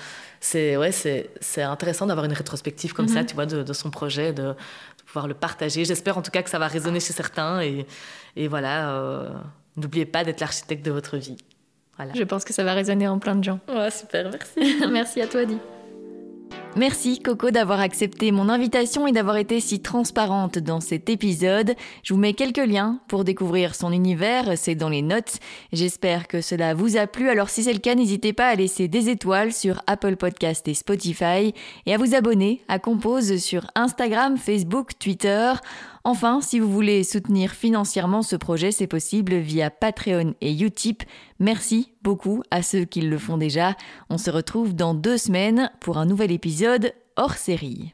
[0.43, 3.25] c'est ouais, c'est intéressant d'avoir une rétrospective comme ça, mhm.
[3.25, 4.53] tu vois, de, son projet, de,
[5.05, 5.85] pouvoir le partager.
[5.85, 7.85] J'espère en tout cas que ça va résonner chez certains et,
[8.35, 9.29] et voilà, euh,
[9.77, 11.37] n'oubliez pas d'être l'architecte de votre vie.
[11.95, 12.11] Voilà.
[12.13, 13.59] Je pense que ça va résonner en plein de gens.
[13.69, 14.83] Ouais, super, merci.
[14.91, 15.57] merci à toi, Di.
[16.75, 21.75] Merci Coco d'avoir accepté mon invitation et d'avoir été si transparente dans cet épisode.
[22.01, 25.37] Je vous mets quelques liens pour découvrir son univers, c'est dans les notes.
[25.71, 28.87] J'espère que cela vous a plu, alors si c'est le cas, n'hésitez pas à laisser
[28.87, 31.53] des étoiles sur Apple Podcast et Spotify
[31.85, 35.53] et à vous abonner à Compose sur Instagram, Facebook, Twitter.
[36.05, 41.03] Enfin, si vous voulez soutenir financièrement ce projet, c'est possible via Patreon et Utip.
[41.39, 43.75] Merci beaucoup à ceux qui le font déjà.
[44.09, 47.93] On se retrouve dans deux semaines pour un nouvel épisode hors série.